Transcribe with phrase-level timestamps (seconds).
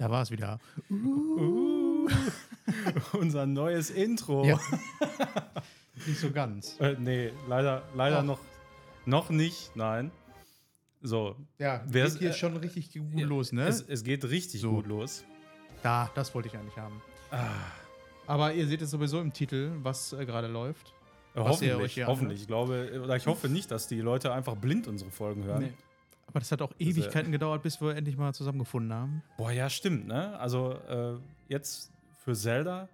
[0.00, 0.58] Da war es wieder.
[0.90, 2.08] Uh,
[3.12, 4.46] unser neues Intro.
[4.46, 4.58] Ja.
[6.06, 6.80] Nicht so ganz.
[6.80, 8.24] Äh, nee, leider, leider Ach.
[8.24, 8.40] noch,
[9.04, 10.10] noch nicht, nein.
[11.02, 13.66] So, Ja, geht hier äh, schon richtig gut ja, los, ne?
[13.66, 14.70] es, es geht richtig So.
[14.70, 15.22] gut los.
[15.82, 17.02] da, das wollte ich eigentlich haben.
[17.30, 17.48] Ah,
[18.26, 20.94] Aber ihr seht es sowieso im Titel, was äh, gerade läuft.
[21.34, 22.40] Euch hoffentlich, hoffentlich.
[22.40, 25.64] Ich glaube, oder ich hoffe nicht, dass die Leute einfach blind unsere Folgen hören.
[25.64, 25.72] Nee.
[26.30, 29.22] Aber das hat auch Ewigkeiten gedauert, bis wir endlich mal zusammengefunden haben.
[29.36, 30.38] Boah, ja, stimmt, ne?
[30.38, 31.14] Also äh,
[31.48, 32.88] jetzt für Zelda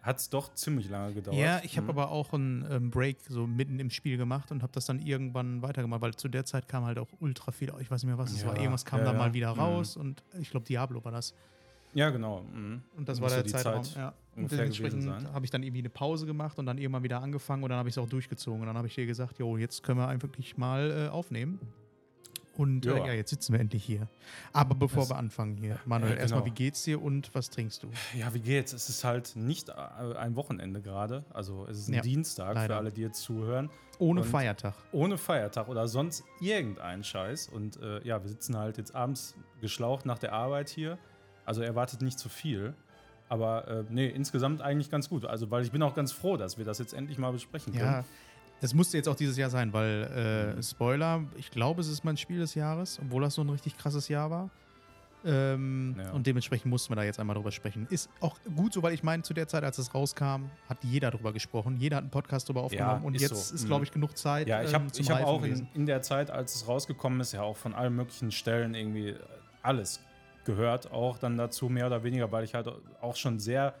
[0.00, 1.36] hat es doch ziemlich lange gedauert.
[1.38, 1.90] Ja, ich habe Mhm.
[1.90, 5.62] aber auch einen ähm, Break so mitten im Spiel gemacht und habe das dann irgendwann
[5.62, 8.32] weitergemacht, weil zu der Zeit kam halt auch ultra viel, ich weiß nicht mehr, was
[8.32, 8.56] es Ja, war.
[8.56, 9.18] Irgendwas kam ja, dann ja.
[9.22, 9.60] mal wieder Mhm.
[9.60, 11.34] raus und ich glaube Diablo war das.
[11.94, 12.42] Ja, genau.
[12.42, 12.82] Mhm.
[12.96, 13.84] Und das Muss war der Zeitraum.
[13.84, 14.14] Zeit ja.
[14.34, 17.68] Und dementsprechend habe ich dann irgendwie eine Pause gemacht und dann irgendwann wieder angefangen und
[17.68, 18.60] dann habe ich es auch durchgezogen.
[18.62, 21.60] Und dann habe ich dir gesagt, jo, jetzt können wir einfach mal äh, aufnehmen.
[22.54, 22.96] Und ja.
[22.96, 23.04] Ja.
[23.04, 24.08] Äh, ja, jetzt sitzen wir endlich hier.
[24.52, 26.52] Aber bevor Das- wir anfangen hier, Manuel, Ja, erstmal, genau.
[26.54, 27.88] wie geht's dir und was trinkst du?
[28.18, 28.72] Ja, wie geht's?
[28.74, 29.72] Es ist halt nicht äh,
[30.18, 31.24] ein Wochenende gerade.
[31.32, 32.74] Also es ist ein Ja, Dienstag leider.
[32.74, 33.70] für alle, die jetzt zuhören.
[33.98, 34.74] Ohne Und- Feiertag.
[34.92, 37.48] Ohne Feiertag oder sonst irgendein Scheiß.
[37.48, 40.98] Und äh, ja, wir sitzen halt jetzt abends geschlaucht nach der Arbeit hier.
[41.46, 42.74] Also erwartet nicht zu viel.
[43.28, 45.24] Aber äh, nee, insgesamt eigentlich ganz gut.
[45.24, 47.84] Also, weil ich bin auch ganz froh, dass wir das jetzt endlich mal besprechen können.
[47.84, 48.04] Ja,
[48.62, 52.16] das musste jetzt auch dieses Jahr sein, weil äh, Spoiler, ich glaube, es ist mein
[52.16, 54.48] Spiel des Jahres, obwohl das so ein richtig krasses Jahr war.
[55.24, 56.10] Ähm, Ja.
[56.12, 57.86] Und dementsprechend mussten wir da jetzt einmal drüber sprechen.
[57.90, 61.10] Ist auch gut so, weil ich meine, zu der Zeit, als es rauskam, hat jeder
[61.10, 61.76] drüber gesprochen.
[61.76, 63.04] Jeder hat einen Podcast drüber aufgenommen.
[63.04, 63.54] und ist jetzt so.
[63.54, 63.66] ist, Mhm.
[63.68, 64.48] glaube ich, genug Zeit.
[64.48, 67.42] Ja, ich habe ähm, hab auch in, in der Zeit, als es rausgekommen ist, ja
[67.42, 69.14] auch von allen möglichen Stellen irgendwie
[69.62, 70.00] alles
[70.44, 72.68] gehört, auch dann dazu mehr oder weniger, weil ich halt
[73.00, 73.74] auch schon sehr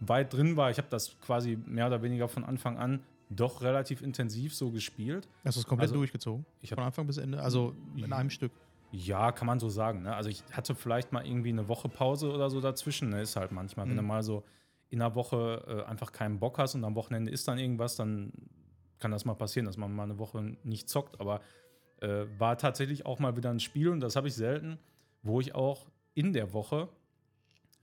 [0.00, 0.70] weit drin war.
[0.70, 3.00] Ich habe das quasi mehr oder weniger von Anfang an
[3.30, 5.28] doch relativ intensiv so gespielt.
[5.44, 6.46] Hast du es komplett also, durchgezogen?
[6.60, 7.40] ich hab- Von Anfang bis Ende?
[7.42, 8.52] Also in einem Stück.
[8.90, 10.02] Ja, kann man so sagen.
[10.02, 10.14] Ne?
[10.16, 13.10] Also ich hatte vielleicht mal irgendwie eine Woche Pause oder so dazwischen.
[13.10, 13.20] Ne?
[13.20, 13.98] Ist halt manchmal, wenn Mhm.
[13.98, 14.44] du mal so
[14.90, 18.32] in der Woche äh, einfach keinen Bock hast und am Wochenende ist dann irgendwas, dann
[18.98, 21.20] kann das mal passieren, dass man mal eine Woche nicht zockt.
[21.20, 21.42] Aber
[22.00, 24.78] äh, war tatsächlich auch mal wieder ein Spiel und das habe ich selten,
[25.22, 26.88] wo ich auch in der Woche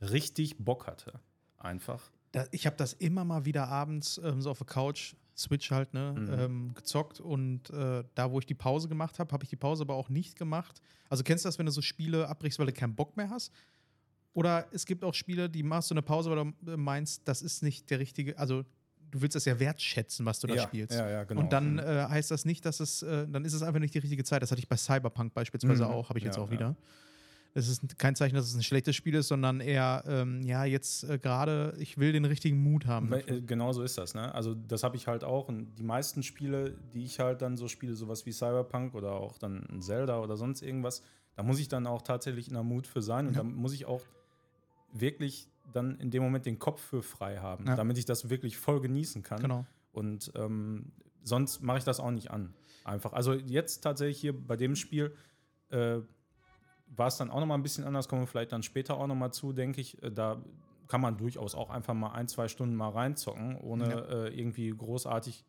[0.01, 1.19] richtig Bock hatte.
[1.57, 2.01] Einfach.
[2.31, 5.93] Da, ich habe das immer mal wieder abends ähm, so auf der Couch, Switch halt,
[5.93, 6.33] ne, Mhm.
[6.39, 7.19] ähm, gezockt.
[7.19, 10.09] Und äh, da, wo ich die Pause gemacht habe, habe ich die Pause aber auch
[10.09, 10.81] nicht gemacht.
[11.09, 13.51] Also kennst du das, wenn du so Spiele abbrichst, weil du keinen Bock mehr hast?
[14.33, 17.41] Oder es gibt auch Spiele, die machst du eine Pause, weil du äh, meinst, das
[17.41, 18.63] ist nicht der richtige, also
[19.11, 20.97] du willst das ja wertschätzen, was du da ja, spielst.
[20.97, 21.39] Ja, ja, genau.
[21.41, 21.79] Und dann Mhm.
[21.79, 24.41] äh, heißt das nicht, dass es, äh, dann ist es einfach nicht die richtige Zeit.
[24.41, 25.91] Das hatte ich bei Cyberpunk beispielsweise Mhm.
[25.91, 26.75] auch, habe ich jetzt auch wieder.
[27.57, 31.05] Es ist kein Zeichen, dass es ein schlechtes Spiel ist, sondern eher, ähm, ja, jetzt
[31.05, 33.09] äh, gerade, ich will den richtigen Mut haben.
[33.09, 34.35] Weil, äh, Genau so ist das, ne?
[34.35, 35.47] Also das habe ich halt auch.
[35.47, 39.37] Und die meisten Spiele, die ich halt dann so spiele, sowas wie Cyberpunk oder auch
[39.37, 41.01] dann Zelda oder sonst irgendwas,
[41.35, 43.39] da muss ich dann auch tatsächlich in der Mut für sein und Ja.
[43.39, 44.01] da muss ich auch
[44.91, 47.75] wirklich dann in dem Moment den Kopf für frei haben, Ja.
[47.75, 49.41] damit ich das wirklich voll genießen kann.
[49.41, 49.65] Genau.
[49.93, 50.91] Und ähm,
[51.23, 52.53] sonst mache ich das auch nicht an.
[52.83, 53.13] Einfach.
[53.13, 55.15] Also jetzt tatsächlich hier bei dem Spiel
[55.69, 55.99] äh,
[56.97, 59.07] war es dann auch noch mal ein bisschen anders, kommen wir vielleicht dann später auch
[59.07, 60.01] noch mal zu, denke ich.
[60.03, 60.41] Äh, Da
[60.87, 63.99] kann man durchaus auch einfach mal ein, zwei Stunden mal reinzocken, ohne Ja.
[64.25, 65.43] äh, irgendwie großartig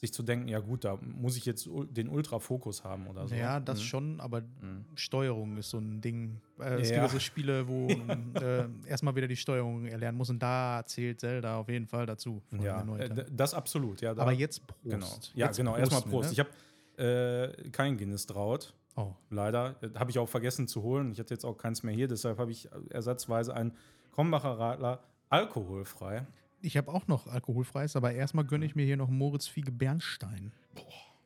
[0.00, 3.34] sich zu denken, ja gut, da muss ich jetzt den Ultra-Fokus haben oder so.
[3.34, 3.84] Ja, das Mhm.
[3.84, 4.84] schon, aber Mhm.
[4.94, 6.40] Steuerung ist so ein Ding.
[6.60, 6.94] Äh, es Ja.
[6.94, 10.84] gibt ja so Spiele, wo man äh, erstmal wieder die Steuerung erlernen muss und da
[10.86, 12.40] zählt Zelda auf jeden Fall dazu.
[12.62, 14.00] Ja, äh, das absolut.
[14.00, 14.84] Ja, da, aber jetzt Prost.
[14.84, 15.18] genau.
[15.34, 15.76] Ja, Jetzt genau.
[15.76, 16.28] Erstmal wir, Prost.
[16.28, 16.32] ne?
[16.32, 18.74] Ich habe äh, kein Guinness draut.
[19.00, 19.76] Oh, Leider.
[19.96, 21.12] Habe ich auch vergessen zu holen.
[21.12, 23.72] Ich hatte jetzt auch keins mehr hier, deshalb habe ich ersatzweise einen
[24.12, 26.26] Krombacher Radler alkoholfrei.
[26.62, 30.50] ich habe auch noch alkoholfreies, aber erstmal gönne ich mir hier noch Moritz Fiege Bernstein.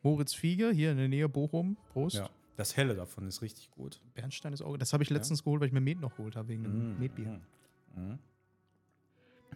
[0.03, 1.77] Moritz Fiege, hier in der Nähe Bochum.
[1.93, 2.17] Prost.
[2.17, 2.29] Ja.
[2.57, 3.99] Das Helle davon ist richtig gut.
[4.13, 4.77] Bernstein ist auch.
[4.77, 6.99] Das habe ich letztens geholt, weil ich mir Met noch geholt habe, wegen dem Mm,
[6.99, 7.39] Metbier.
[7.95, 8.19] mm, mm.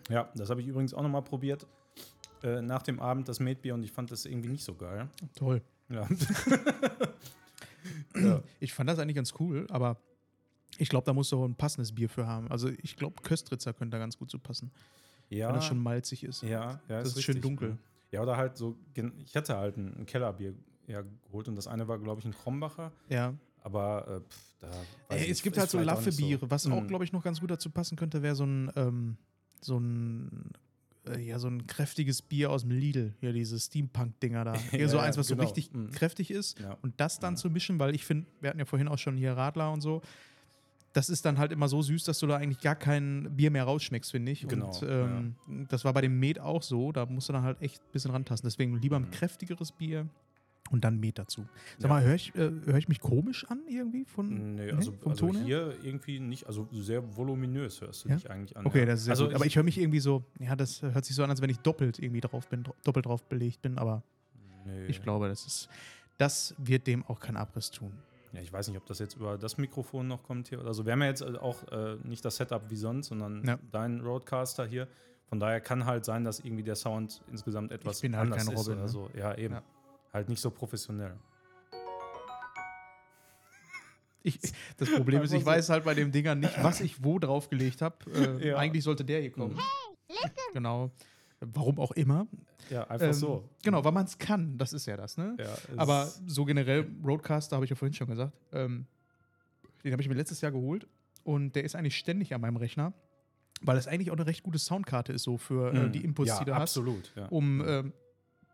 [0.09, 1.67] Ja, das habe ich übrigens auch nochmal probiert.
[2.41, 5.07] Äh, nach dem Abend das Metbier und ich fand das irgendwie nicht so geil.
[5.35, 5.61] Toll.
[5.89, 6.07] Ja.
[8.59, 9.97] Ich fand das eigentlich ganz cool, aber
[10.77, 12.49] ich glaube, da musst du auch ein passendes Bier für haben.
[12.51, 14.71] Also ich glaube, Köstritzer könnte da ganz gut zu passen,
[15.29, 16.41] ja, wenn das schon malzig ist.
[16.43, 17.41] ja, ja, das ist schön richtig.
[17.41, 17.77] dunkel.
[18.11, 18.77] Ja, oder halt so,
[19.25, 20.53] ich hatte halt ein, ein Kellerbier
[20.87, 22.91] ja, geholt und das eine war, glaube ich, ein Krombacher.
[23.09, 23.33] Ja.
[23.61, 24.67] Aber äh, pff, da.
[25.09, 26.49] Ey, ich es nicht, gibt ist halt so Laffe-Biere.
[26.49, 26.87] Was auch, Mm.
[26.87, 29.17] glaube ich, noch ganz gut dazu passen könnte, wäre so ein, ähm,
[29.61, 30.51] so ein,
[31.15, 33.13] äh, ja, so ein kräftiges Bier aus dem Lidl.
[33.21, 34.53] Ja, diese Steampunk-Dinger da.
[34.71, 35.41] Hier Ja, so ja, eins, was genau.
[35.41, 35.91] so richtig Mm.
[35.91, 36.59] kräftig ist.
[36.59, 36.77] Ja.
[36.81, 39.33] Und das dann zu mischen, weil ich finde, wir hatten ja vorhin auch schon hier
[39.33, 40.01] Radler und so.
[40.93, 43.65] Das ist dann halt immer so süß, dass du da eigentlich gar kein Bier mehr
[43.65, 44.47] rausschmeckst, finde ich.
[44.47, 45.35] Genau, Und ähm,
[45.69, 46.91] das war bei dem Met auch so.
[46.91, 48.47] Da musst du dann halt echt ein bisschen rantasten.
[48.47, 49.11] Deswegen lieber ein Mhm.
[49.11, 50.07] kräftigeres Bier.
[50.69, 51.47] Und dann Met dazu.
[51.77, 51.95] Sag Ja.
[51.95, 55.27] mal, höre ich, äh, hör ich mich komisch an irgendwie von Nee, also, vom also
[55.27, 55.45] Ton her?
[55.45, 58.15] hier irgendwie nicht, also sehr voluminös hörst du Ja?
[58.15, 58.65] dich eigentlich an.
[58.65, 58.85] Okay, ja.
[58.85, 59.35] das ist sehr also gut.
[59.35, 61.59] Aber ich höre mich irgendwie so, ja, das hört sich so an, als wenn ich
[61.59, 64.03] doppelt irgendwie drauf bin, doppelt drauf belegt bin, aber
[64.65, 64.85] nee.
[64.87, 65.69] ich glaube, das ist,
[66.17, 67.91] das wird dem auch keinen Abriss tun.
[68.33, 70.59] Ja, ich weiß nicht, ob das jetzt über das Mikrofon noch kommt hier.
[70.65, 73.57] Also wir haben ja jetzt äh, auch äh, nicht das Setup wie sonst, sondern Ja.
[73.71, 74.87] dein Roadcaster hier.
[75.29, 78.53] Von daher kann halt sein, dass irgendwie der Sound insgesamt etwas bin halt anders kein
[78.55, 78.89] ist Robin, oder ne?
[78.89, 79.09] so.
[79.17, 79.55] Ja, eben.
[79.55, 79.63] Ja.
[80.17, 81.13] Halt nicht so professionell.
[84.23, 84.39] Ich,
[84.77, 85.57] das Problem ist, ich Einfach so.
[85.57, 87.97] weiß halt bei dem Dinger nicht, was ich wo draufgelegt habe.
[88.41, 88.57] Äh, Ja.
[88.57, 89.59] Eigentlich sollte der hier kommen.
[90.53, 90.89] Genau.
[91.39, 92.25] Warum auch immer.
[92.71, 93.47] Ja, einfach Ähm, so.
[93.63, 94.57] Genau, weil man es kann.
[94.57, 95.37] Das ist ja das, ne?
[95.39, 98.33] Ja, Aber so generell, Roadcaster habe ich ja vorhin schon gesagt.
[98.51, 98.87] Ähm,
[99.83, 100.87] den habe ich mir letztes Jahr geholt.
[101.23, 102.91] Und der ist eigentlich ständig an meinem Rechner.
[103.61, 105.91] Weil das eigentlich auch eine recht gute Soundkarte ist, so für äh, Mhm.
[105.91, 106.61] die Inputs, ja, die du hast.
[106.63, 107.13] absolut.
[107.15, 107.27] Ja.
[107.27, 107.93] um ein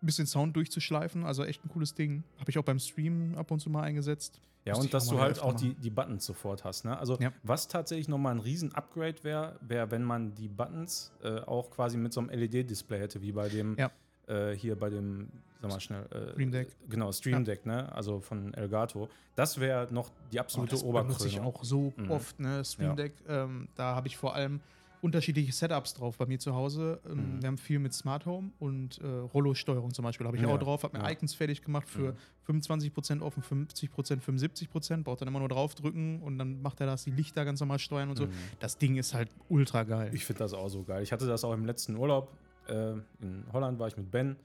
[0.05, 1.23] bisschen Sound durchzuschleifen.
[1.25, 2.23] Also echt ein cooles Ding.
[2.39, 4.39] Habe ich auch beim Stream ab und zu mal eingesetzt.
[4.65, 5.57] Ja, Müsste und dass du halt auch machen.
[5.57, 6.85] die, die Buttons sofort hast.
[6.85, 6.97] Ne?
[6.97, 7.33] Also, Ja.
[7.43, 11.97] was tatsächlich nochmal ein riesen Upgrade wäre, wäre, wenn man die Buttons äh, auch quasi
[11.97, 13.91] mit so einem LED-Display hätte, wie bei dem, Ja.
[14.27, 15.27] äh, hier bei dem,
[15.61, 16.67] sag mal schnell, äh, Stream Deck.
[16.87, 17.91] Genau, Stream Deck, ne?
[17.91, 19.09] Also von Elgato.
[19.35, 21.55] Das wäre noch die Oh, absolute das benutze ich Oberkrönung.
[21.55, 22.11] auch so Mhm.
[22.11, 22.63] oft, ne?
[22.63, 24.61] Stream Deck, ähm, da habe ich vor allem
[25.03, 26.99] unterschiedliche Setups drauf bei mir zu Hause.
[27.05, 27.41] Ähm, Mhm.
[27.41, 30.57] Wir haben viel mit Smart Home und äh, Rollo-Steuerung zum Beispiel habe ich Ja, auch
[30.57, 30.83] drauf.
[30.83, 31.11] Habe mir ja.
[31.11, 32.15] Icons fertig gemacht für
[32.47, 32.59] Mhm.
[32.61, 35.03] 25% offen, 50%, 75%.
[35.03, 38.09] Braucht dann immer nur draufdrücken und dann macht er das, die Lichter ganz normal steuern
[38.09, 38.25] und so.
[38.27, 38.31] Mhm.
[38.59, 40.09] Das Ding ist halt ultra geil.
[40.13, 41.03] Ich finde das auch so geil.
[41.03, 42.31] Ich hatte das auch im letzten Urlaub.
[42.67, 44.37] Äh, in Holland war ich mit Ben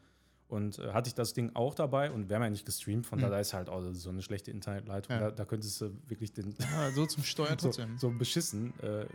[0.48, 3.18] und äh, hatte ich das Ding auch dabei und wir haben ja nicht gestreamt, von
[3.18, 3.22] Mhm.
[3.22, 5.14] daher ist halt auch so eine schlechte Internetleitung.
[5.14, 5.20] Ja.
[5.20, 7.96] Da, da könntest du wirklich den, ja, so zum Steuern so, trotzdem.
[7.96, 9.06] so beschissen, äh,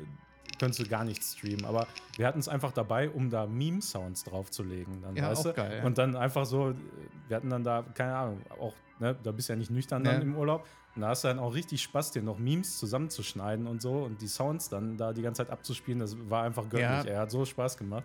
[0.59, 1.65] könntest du gar nicht streamen.
[1.65, 5.01] Aber wir hatten es einfach dabei, um da Meme-Sounds draufzulegen.
[5.01, 5.53] Dann, Ja, weißt du?
[5.53, 5.83] geil, ja.
[5.85, 6.73] Und dann einfach so,
[7.27, 10.15] wir hatten dann da, keine Ahnung, auch, ne, da bist du ja nicht nüchtern dann
[10.15, 10.21] Ja.
[10.21, 10.67] im Urlaub.
[10.95, 14.21] Und da hast du dann auch richtig Spaß, dir noch Memes zusammenzuschneiden und so und
[14.21, 15.99] die Sounds dann da die ganze Zeit abzuspielen.
[15.99, 16.81] Das war einfach göttlich.
[16.81, 17.03] Ja.
[17.03, 18.03] Er hat so Spaß gemacht.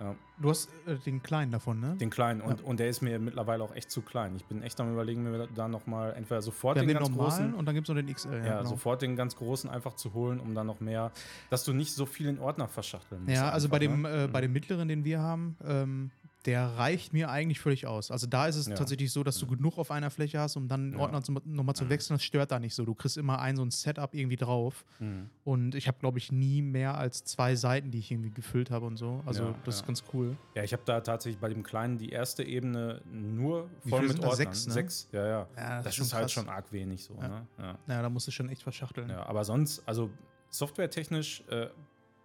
[0.00, 1.94] Ja, Du hast äh, den kleinen davon, ne?
[1.96, 2.40] den kleinen.
[2.40, 4.34] Und, und der ist mir mittlerweile auch echt zu klein.
[4.34, 7.54] Ich bin echt am überlegen, mir da nochmal entweder sofort den, den ganz großen.
[7.54, 8.42] und dann gibt es noch den XL.
[8.44, 8.70] Ja, genau.
[8.70, 11.12] sofort den ganz großen einfach zu holen, um dann noch mehr,
[11.50, 13.36] dass du nicht so viel in Ordner verschachteln musst.
[13.36, 14.24] Ja, also bei einfach, dem, ne?
[14.24, 16.10] äh, bei dem mittleren, den wir haben, ähm,
[16.46, 18.10] der reicht mir eigentlich völlig aus.
[18.10, 18.74] Also da ist es Ja.
[18.74, 20.98] tatsächlich so, dass du genug auf einer Fläche hast, um dann Ja.
[20.98, 22.16] Ordner zum, nochmal zu wechseln.
[22.16, 22.84] Das stört da nicht so.
[22.84, 24.84] Du kriegst immer ein so ein Setup irgendwie drauf.
[24.98, 25.30] Mhm.
[25.44, 28.84] Und ich habe, glaube ich, nie mehr als zwei Seiten, die ich irgendwie gefüllt habe
[28.84, 29.22] und so.
[29.24, 29.86] Also Ja, das ist ja.
[29.86, 30.36] ganz cool.
[30.54, 34.18] Ja, ich habe da tatsächlich bei dem Kleinen die erste Ebene nur voll mit das?
[34.18, 34.36] Ordnern.
[34.36, 34.72] Sechs, ne?
[34.74, 35.46] Sechs, ja, ja.
[35.56, 36.32] Ja, das schon ist halt krass.
[36.32, 37.14] schon arg wenig so.
[37.14, 37.28] Ja.
[37.28, 37.46] Ne?
[37.58, 37.78] Ja.
[37.86, 39.08] Naja, da musst du schon echt verschachteln.
[39.08, 40.10] Ja, ja, aber sonst, also
[40.50, 41.68] softwaretechnisch äh,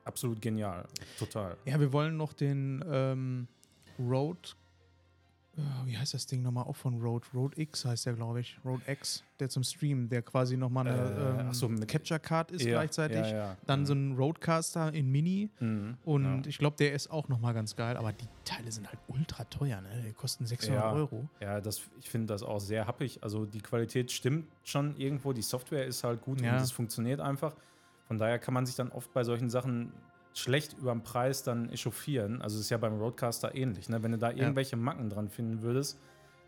[0.05, 0.85] absolut genial.
[1.17, 1.55] Total.
[1.65, 3.47] wir wollen noch den ähm,
[3.99, 4.39] Rode.
[5.57, 6.63] äh, Wie heißt das Ding nochmal?
[6.65, 7.27] Auch von Rode.
[7.33, 8.57] Rode X heißt der, glaube ich.
[8.63, 12.51] Rode X, der zum Stream, der quasi nochmal eine Äh, ähm, so, mit- Capture Card
[12.51, 13.17] ist Ja, gleichzeitig.
[13.17, 13.57] Ja, ja.
[13.65, 13.85] Dann Mhm.
[13.85, 15.49] so ein Roadcaster in Mini.
[15.59, 15.97] Mhm.
[16.05, 17.97] Und ich glaube, der ist auch nochmal ganz geil.
[17.97, 20.03] Aber die Teile sind halt ultra teuer, ne?
[20.07, 20.91] Die kosten 600 Ja.
[20.93, 21.27] Euro.
[21.41, 23.21] Ja, das, ich finde das auch sehr happig.
[23.21, 27.53] Also die Qualität stimmt schon irgendwo, die Software ist halt gut und es funktioniert einfach.
[28.07, 29.91] Von daher kann man sich dann oft bei solchen Sachen
[30.39, 32.41] schlecht über den Preis dann echauffieren.
[32.41, 33.89] Also es ist ja beim Roadcaster ähnlich.
[33.89, 34.01] Ne?
[34.03, 35.99] Wenn du da irgendwelche Macken dran finden würdest,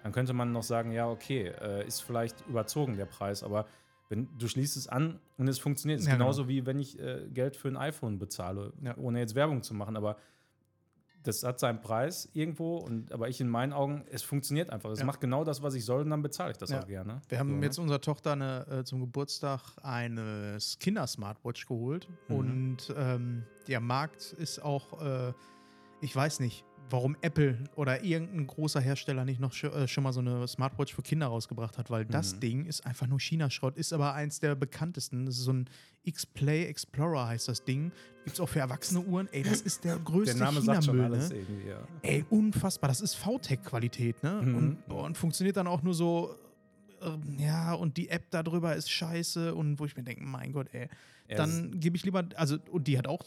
[0.03, 3.67] dann könnte man noch sagen, ja, okay, äh, ist vielleicht überzogen der Preis, aber
[4.09, 6.25] wenn du schließt es an und es funktioniert, ist Ja, genau.
[6.25, 8.97] genauso wie wenn ich äh, Geld für ein iPhone bezahle, Ja.
[8.97, 10.17] ohne jetzt Werbung zu machen, aber
[11.23, 14.89] das hat seinen Preis irgendwo, und, aber ich in meinen Augen, es funktioniert einfach.
[14.91, 15.05] Es Ja.
[15.05, 16.81] macht genau das, was ich soll und dann bezahle ich das Ja.
[16.81, 17.21] auch gerne.
[17.29, 17.65] Wir haben So, ne?
[17.65, 22.07] jetzt unserer Tochter eine, äh, zum Geburtstag eine Kinder-Smartwatch geholt.
[22.27, 22.35] Mhm.
[22.35, 25.33] Und ähm, der Markt ist auch, äh,
[26.01, 30.19] ich weiß nicht, warum Apple oder irgendein großer Hersteller nicht noch äh, schon mal so
[30.19, 32.39] eine Smartwatch für Kinder rausgebracht hat, weil das Mhm.
[32.41, 35.25] Ding ist einfach nur China-Schrott, ist aber eins der bekanntesten.
[35.25, 35.69] Das ist so ein
[36.03, 37.91] X-Play Explorer heißt das Ding.
[38.25, 39.29] Gibt es auch für erwachsene Uhren.
[39.31, 41.37] Ey, das ist der größte Der Name sagt schon alles ne?
[41.37, 41.77] irgendwie, ja.
[42.01, 42.87] Ey, unfassbar.
[42.89, 44.41] Das ist VTech-Qualität, ne?
[44.43, 44.55] Mhm.
[44.55, 46.35] Und, boah, und funktioniert dann auch nur so,
[47.01, 49.53] ähm, ja, und die App darüber ist scheiße.
[49.55, 50.87] Und wo ich mir denke, mein Gott, ey,
[51.29, 53.23] dann gebe ich lieber, also, und die hat auch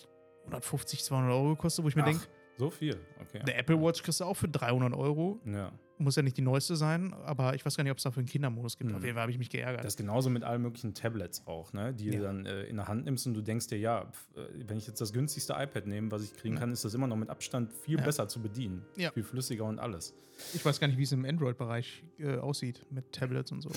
[0.47, 2.25] 150, 200 Euro gekostet, wo ich mir denke,
[2.57, 3.41] so viel, okay.
[3.41, 5.41] eine Apple Watch kriegst du auch für 300 Euro.
[5.45, 5.73] Ja.
[5.97, 8.29] Muss ja nicht die neueste sein, aber ich weiß gar nicht, ob es dafür einen
[8.29, 8.91] Kindermodus gibt.
[8.91, 8.97] Mhm.
[8.97, 9.85] Auf jeden Fall habe ich mich geärgert.
[9.85, 11.95] Das ist genauso mit allen möglichen Tablets auch, ne?
[11.95, 12.13] die Ja.
[12.19, 14.77] du dann äh, in der Hand nimmst und du denkst dir, ja, pf, äh, wenn
[14.79, 16.61] ich jetzt das günstigste iPad nehme, was ich kriegen Ja.
[16.61, 18.05] kann, ist das immer noch mit Abstand viel Ja.
[18.05, 18.85] besser zu bedienen.
[18.97, 19.13] Ja.
[19.13, 20.15] Viel flüssiger und alles.
[20.53, 23.71] ich weiß gar nicht, wie es im Android-Bereich äh, aussieht mit Tablets und so.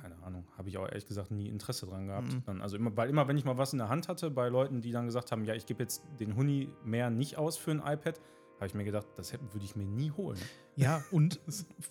[0.00, 2.32] Keine Ahnung, habe ich auch ehrlich gesagt nie Interesse dran gehabt.
[2.32, 2.42] Mhm.
[2.46, 4.80] Dann, also immer, weil immer, wenn ich mal was in der Hand hatte, bei Leuten,
[4.80, 7.78] die dann gesagt haben, ja, ich gebe jetzt den Huni mehr nicht aus für ein
[7.78, 8.20] iPad,
[8.56, 10.38] habe ich mir gedacht, das würde ich mir nie holen.
[10.76, 11.40] Ja, und,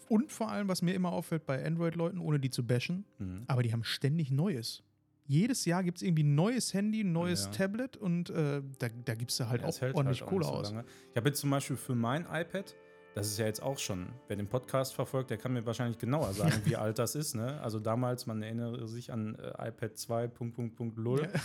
[0.10, 3.44] und vor allem, was mir immer auffällt bei Android-Leuten, ohne die zu bashen, Mhm.
[3.48, 4.84] aber die haben ständig Neues.
[5.28, 7.52] Jedes Jahr gibt es irgendwie ein neues Handy, ein neues Ja.
[7.52, 10.32] Tablet und äh, da, da gibst du halt Ja, es auch hält ordentlich halt auch
[10.34, 10.72] Kohle so aus.
[10.72, 10.84] lange.
[11.12, 12.76] Ich habe jetzt zum Beispiel für mein iPad,
[13.14, 16.32] das ist ja jetzt auch schon, wer den Podcast verfolgt, der kann mir wahrscheinlich genauer
[16.34, 17.36] sagen, wie alt das ist.
[17.36, 17.60] Ne?
[17.62, 21.28] Also damals, man erinnere sich an äh, iPad 2, Punkt, Punkt, Punkt, Lull.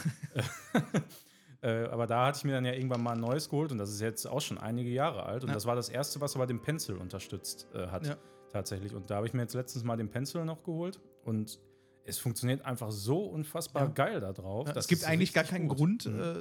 [1.62, 3.90] Äh, aber da hatte ich mir dann ja irgendwann mal ein neues geholt und das
[3.90, 5.42] ist jetzt auch schon einige Jahre alt.
[5.42, 5.54] Und Ja.
[5.54, 8.16] das war das erste, was aber den Pencil unterstützt äh, hat, Ja.
[8.52, 8.94] tatsächlich.
[8.94, 11.58] Und da habe ich mir jetzt letztens mal den Pencil noch geholt und
[12.04, 13.88] es funktioniert einfach so unfassbar Ja.
[13.88, 14.68] geil da drauf.
[14.68, 15.78] Ja, es gibt eigentlich gar keinen gut.
[15.78, 16.20] Grund Mhm.
[16.20, 16.34] äh,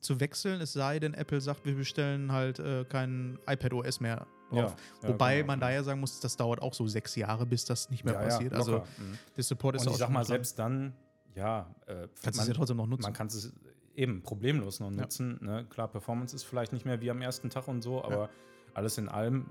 [0.00, 4.26] zu wechseln, es sei denn, Apple sagt, wir bestellen halt äh, kein iPad OS mehr
[4.52, 4.74] drauf.
[5.02, 5.46] Ja, Wobei genau.
[5.48, 8.14] man da ja sagen muss, das dauert auch so sechs Jahre, bis das nicht mehr
[8.14, 8.52] Ja, ja, passiert.
[8.54, 8.78] also.
[8.98, 9.18] Mhm.
[9.36, 10.92] der Support ist Und auch ich sag mal, selbst dann,
[11.34, 13.02] ja, äh, kannst man, es ja trotzdem noch nutzen.
[13.02, 13.52] man kann es
[13.96, 15.02] eben problemlos noch Ja.
[15.02, 15.38] nutzen.
[15.42, 15.66] Ne?
[15.68, 18.30] Klar, Performance ist vielleicht nicht mehr wie am ersten Tag und so, aber
[18.74, 19.46] alles in allem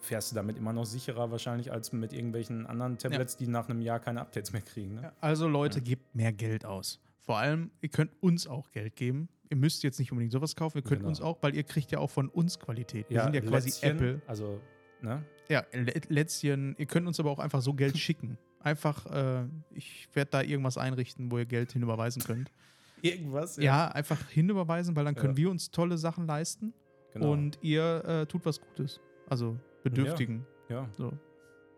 [0.00, 3.80] fährst du damit immer noch sicherer wahrscheinlich als mit irgendwelchen anderen Tablets, die nach einem
[3.80, 4.96] Jahr keine Updates mehr kriegen.
[4.96, 5.02] Ne?
[5.04, 7.00] Ja, also Leute, gebt mehr Geld aus.
[7.26, 9.28] Vor allem, ihr könnt uns auch Geld geben.
[9.50, 11.08] Ihr müsst jetzt nicht unbedingt sowas kaufen, ihr könnt Genau.
[11.08, 13.10] uns auch, weil ihr kriegt ja auch von uns Qualität.
[13.10, 14.22] Wir sind ja quasi Lätzchen, Apple.
[14.26, 14.60] Also,
[15.02, 15.24] ne?
[15.48, 16.74] Ja, Lä- Lätzchen.
[16.78, 18.38] Ihr könnt uns aber auch einfach so Geld schicken.
[18.60, 22.50] Einfach, äh, ich werde da irgendwas einrichten, wo ihr Geld hinüberweisen könnt.
[23.02, 23.56] Irgendwas.
[23.58, 25.36] Ja, einfach hinüberweisen, weil dann können Ja.
[25.36, 26.72] wir uns tolle Sachen leisten
[27.12, 27.30] genau.
[27.32, 29.00] und ihr äh, tut was Gutes.
[29.28, 30.44] Also Bedürftigen.
[30.68, 30.88] ja.
[30.96, 31.12] So.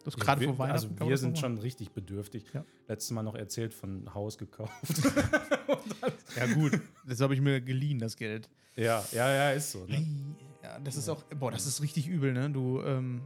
[0.08, 0.96] Das Ja, gerade wir, vor Weihnachten.
[0.98, 2.44] Also wir sind schon richtig bedürftig.
[2.54, 2.64] Ja.
[2.88, 4.72] Letztes Mal noch erzählt von Haus gekauft.
[6.36, 6.80] Ja, gut.
[7.06, 8.48] Das habe ich mir geliehen, das Geld.
[8.76, 9.84] ja, ja, ja, ist so.
[9.86, 10.06] Ne?
[10.62, 12.48] Ja, das ist auch, boah, das ist richtig übel, ne?
[12.48, 13.20] Du, ähm,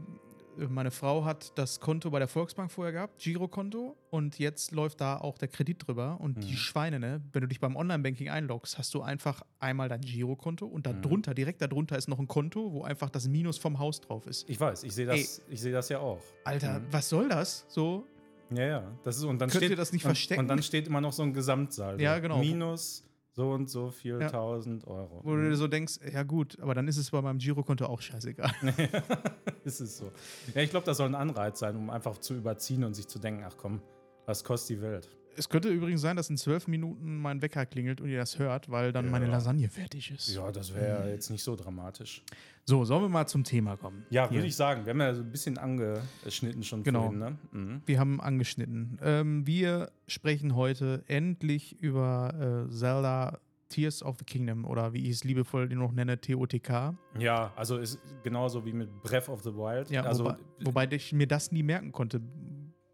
[0.69, 5.17] meine Frau hat das Konto bei der Volksbank vorher gehabt, Girokonto, und jetzt läuft da
[5.19, 6.19] auch der Kredit drüber.
[6.21, 6.57] Und die Mhm.
[6.57, 7.21] Schweine, ne?
[7.33, 11.03] Wenn du dich beim Online-Banking einloggst, hast du einfach einmal dein Girokonto und Mhm.
[11.03, 14.49] darunter, direkt darunter ist noch ein Konto, wo einfach das Minus vom Haus drauf ist.
[14.51, 16.21] Ich weiß, ich sehe das, ich sehe das ja auch.
[16.45, 16.87] Alter, Mhm.
[16.91, 17.65] was soll das?
[17.69, 18.07] So,
[18.55, 18.83] Ja, ja.
[19.03, 20.41] Das ist, und dann Könnt steht, ihr das nicht und, verstecken?
[20.41, 22.03] Und dann steht immer noch so ein Gesamtsaldo.
[22.03, 22.37] Ja, genau.
[22.39, 23.03] Minus
[23.35, 24.29] so und so viel Ja.
[24.31, 25.21] tausend Euro.
[25.25, 28.01] wo du dir so denkst, ja gut, aber dann ist es bei meinem Girokonto auch
[28.01, 28.53] scheißegal.
[29.65, 30.11] ist es so.
[30.55, 33.19] Ja, ich glaube, das soll ein Anreiz sein, um einfach zu überziehen und sich zu
[33.19, 33.81] denken, ach komm,
[34.27, 35.09] was kostet die Welt?
[35.37, 38.71] Es könnte übrigens sein, dass in zwölf Minuten mein Wecker klingelt und ihr das hört,
[38.71, 39.11] weil dann Ja.
[39.11, 40.35] meine Lasagne fertig ist.
[40.35, 42.23] Ja, das wäre jetzt nicht so dramatisch.
[42.65, 44.05] So, sollen wir mal zum Thema kommen?
[44.11, 44.85] Ja, würde ich sagen.
[44.85, 47.03] Wir haben ja so ein bisschen angeschnitten schon Genau.
[47.05, 47.39] vorhin, ne?
[47.53, 47.83] Mhm.
[47.87, 48.99] Wir haben angeschnitten.
[49.03, 55.11] Ähm, wir sprechen heute endlich über äh, Zelda Tears of the Kingdom oder wie ich
[55.13, 56.95] es liebevoll noch nenne, TOTK.
[57.19, 59.91] Ja, also ist genauso wie mit Breath of the Wild.
[59.91, 62.21] Ja, also wobei, wobei ich mir das nie merken konnte.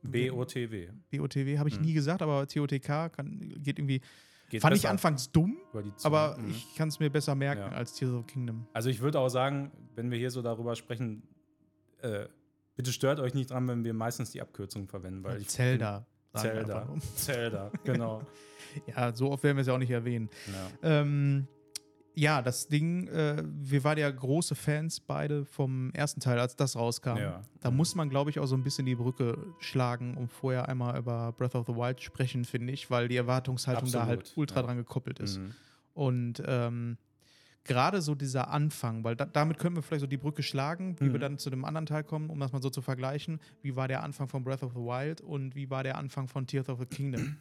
[0.02, 0.88] BOTW.
[1.11, 1.87] BOTW habe ich Mhm.
[1.87, 4.00] nie gesagt, aber TOTK kann, geht irgendwie.
[4.50, 5.59] Geht fand ich anfangs dumm,
[6.05, 6.50] aber Mhm.
[6.50, 7.76] ich kann es mir besser merken Ja.
[7.76, 8.67] als Tears of the Kingdom.
[8.73, 11.23] Also ich würde auch sagen, wenn wir hier so darüber sprechen,
[12.00, 12.26] äh,
[12.76, 16.07] bitte stört euch nicht dran, wenn wir meistens die Abkürzung verwenden, weil ich Zelda.
[16.35, 16.88] Zelda.
[17.17, 18.23] Zelda, genau.
[18.87, 20.28] Ja, so oft werden wir es ja auch nicht erwähnen.
[20.83, 21.00] Ja.
[21.00, 21.47] Ähm,
[22.19, 26.75] ja, das Ding, äh, wir waren ja große Fans beide vom ersten Teil, als das
[26.77, 27.17] rauskam.
[27.17, 27.43] Ja.
[27.61, 30.99] Da muss man, glaube ich, auch so ein bisschen die Brücke schlagen, um vorher einmal
[30.99, 34.61] über Breath of the Wild sprechen, finde ich, weil die Erwartungshaltung da halt Absolut, ultra
[34.61, 34.67] ja.
[34.67, 35.39] dran gekoppelt ist.
[35.39, 35.55] Mhm.
[35.95, 36.97] Und ähm,
[37.65, 41.05] gerade so dieser Anfang, weil da, damit können wir vielleicht so die Brücke schlagen, wie
[41.05, 41.13] Mhm.
[41.13, 43.41] wir dann zu dem anderen Teil kommen, um das mal so zu vergleichen.
[43.63, 46.47] Wie war der Anfang von Breath of the Wild und wie war der Anfang von
[46.47, 47.37] Tears of the Kingdom?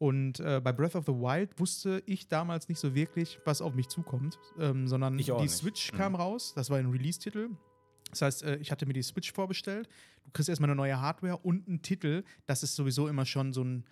[0.00, 3.74] Und äh, bei Breath of the Wild wusste ich damals nicht so wirklich, was auf
[3.74, 5.50] mich zukommt, ähm, sondern die nicht.
[5.50, 5.96] Switch Mhm.
[5.98, 7.50] kam raus, das war ein Release-Titel.
[8.08, 9.88] Das heißt, äh, ich hatte mir die Switch vorbestellt.
[10.24, 12.24] Du kriegst erstmal eine neue Hardware und einen Titel.
[12.46, 13.84] Das ist sowieso immer schon so ein,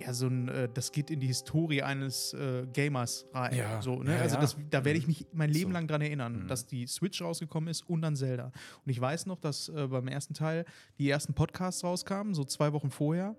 [0.00, 3.54] ja, so ein, äh, das geht in die Historie eines äh, Gamers rein.
[3.54, 4.14] Ja, So, ne?
[4.16, 5.74] ja, also das, da werde ich mich mein Leben So.
[5.74, 6.48] lang dran erinnern, Mhm.
[6.48, 8.46] dass die Switch rausgekommen ist und dann Zelda.
[8.46, 10.64] Und ich weiß noch, dass äh, beim ersten Teil
[10.98, 13.36] die ersten Podcasts rauskamen, so zwei Wochen vorher.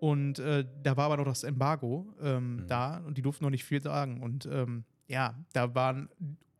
[0.00, 2.66] Und äh, da war aber noch das Embargo ähm, Mhm.
[2.68, 4.22] da und die durften noch nicht viel sagen.
[4.22, 6.08] Und ähm, ja, da waren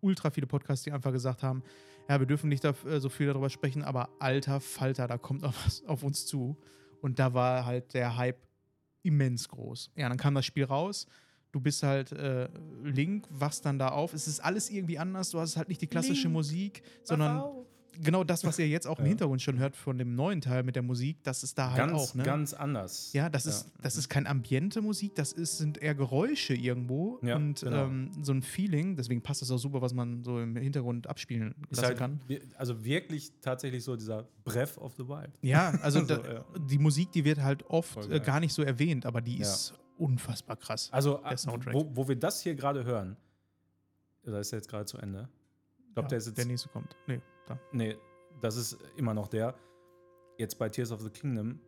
[0.01, 1.63] ultra viele Podcasts, die einfach gesagt haben,
[2.09, 5.43] ja, wir dürfen nicht da, äh, so viel darüber sprechen, aber alter Falter, da kommt
[5.43, 6.57] noch was auf uns zu.
[7.01, 8.39] Und da war halt der Hype
[9.03, 9.93] immens groß.
[9.95, 11.07] Ja, dann kam das Spiel raus.
[11.53, 12.49] Du bist halt äh,
[12.83, 14.13] Link, wachst dann da auf.
[14.13, 15.31] Es ist alles irgendwie anders.
[15.31, 17.43] Du hast halt nicht die klassische Link, Musik, sondern
[18.01, 19.09] genau das, was ihr jetzt auch im Ja.
[19.11, 21.93] Hintergrund schon hört von dem neuen Teil mit der Musik, das ist da halt Ganz,
[21.93, 22.15] auch.
[22.15, 22.23] Ne?
[22.23, 23.13] ganz anders.
[23.13, 27.37] Ja, das ist, das ist kein ambiente Musik, das ist, sind eher Geräusche irgendwo Ja,
[27.37, 27.85] und genau.
[27.87, 28.97] ähm, so ein Feeling.
[28.97, 32.21] Deswegen passt das auch super, was man so im Hintergrund abspielen lassen halt, kann.
[32.57, 35.31] also wirklich tatsächlich so dieser Breath of the Wild.
[35.43, 36.45] Ja, also So, da, ja.
[36.59, 39.43] die Musik, die wird halt oft äh, gar nicht so erwähnt, aber die Ja.
[39.43, 40.89] ist unfassbar krass.
[40.93, 41.75] Also, Soundtrack.
[41.75, 43.17] wo, wo wir das hier gerade hören,
[44.23, 45.29] da ist er jetzt gerade zu Ende.
[45.89, 46.39] Ich glaube, Ja, der ist jetzt.
[46.39, 46.95] der nächste kommt.
[47.07, 47.59] Nee, da.
[47.73, 47.97] Nee,
[48.41, 49.55] das ist immer noch der.
[50.39, 51.61] Jetzt bei Tears of the Kingdom.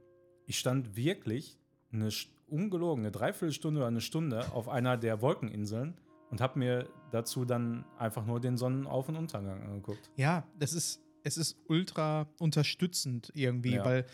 [0.46, 1.58] Ich stand wirklich
[1.92, 5.94] eine st- ungelogen, eine Dreiviertelstunde oder eine Stunde auf einer der Wolkeninseln
[6.30, 10.10] und habe mir dazu dann einfach nur den Sonnenauf- und Untergang angeguckt.
[10.16, 13.84] Ja, das ist, es ist ultra unterstützend irgendwie, Ja.
[13.84, 14.06] weil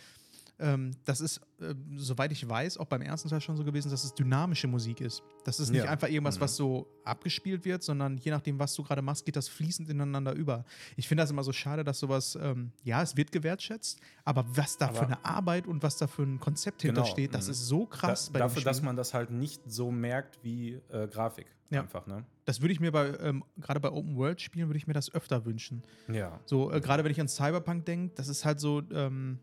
[0.59, 4.05] ähm, das ist, äh, soweit ich weiß, auch beim ersten Teil schon so gewesen, dass
[4.05, 5.23] es dynamische Musik ist.
[5.45, 5.91] Das ist nicht Ja.
[5.91, 6.41] einfach irgendwas, Mhm.
[6.43, 10.33] was so abgespielt wird, sondern je nachdem, was du gerade machst, geht das fließend ineinander
[10.35, 10.65] über.
[10.97, 14.79] Ich finde das immer so schade, dass sowas, ähm, ja, es wird gewertschätzt, aber was
[14.79, 17.51] da für Aber- eine Arbeit und was da für ein Konzept Genau, hintersteht, das mhm.
[17.53, 21.07] ist so krass Da, bei dafür, dass man das halt nicht so merkt wie äh,
[21.09, 21.47] Grafik.
[21.69, 21.81] Ja.
[21.81, 22.25] Einfach, ne?
[22.45, 25.83] Das würde ich mir bei, ähm, gerade bei Open-World-Spielen, würde ich mir das öfter wünschen.
[26.07, 26.39] Ja.
[26.47, 29.41] So, äh, gerade wenn ich an Cyberpunk denke, das ist halt so, ähm,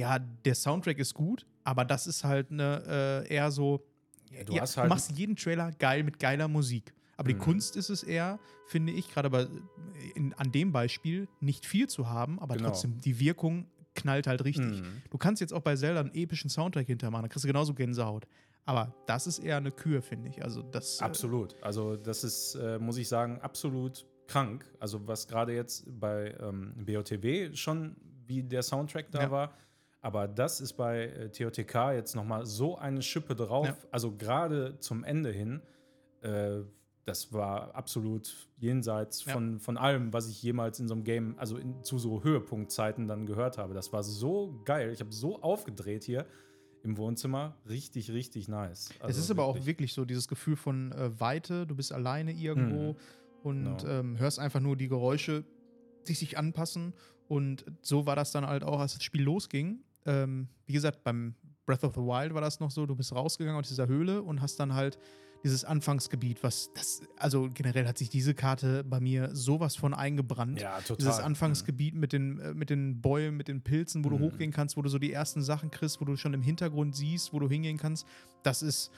[0.00, 3.82] ja, der Soundtrack ist gut, aber das ist halt ne, äh, eher so,
[4.46, 6.92] du ja, halt- machst jeden Trailer geil mit geiler Musik.
[7.16, 7.40] Aber die Mhm.
[7.40, 9.46] Kunst ist es eher, finde ich, gerade bei,
[10.14, 12.70] in, an dem Beispiel, nicht viel zu haben, aber Genau.
[12.70, 14.80] trotzdem, die Wirkung knallt halt richtig.
[14.80, 15.02] Mhm.
[15.10, 18.26] Du kannst jetzt auch bei Zelda einen epischen Soundtrack hintermachen, da kriegst du genauso Gänsehaut.
[18.64, 20.42] Aber das ist eher eine Kür, finde ich.
[20.42, 21.56] Also das, äh, Absolut.
[21.62, 24.64] Also das ist, äh, muss ich sagen, absolut krank.
[24.78, 29.30] Also was gerade jetzt bei ähm, BOTW schon wie der Soundtrack da Ja.
[29.30, 29.54] war.
[30.02, 33.66] Aber das ist bei äh, TOTK jetzt nochmal so eine Schippe drauf.
[33.66, 33.76] Ja.
[33.90, 35.60] Also gerade zum Ende hin,
[36.22, 36.60] äh,
[37.04, 39.32] das war absolut jenseits Ja.
[39.32, 43.08] von, von allem, was ich jemals in so einem Game, also in, zu so Höhepunktzeiten
[43.08, 43.74] dann gehört habe.
[43.74, 44.90] Das war so geil.
[44.92, 46.24] Ich habe so aufgedreht hier
[46.82, 47.56] im Wohnzimmer.
[47.68, 48.90] Richtig, richtig nice.
[48.96, 49.66] Es Also ist aber auch wirklich.
[49.66, 52.96] wirklich so dieses Gefühl von äh, Weite, du bist alleine irgendwo Mhm.
[53.42, 53.86] und Genau.
[53.92, 55.44] ähm, hörst einfach nur die Geräusche,
[56.08, 56.94] die sich anpassen.
[57.28, 59.80] Und so war das dann halt auch, als das Spiel losging.
[60.06, 61.34] Ähm, wie gesagt, beim
[61.66, 64.40] Breath of the Wild war das noch so, du bist rausgegangen aus dieser Höhle und
[64.40, 64.98] hast dann halt
[65.42, 70.60] dieses Anfangsgebiet, was das, also generell hat sich diese Karte bei mir sowas von eingebrannt.
[70.60, 70.96] Ja, total.
[70.98, 74.22] Dieses Anfangsgebiet mit den, äh, mit den Bäumen, mit den Pilzen, wo du Mhm.
[74.22, 77.32] hochgehen kannst, wo du so die ersten Sachen kriegst, wo du schon im Hintergrund siehst,
[77.32, 78.06] wo du hingehen kannst.
[78.42, 78.90] Das ist,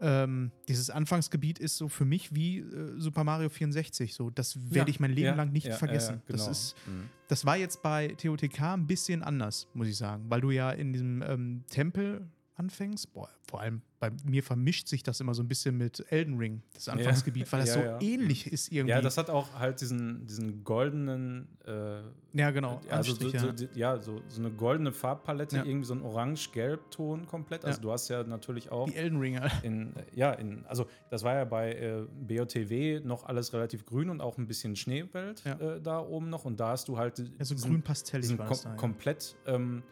[0.00, 4.14] ähm, dieses Anfangsgebiet ist so für mich wie äh, Super Mario 64.
[4.14, 6.22] So, das werde Ja, ich mein Leben ja, lang nicht ja, vergessen.
[6.26, 6.38] genau.
[6.38, 7.08] Das ist, Mhm.
[7.28, 10.92] das war jetzt bei TOTK ein bisschen anders, muss ich sagen, weil du ja in
[10.92, 13.12] diesem ähm, Tempel anfängst.
[13.12, 16.62] Boah, vor allem bei mir vermischt sich das immer so ein bisschen mit Elden Ring,
[16.72, 18.00] das Anfangsgebiet, weil das Ja, so ja.
[18.00, 18.90] ähnlich ist irgendwie.
[18.92, 22.80] Ja, das hat auch halt diesen, diesen goldenen, äh, ja genau.
[22.90, 23.52] also so, Anstrich, so, ja.
[23.52, 25.64] die- ja, so, so eine goldene Farbpalette, Ja.
[25.64, 27.64] irgendwie so ein orange-gelb-Ton komplett.
[27.64, 29.38] Also du hast ja natürlich auch Wie Elden Ring.
[29.38, 29.64] Alter.
[29.64, 34.20] in, ja, in, also das war ja bei äh, BOTW noch alles relativ grün und
[34.20, 36.44] auch ein bisschen Schneewelt äh, da oben noch.
[36.44, 38.74] Und da hast du halt Ja, so diesen- grün pastellig diesen war kom da.
[38.74, 39.82] Komplett ähm,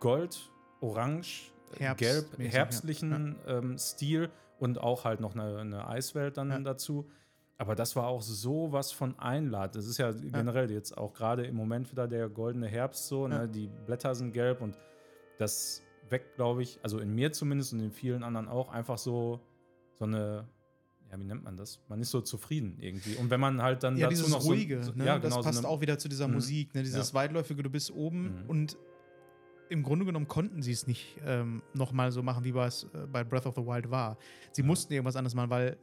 [0.00, 6.50] Gold, Orange, Herbst- Gelb, herbstlichen Ähm, Stil und auch halt noch eine, eine Eiswelt dann
[6.50, 6.58] Ja.
[6.60, 7.08] dazu.
[7.60, 9.74] Aber das war auch sowas von einladend.
[9.76, 13.40] Das ist ja, generell jetzt auch gerade im Moment wieder der goldene Herbst so, Ja.
[13.40, 13.48] ne?
[13.48, 14.76] die Blätter sind gelb und
[15.38, 19.40] das weckt, glaube ich, also in mir zumindest und in vielen anderen auch einfach so,
[19.98, 20.46] so eine,
[21.10, 21.80] ja, wie nennt man das?
[21.88, 23.16] Man ist so zufrieden irgendwie.
[23.16, 25.04] Und wenn man halt dann Ja, dazu dieses noch so- Ruhige, so, ne?
[25.06, 26.34] ja, das genau, passt so eine, auch wieder zu dieser Mhm.
[26.34, 26.82] Musik, ne?
[26.82, 27.14] dieses Ja.
[27.14, 28.48] weitläufige, du bist oben Mhm.
[28.50, 28.76] und
[29.70, 33.24] im Grunde genommen konnten sie es nicht ähm, nochmal so machen, wie es äh, bei
[33.24, 34.16] Breath of the Wild war.
[34.52, 35.76] Sie mussten irgendwas anderes machen, weil,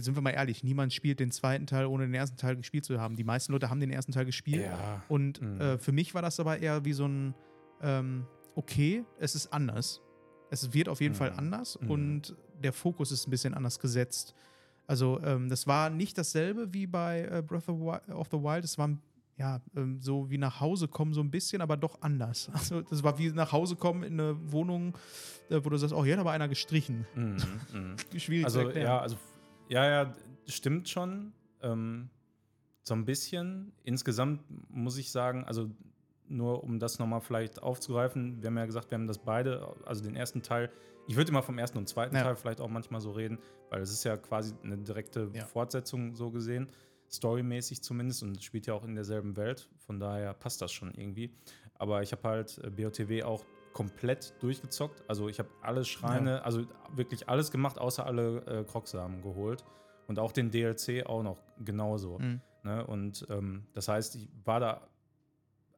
[0.00, 3.00] sind wir mal ehrlich, niemand spielt den zweiten Teil, ohne den ersten Teil gespielt zu
[3.00, 3.16] haben.
[3.16, 4.64] Die meisten Leute haben den ersten Teil gespielt.
[4.66, 5.02] Ja.
[5.08, 5.60] Und Mhm.
[5.60, 7.34] äh, für mich war das aber eher wie so ein,
[7.82, 10.00] ähm, okay, es ist anders.
[10.50, 11.18] Es wird auf jeden Mhm.
[11.18, 11.90] Fall anders Mhm.
[11.90, 14.34] und der Fokus ist ein bisschen anders gesetzt.
[14.86, 18.64] Also ähm, das war nicht dasselbe wie bei äh, Breath of, the Wild.
[18.64, 18.90] Es war
[19.40, 22.48] ja ähm, so wie nach Hause kommen so ein bisschen, aber doch anders.
[22.54, 24.94] Also das war wie nach Hause kommen in eine Wohnung,
[25.48, 27.06] äh, wo du sagst, oh, hier hat aber einer gestrichen.
[27.14, 27.36] Mhm,
[27.72, 27.96] mhm.
[28.20, 28.86] Schwierig zu Also erklären.
[28.86, 29.16] ja, also
[29.68, 30.14] ja, ja,
[30.46, 31.32] stimmt schon.
[31.62, 32.10] Ähm,
[32.82, 33.72] so ein bisschen.
[33.84, 35.70] Insgesamt muss ich sagen, also
[36.28, 40.02] nur um das nochmal vielleicht aufzugreifen, wir haben ja gesagt, wir haben das beide, also
[40.04, 40.70] den ersten Teil,
[41.08, 42.22] ich würde immer vom ersten und zweiten Ja.
[42.22, 43.38] Teil vielleicht auch manchmal so reden,
[43.70, 45.44] weil es ist ja quasi eine direkte Ja.
[45.44, 46.68] Fortsetzung so gesehen,
[47.10, 51.34] storymäßig zumindest und spielt ja auch in derselben Welt, von daher passt das schon irgendwie.
[51.74, 55.02] Aber ich habe halt äh, BOTW auch komplett durchgezockt.
[55.08, 59.64] Also ich habe alle Schreine, also wirklich alles gemacht, außer alle äh, Krogsamen geholt.
[60.08, 62.18] Und auch den DLC auch noch genauso.
[62.18, 62.40] Mhm.
[62.64, 62.84] Ne?
[62.86, 64.88] Und ähm, das heißt, ich war da,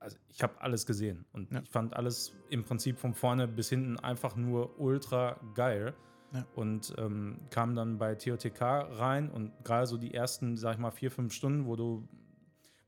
[0.01, 1.27] also ich habe alles gesehen.
[1.33, 1.61] Und Ja.
[1.61, 5.95] ich fand alles im Prinzip von vorne bis hinten einfach nur ultra geil.
[6.33, 6.47] Ja.
[6.55, 10.91] Und ähm, kam dann bei TOTK rein und gerade so die ersten, sag ich mal,
[10.91, 12.09] vier, fünf Stunden, wo du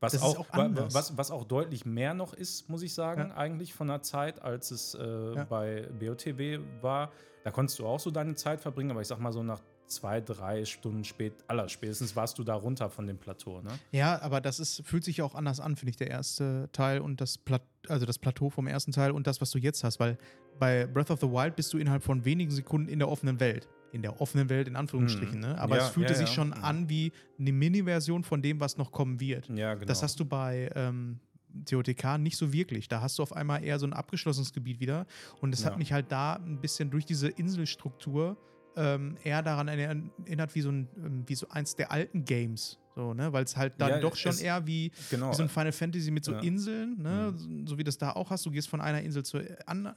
[0.01, 0.47] was auch, auch
[0.93, 3.37] was, was auch deutlich mehr noch ist, muss ich sagen, Ja.
[3.37, 5.45] eigentlich von der Zeit, als es äh, Ja.
[5.45, 7.11] bei BOTW war.
[7.43, 10.21] Da konntest du auch so deine Zeit verbringen, aber ich sag mal so nach zwei,
[10.21, 13.71] drei Stunden spät, aller spätestens warst du da runter von dem Plateau, ne?
[13.93, 17.21] Ja, aber das ist, fühlt sich auch anders an, finde ich, der erste Teil und
[17.21, 20.17] das Plat also das Plateau vom ersten Teil und das, was du jetzt hast, weil
[20.59, 23.69] bei Breath of the Wild bist du innerhalb von wenigen Sekunden in der offenen Welt.
[23.93, 25.59] In der offenen Welt, in Anführungsstrichen, ne?
[25.59, 26.35] Aber Ja, es fühlte ja, sich ja.
[26.35, 26.65] schon Mhm.
[26.65, 29.49] an wie eine Mini-Version von dem, was noch kommen wird.
[29.51, 29.85] Ja, genau.
[29.87, 31.21] Das hast du bei ähm,
[31.67, 32.89] TOTK nicht so wirklich.
[32.89, 35.07] Da hast du auf einmal eher so ein abgeschlossenes Gebiet wieder.
[35.41, 35.71] Und es Ja.
[35.71, 38.37] hat mich halt da ein bisschen durch diese Inselstruktur
[38.77, 42.79] ähm, eher daran erinnert, wie so, ein, ähm, wie so eins der alten Games.
[42.97, 43.33] So, ne?
[43.33, 45.31] Weil es halt dann Ja, doch schon eher wie, genau.
[45.33, 46.39] wie so ein Final Fantasy mit so Ja.
[46.41, 47.33] Inseln, ne?
[47.37, 48.47] so, so wie das da auch hast.
[48.47, 49.43] Du gehst von einer Insel zur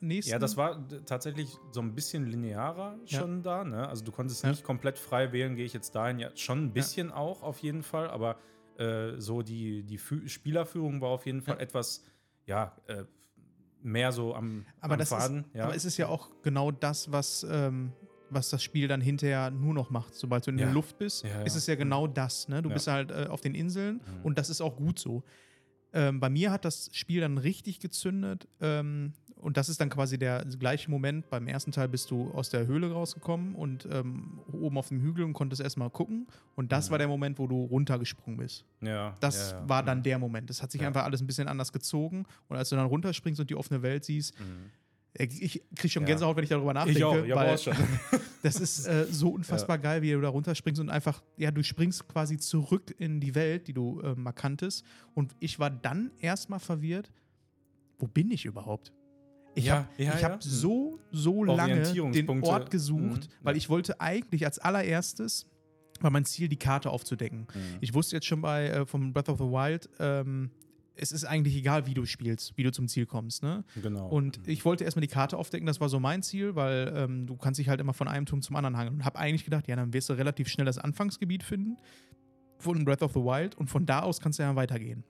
[0.01, 0.31] nächsten.
[0.31, 3.19] Ja, das war tatsächlich so ein bisschen linearer Ja.
[3.19, 3.63] schon da.
[3.63, 3.87] Ne?
[3.87, 4.49] Also du konntest Ja.
[4.49, 6.17] nicht komplett frei wählen, gehe ich jetzt dahin.
[6.17, 8.37] Ja, schon ein bisschen auch auf jeden Fall, aber
[8.79, 11.61] äh, so die, die Fü Spielerführung war auf jeden Fall Ja.
[11.61, 12.03] etwas,
[12.47, 13.03] ja, äh,
[13.83, 15.39] mehr so am, aber, am Faden.
[15.45, 15.63] ist, ja.
[15.65, 17.93] aber es ist ja auch genau das, was, ähm,
[18.29, 20.15] was das Spiel dann hinterher nur noch macht.
[20.15, 20.65] Sobald du in Ja.
[20.65, 21.41] der Luft bist, Ja, ja.
[21.43, 22.47] ist es ja genau das.
[22.47, 22.61] Ne?
[22.61, 24.23] Du bist halt äh, auf den Inseln Mhm.
[24.23, 25.23] und das ist auch gut so.
[25.93, 30.17] Ähm, bei mir hat das Spiel dann richtig gezündet ähm, und das ist dann quasi
[30.17, 31.29] der gleiche Moment.
[31.29, 35.23] Beim ersten Teil bist du aus der Höhle rausgekommen und ähm, oben auf dem Hügel
[35.23, 36.91] und konntest erstmal gucken und das Mhm.
[36.91, 38.65] war der Moment, wo du runtergesprungen bist.
[38.81, 39.69] ja, Das ja, ja.
[39.69, 40.03] war dann Mhm.
[40.03, 40.49] der Moment.
[40.49, 40.87] Das hat sich Ja.
[40.87, 44.03] einfach alles ein bisschen anders gezogen und als du dann runterspringst und die offene Welt
[44.03, 44.43] siehst, Mhm.
[45.17, 46.05] Äh, ich kriege schon.
[46.05, 46.99] Gänsehaut, wenn ich darüber nachdenke.
[46.99, 47.73] Ich auch, ich weil auch schon.
[48.43, 52.07] das ist äh, so unfassbar geil, wie du da runterspringst und einfach, ja, du springst
[52.07, 54.83] quasi zurück in die Welt, die du äh, mal kanntest.
[55.13, 57.11] Und ich war dann erstmal verwirrt,
[57.99, 58.93] wo bin ich überhaupt?
[59.55, 60.21] Ich Ja, habe ja, ja.
[60.21, 60.49] hab Hm.
[60.49, 62.43] so, so lange den.
[62.43, 63.33] Ort gesucht, Mhm.
[63.43, 65.47] weil ich wollte eigentlich als allererstes,
[65.99, 67.47] war mein Ziel, die Karte aufzudecken.
[67.53, 67.77] Mhm.
[67.81, 70.51] Ich wusste jetzt schon bei äh, vom Breath of the Wild, ähm,
[70.99, 73.43] es ist eigentlich egal, wie du spielst, wie du zum Ziel kommst.
[73.43, 73.63] Ne?
[73.81, 74.07] Genau.
[74.07, 77.35] Und ich wollte erstmal die Karte aufdecken, das war so mein Ziel, weil ähm, du
[77.37, 78.95] kannst dich halt immer von einem Turm zum anderen hangeln.
[78.95, 81.77] Und habe eigentlich gedacht, ja, dann wirst du relativ schnell das Anfangsgebiet finden
[82.59, 85.03] von Breath of the Wild und von da aus kannst du ja weitergehen.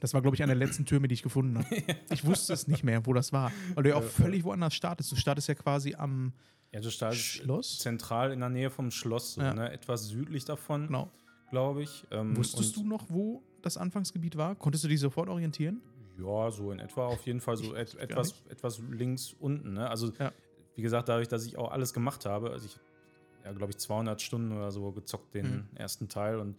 [0.00, 1.66] Das war, glaube ich, einer der letzten Türme, die ich gefunden habe.
[2.10, 5.10] Ich wusste es nicht mehr, wo das war, weil du ja auch völlig woanders startest.
[5.10, 6.32] Du startest ja quasi am
[6.72, 7.78] ja, du startest Schloss.
[7.78, 9.54] zentral in der Nähe vom Schloss, so, Ja.
[9.54, 9.72] ne?
[9.72, 11.10] etwas südlich davon, Genau.
[11.50, 12.06] glaube ich.
[12.10, 14.54] Ähm, Wusstest du noch, wo das Anfangsgebiet war?
[14.54, 15.80] Konntest du dich sofort orientieren?
[16.18, 19.74] Ja, so in etwa auf jeden Fall so et etwas, etwas links unten.
[19.74, 19.88] Ne?
[19.88, 20.32] Also, Ja.
[20.74, 22.76] wie gesagt, dadurch, dass ich auch alles gemacht habe, also ich,
[23.44, 25.68] ja, glaube ich, 200 Stunden oder so gezockt den Mhm.
[25.76, 26.56] ersten Teil und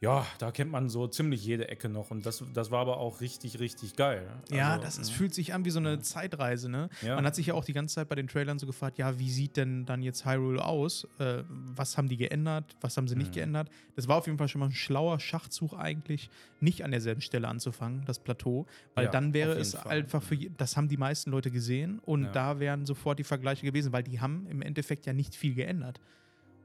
[0.00, 3.22] ja, da kennt man so ziemlich jede Ecke noch und das, das war aber auch
[3.22, 4.28] richtig, richtig geil.
[4.50, 5.14] Ja, Also, das ist, mhm.
[5.14, 6.90] fühlt sich an wie so eine Zeitreise, ne?
[7.00, 7.14] Ja.
[7.16, 9.30] Man hat sich ja auch die ganze Zeit bei den Trailern so gefragt, ja, wie
[9.30, 11.08] sieht denn dann jetzt Hyrule aus?
[11.18, 12.76] Äh, was haben die geändert?
[12.82, 13.34] Was haben sie nicht Mhm.
[13.36, 13.70] geändert?
[13.94, 16.28] Das war auf jeden Fall schon mal ein schlauer Schachzug eigentlich,
[16.60, 19.92] nicht an derselben Stelle anzufangen, das Plateau, weil Ja, dann wäre es Fall.
[20.00, 22.32] einfach für, das haben die meisten Leute gesehen und Ja.
[22.32, 26.00] da wären sofort die Vergleiche gewesen, weil die haben im Endeffekt ja nicht viel geändert.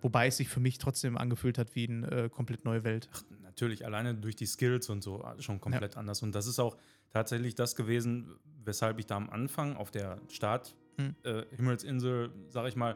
[0.01, 3.09] Wobei es sich für mich trotzdem angefühlt hat wie eine äh, komplett neue Welt.
[3.43, 6.21] natürlich alleine durch die Skills und so äh, schon komplett anders.
[6.23, 6.77] Und das ist auch
[7.11, 11.15] tatsächlich das gewesen, weshalb ich da am Anfang auf der Start Mhm.
[11.23, 12.95] äh, Himmelsinsel, sag ich mal,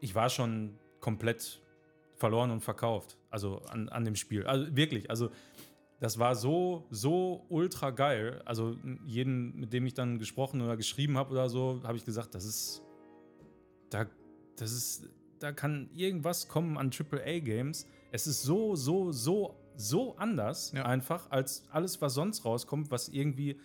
[0.00, 1.60] ich war schon komplett
[2.14, 3.18] verloren und verkauft.
[3.30, 4.46] Also an, an dem Spiel.
[4.46, 5.30] Also wirklich, also
[6.00, 8.42] das war so, so ultra geil.
[8.44, 12.34] Also jeden, mit dem ich dann gesprochen oder geschrieben habe oder so, habe ich gesagt,
[12.34, 12.82] das ist,
[13.90, 14.06] da,
[14.56, 15.08] das ist,
[15.42, 17.86] da kann irgendwas kommen an AAA-Games.
[18.10, 20.84] Es ist so, so, so, so anders Ja.
[20.84, 23.58] einfach als alles, was sonst rauskommt, was irgendwie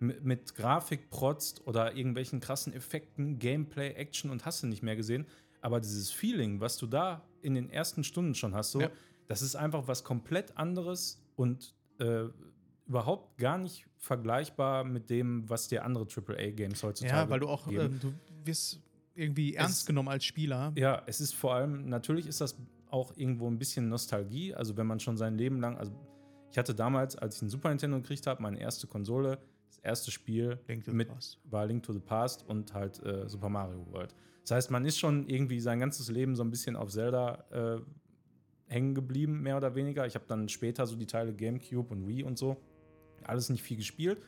[0.00, 5.26] mit, Grafik protzt oder irgendwelchen krassen Effekten, Gameplay, Action und hast du nicht mehr gesehen.
[5.60, 8.90] Aber dieses Feeling, was du da in den ersten Stunden schon hast, so, Ja.
[9.28, 12.24] das ist einfach was komplett anderes und äh,
[12.88, 17.68] überhaupt gar nicht vergleichbar mit dem, was dir andere AAA-Games heutzutage Ja, weil du auch,
[17.68, 18.12] ähm, du
[18.44, 18.80] wirst
[19.14, 20.72] irgendwie ernst Es- genommen als Spieler.
[20.76, 22.56] Ja, es ist vor allem, natürlich ist das
[22.90, 24.54] auch irgendwo ein bisschen Nostalgie.
[24.54, 25.92] Also, wenn man schon sein Leben lang, also
[26.50, 30.10] ich hatte damals, als ich einen Super Nintendo gekriegt habe, meine erste Konsole, das erste
[30.10, 31.08] Spiel mit
[31.44, 34.14] war Link to the Past und halt äh, Super Mario World.
[34.42, 37.80] Das heißt, man ist schon irgendwie sein ganzes Leben so ein bisschen auf Zelda äh,
[38.66, 40.06] hängen geblieben, mehr oder weniger.
[40.06, 42.56] Ich habe dann später so die Teile GameCube und Wii und so
[43.24, 44.20] alles nicht viel gespielt.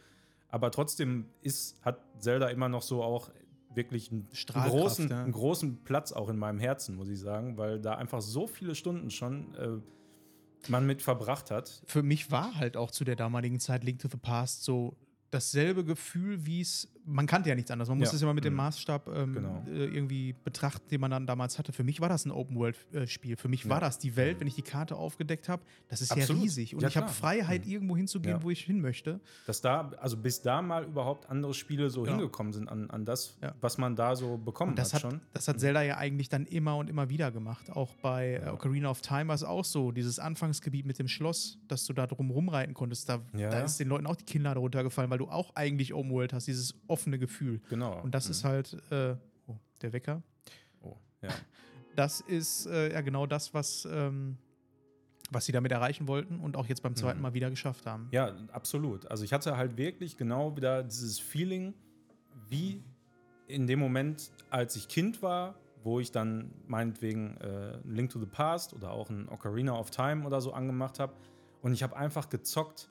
[0.49, 3.31] Aber trotzdem ist, hat Zelda immer noch so auch
[3.77, 5.23] wirklich einen großen, ja.
[5.23, 8.75] einen großen Platz auch in meinem Herzen, muss ich sagen, weil da einfach so viele
[8.75, 11.83] Stunden schon äh, man mit verbracht hat.
[11.87, 14.97] für mich war halt auch zu der damaligen Zeit Link to the Past so
[15.31, 17.89] dasselbe Gefühl, wie es man kannte ja nichts anderes.
[17.89, 18.01] Man Ja.
[18.03, 18.59] musste es immer mit dem Mhm.
[18.59, 19.63] Maßstab ähm, Genau.
[19.67, 21.73] äh, irgendwie betrachten, den man dann damals hatte.
[21.73, 23.37] Für mich war das ein Open-World-Spiel.
[23.37, 23.81] Für mich war Ja.
[23.81, 25.63] das die Welt, wenn ich die Karte aufgedeckt habe.
[25.89, 26.37] Das ist Absolut.
[26.39, 26.75] ja riesig.
[26.75, 27.09] Und Ja, ich habe.
[27.09, 27.73] Freiheit, Mhm.
[27.73, 29.21] irgendwo hinzugehen, wo ich hin möchte.
[29.47, 33.37] Dass da, also bis da mal überhaupt andere Spiele so hingekommen sind an, an das,
[33.61, 35.21] was man da so bekommen Und das hat schon.
[35.33, 37.71] das hat Zelda ja eigentlich dann immer und immer wieder gemacht.
[37.71, 38.49] Auch bei äh.
[38.49, 39.93] Ocarina of Time war es auch so.
[39.93, 43.09] Dieses Anfangsgebiet mit dem Schloss, dass du da drum rumreiten konntest.
[43.09, 46.33] Da, da ist den Leuten auch die Kinnlade runtergefallen, weil du auch eigentlich Open World
[46.33, 47.61] hast, dieses offene Gefühl.
[47.69, 48.01] Genau.
[48.03, 48.31] Und das Mhm.
[48.31, 50.23] ist halt, äh, oh, der Wecker.
[50.83, 51.29] Oh, ja.
[51.97, 54.37] Das ist äh, ja genau das, was, ähm,
[55.31, 57.23] was sie damit erreichen wollten und auch jetzt beim zweiten Mhm.
[57.23, 58.09] Mal wieder geschafft haben.
[58.11, 59.07] Ja, absolut.
[59.07, 61.73] Also ich hatte halt wirklich genau wieder dieses Feeling,
[62.49, 62.83] wie
[63.47, 65.55] in dem Moment, als ich Kind war,
[65.85, 70.27] wo ich dann meinetwegen äh, Link to the Past oder auch ein Ocarina of Time
[70.27, 71.13] oder so angemacht habe.
[71.63, 72.89] Und ich habe einfach gezockt.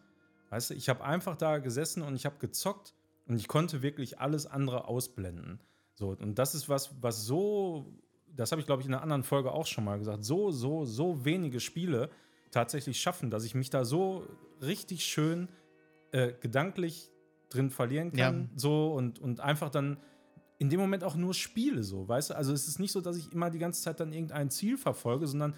[0.50, 2.94] Weißt du, ich habe einfach da gesessen und ich habe gezockt
[3.28, 5.60] und ich konnte wirklich alles andere ausblenden.
[5.94, 7.86] So, und das ist was, was so,
[8.28, 10.86] das habe ich glaube ich in einer anderen Folge auch schon mal gesagt, so, so,
[10.86, 12.10] so wenige Spiele
[12.52, 14.28] tatsächlich schaffen, dass ich mich da so
[14.62, 15.50] richtig schön
[16.12, 17.10] äh, gedanklich
[17.50, 18.42] drin verlieren kann.
[18.42, 18.50] Ja.
[18.56, 19.98] So und, und einfach dann
[20.60, 22.36] in dem Moment auch nur spiele, so, weißt du?
[22.36, 25.28] Also es ist nicht so, dass ich immer die ganze Zeit dann irgendein Ziel verfolge,
[25.28, 25.56] sondern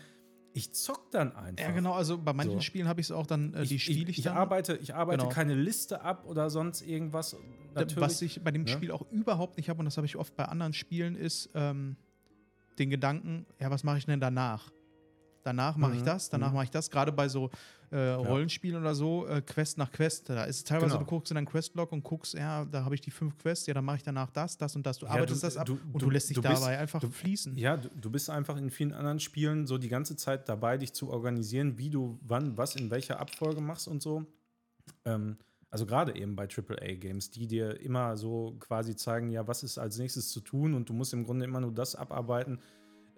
[0.56, 1.66] ich zock dann einfach.
[1.66, 1.92] Ja, genau.
[1.94, 2.62] Also bei manchen So.
[2.62, 4.38] Spielen habe ich es auch dann, äh, die spiele ich, ich, dann.
[4.38, 5.30] arbeite, ich arbeite Genau.
[5.34, 7.36] keine Liste ab oder sonst irgendwas.
[7.74, 7.98] Natürlich.
[7.98, 8.70] Was ich bei dem ne?
[8.70, 11.98] Spiel auch überhaupt nicht habe, und das habe ich oft bei anderen Spielen, ist ähm,
[12.80, 14.72] den Gedanken, ja, was mache ich denn danach?
[15.44, 16.56] Danach mache ich Mhm, das, danach mhm.
[16.56, 16.90] mache ich das.
[16.90, 17.50] Gerade bei so
[17.96, 20.30] äh, Rollenspielen oder so, äh, Quest nach Quest.
[20.30, 21.00] Da ist es teilweise, Genau.
[21.04, 23.74] du guckst in deinen Questlog und guckst, ja, da habe ich die fünf Quests, ja,
[23.74, 24.98] dann mache ich danach das, das und das.
[25.00, 27.58] Du Ja, arbeitest du- das ab du- und du- lässt dich bist- dabei einfach fließen.
[27.58, 30.94] Ja, du, du bist einfach in vielen anderen Spielen so die ganze Zeit dabei, dich
[30.94, 34.26] zu organisieren, wie du wann, was in welcher Abfolge machst und so.
[35.06, 35.38] Ähm,
[35.72, 39.98] also gerade eben bei AAA-Games, die dir immer so quasi zeigen, ja, was ist als
[39.98, 42.60] nächstes zu tun und du musst im Grunde immer nur das abarbeiten,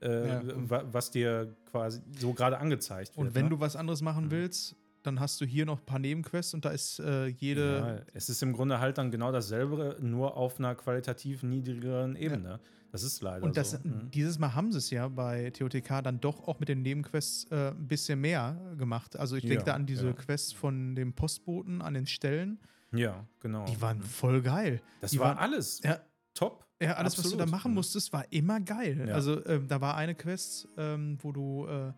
[0.01, 0.41] äh, Ja.
[0.69, 3.27] wa- was dir quasi so gerade angezeigt wird.
[3.27, 3.49] Und wenn ne?
[3.51, 4.31] du was anderes machen Mhm.
[4.31, 7.77] willst, dann hast du hier noch ein paar Nebenquests und da ist äh, jede.
[8.05, 12.59] Ja, es ist im Grunde halt dann genau dasselbe, nur auf einer qualitativ niedrigeren Ebene.
[12.91, 13.77] Das ist leider Und das, so.
[13.83, 14.11] Mhm.
[14.11, 17.69] dieses Mal haben sie es ja bei TOTK dann doch auch mit den Nebenquests äh,
[17.71, 19.15] ein bisschen mehr gemacht.
[19.17, 20.13] Also ich denke Ja, da an diese ja.
[20.13, 22.59] Quests von dem Postboten an den Stellen.
[22.93, 23.65] Ja, genau.
[23.65, 24.81] Die waren voll geil.
[25.01, 25.99] das die war waren- alles Ja,
[26.33, 26.65] top.
[26.81, 27.51] Ja alles, was du da Absolut.
[27.51, 29.05] machen musstest, war immer geil.
[29.07, 29.15] Ja.
[29.15, 31.93] Also ähm, da war eine Quest, ähm, wo du, äh,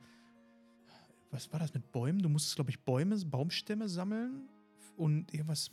[1.32, 2.22] was war das mit Bäumen?
[2.22, 4.48] Du musstest, glaube ich, Bäume, Baumstämme sammeln
[4.98, 5.70] und irgendwas.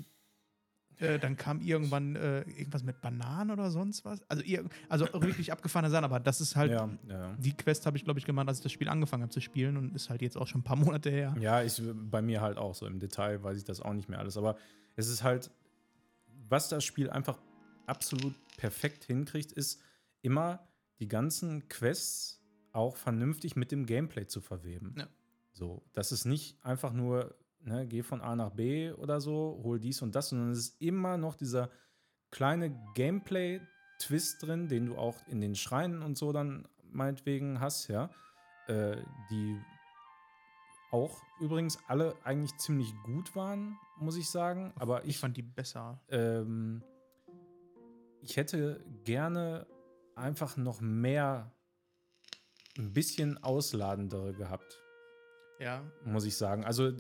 [0.99, 4.23] Äh, dann kam irgendwann äh, irgendwas mit Bananen oder sonst was.
[4.31, 7.35] Also, ir- also wirklich abgefahrene Sachen, aber das ist halt Ja, ja.
[7.39, 9.77] die Quest habe ich, glaube ich, gemacht, als ich das Spiel angefangen habe zu spielen
[9.77, 11.35] und ist halt jetzt auch schon ein paar Monate her.
[11.39, 12.87] Ja, ich, bei mir halt auch so.
[12.87, 14.37] Im Detail weiß ich das auch nicht mehr alles.
[14.39, 14.57] Aber
[14.97, 15.51] es ist halt,
[16.49, 17.39] was das Spiel einfach
[17.89, 19.81] absolut perfekt hinkriegt, ist
[20.23, 20.67] immer
[20.99, 24.95] die ganzen Quests auch vernünftig mit dem Gameplay zu verweben.
[24.99, 25.09] Ja.
[25.53, 29.79] So, das ist nicht einfach nur, ne, geh von A nach B oder so, hol
[29.81, 31.71] dies und das, sondern es ist immer noch dieser
[32.31, 38.11] kleine Gameplay-Twist drin, den du auch in den Schreinen und so dann meinetwegen hast, ja.
[38.69, 38.97] Äh,
[39.31, 39.59] die
[40.91, 44.73] auch übrigens alle eigentlich ziemlich gut waren, muss ich sagen.
[44.77, 46.01] Aber Ich ich, fand die besser.
[46.09, 46.83] ähm,
[48.27, 49.67] ich hätte gerne
[50.17, 51.53] einfach noch mehr,
[52.77, 54.79] ein bisschen ausladendere gehabt,
[55.61, 55.83] Ja.
[56.05, 56.65] muss ich sagen.
[56.65, 56.93] Also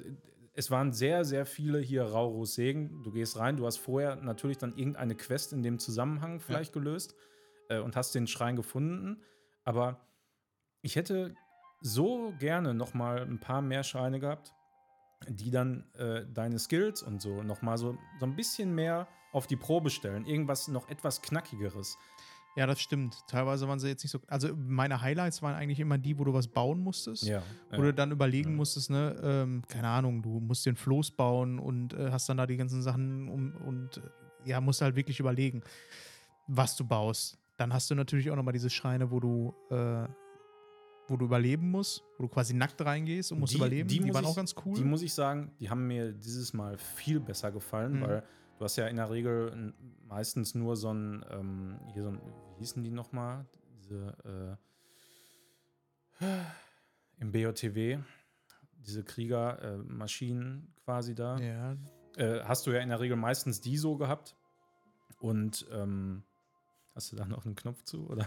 [0.54, 3.02] es waren sehr, sehr viele hier Raurus Segen.
[3.02, 7.14] Du gehst rein, du hast vorher natürlich dann irgendeine Quest in dem Zusammenhang vielleicht gelöst
[7.68, 9.22] äh, und hast den Schrein gefunden.
[9.64, 10.00] Aber
[10.80, 11.34] ich hätte
[11.82, 14.54] so gerne noch mal ein paar mehr Schreine gehabt,
[15.28, 19.46] die dann äh, deine Skills und so noch mal so, so ein bisschen mehr auf
[19.46, 20.24] die Probe stellen.
[20.26, 21.96] Irgendwas noch etwas Knackigeres.
[22.56, 23.14] Ja, das stimmt.
[23.28, 24.18] Teilweise waren sie jetzt nicht so.
[24.28, 27.24] Also meine Highlights waren eigentlich immer die, wo du was bauen musstest.
[27.24, 27.42] Ja.
[27.70, 28.56] Wo du dann überlegen Ja.
[28.56, 32.46] musstest, ne, ähm, keine Ahnung, du musst den Floß bauen und äh, hast dann da
[32.46, 35.62] die ganzen Sachen um, und äh, ja, musst halt wirklich überlegen,
[36.46, 37.38] was du baust.
[37.58, 40.06] Dann hast du natürlich auch nochmal diese Schreine, wo du, äh,
[41.08, 43.88] wo du überleben musst, wo du quasi nackt reingehst und musst Die- überleben.
[43.88, 44.74] die Die, waren ich- auch ganz cool.
[44.76, 48.00] Die muss ich sagen, die haben mir dieses Mal viel besser gefallen, Mhm.
[48.02, 48.22] weil
[48.58, 49.72] du hast ja in der Regel
[50.08, 52.20] meistens nur so ein, ähm, hier so ein,
[52.54, 53.46] wie hießen die nochmal?
[53.78, 54.58] Diese,
[56.20, 56.26] äh,
[57.18, 57.98] im BOTW,
[58.84, 61.38] diese Kriegermaschinen quasi da.
[61.38, 61.76] ja,
[62.16, 64.34] Äh, hast du ja in der Regel meistens die so gehabt.
[65.18, 66.22] Und ähm,
[66.94, 68.08] hast du da noch einen Knopf zu?
[68.08, 68.26] Oder?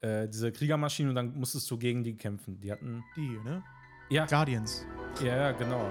[0.00, 2.60] Äh, diese Kriegermaschinen und dann musstest du gegen die kämpfen.
[2.60, 3.02] Die hatten.
[3.16, 3.62] die, ne?
[4.10, 4.84] Ja, Guardians.
[5.20, 5.90] ja, ja, genau.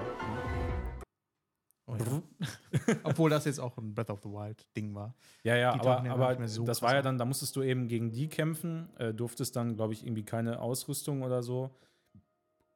[1.86, 2.22] Oh, ja.
[3.04, 5.14] Obwohl das jetzt auch ein Breath of the Wild Ding war.
[5.42, 8.12] Ja, ja, aber, ja aber so das war ja dann, da musstest du eben gegen
[8.12, 11.70] die kämpfen, äh, durftest dann, glaube ich, irgendwie keine Ausrüstung oder so.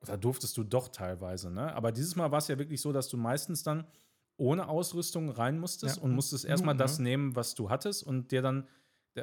[0.02, 1.74] Oder durftest du doch teilweise, ne?
[1.74, 3.84] Aber dieses Mal war es ja wirklich so, dass du meistens dann
[4.38, 6.02] ohne Ausrüstung rein musstest Ja.
[6.02, 7.04] und musstest erstmal Nur, das ne?
[7.04, 8.66] nehmen, was du hattest und dir dann,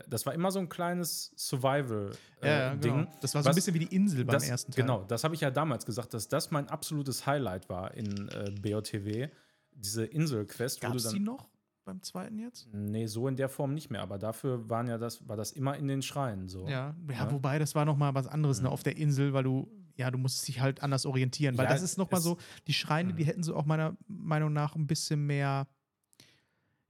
[0.10, 2.18] das war immer so ein kleines Survival-Ding.
[2.44, 3.08] Ja, ja, genau.
[3.22, 4.82] Das war so ein was- bisschen wie die Insel beim das, ersten Teil.
[4.84, 8.52] Genau, das habe ich ja damals gesagt, dass das mein absolutes Highlight war in äh,
[8.62, 9.30] BOTW.
[9.72, 11.50] Diese Insel-Quest, Gab es die noch
[11.86, 12.68] beim zweiten jetzt?
[12.74, 15.78] Nee, so in der Form nicht mehr, aber dafür waren ja das, war das immer
[15.78, 16.68] in den Schreien so.
[16.68, 17.32] Ja, ja, Ja.
[17.32, 18.74] wobei das war noch mal was anderes ne, Mhm.
[18.74, 21.82] auf der Insel, weil du ja, du musst dich halt anders orientieren, weil Ja, das
[21.82, 23.28] ist noch mal es- so die Schreine, die Mhm.
[23.28, 25.66] hätten so auch meiner Meinung nach ein bisschen mehr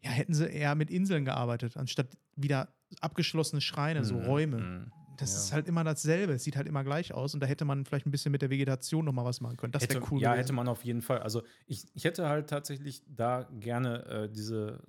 [0.01, 2.67] ja, hätten sie eher mit Inseln gearbeitet, anstatt wieder
[3.01, 4.57] abgeschlossene Schreine, so Mhm, Räume.
[4.61, 4.91] mhm.
[5.17, 5.37] Das Ja.
[5.37, 8.05] ist halt immer dasselbe, es sieht halt immer gleich aus und da hätte man vielleicht
[8.05, 9.71] ein bisschen mit der Vegetation noch mal was machen können.
[9.73, 10.37] Das wäre cool Ja, gewesen.
[10.37, 11.19] hätte man auf jeden Fall.
[11.19, 14.83] Also ich, ich hätte halt tatsächlich da gerne äh, diese,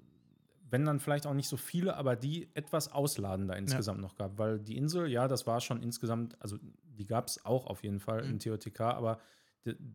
[0.71, 4.39] wenn dann vielleicht auch nicht so viele, aber die etwas ausladender insgesamt noch gab.
[4.39, 8.01] Weil die Insel, ja, das war schon insgesamt, also die gab es auch auf jeden
[8.01, 8.31] Fall Mhm.
[8.31, 9.19] in TOTK, aber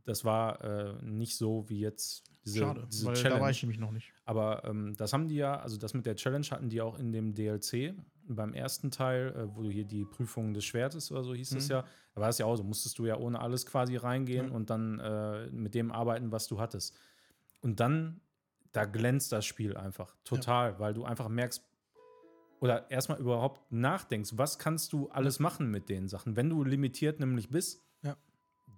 [0.06, 3.36] das war äh, nicht so wie jetzt diese, Schade, diese weil Challenge.
[3.36, 4.14] da war ich nämlich noch nicht.
[4.26, 7.12] Aber ähm, das haben die ja, also das mit der Challenge hatten die auch in
[7.12, 7.94] dem DLC
[8.28, 11.68] beim ersten Teil, äh, wo du hier die Prüfung des Schwertes oder so hieß es
[11.68, 11.72] Mhm.
[11.72, 11.86] ja.
[12.16, 14.54] Da war es ja auch so, musstest du ja ohne alles quasi reingehen Ja.
[14.54, 16.96] und dann äh, mit dem arbeiten, was du hattest.
[17.62, 18.22] Und dann,
[18.72, 21.64] da glänzt das Spiel einfach total, weil du einfach merkst,
[22.60, 27.20] oder erstmal überhaupt nachdenkst, was kannst du alles machen mit den Sachen, wenn du limitiert
[27.20, 27.82] nämlich bist.
[28.04, 28.16] Ja.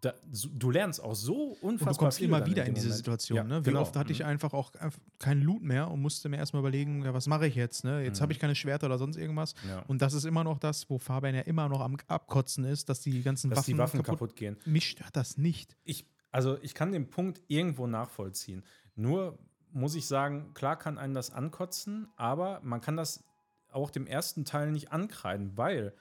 [0.06, 0.14] Da,
[0.54, 2.98] du lernst auch so unfassbar Und du kommst viel immer wieder dem in diese Moment.
[2.98, 3.38] Situation.
[3.38, 3.66] Ja, ne?
[3.66, 3.82] Wie genau.
[3.82, 4.26] oft hatte ich Mhm.
[4.26, 4.72] einfach auch
[5.18, 7.84] keinen Loot mehr und musste mir erstmal überlegen, ja, was mache ich jetzt?
[7.84, 8.04] Ne?
[8.04, 8.22] Jetzt Mhm.
[8.22, 9.56] habe ich keine Schwerter oder sonst irgendwas.
[9.68, 9.80] Ja.
[9.88, 13.02] Und das ist immer noch das, wo Fabian ja immer noch am Abkotzen ist, dass
[13.02, 14.58] die ganzen dass Waffen, die Waffen kaputt, gehen.
[14.66, 15.76] Mich stört das nicht.
[15.84, 18.64] Ich, also ich kann den Punkt irgendwo nachvollziehen.
[18.96, 19.40] Nur
[19.72, 23.24] muss ich sagen, klar kann einen das ankotzen, aber man kann das
[23.72, 25.94] auch dem ersten Teil nicht ankreiden, weil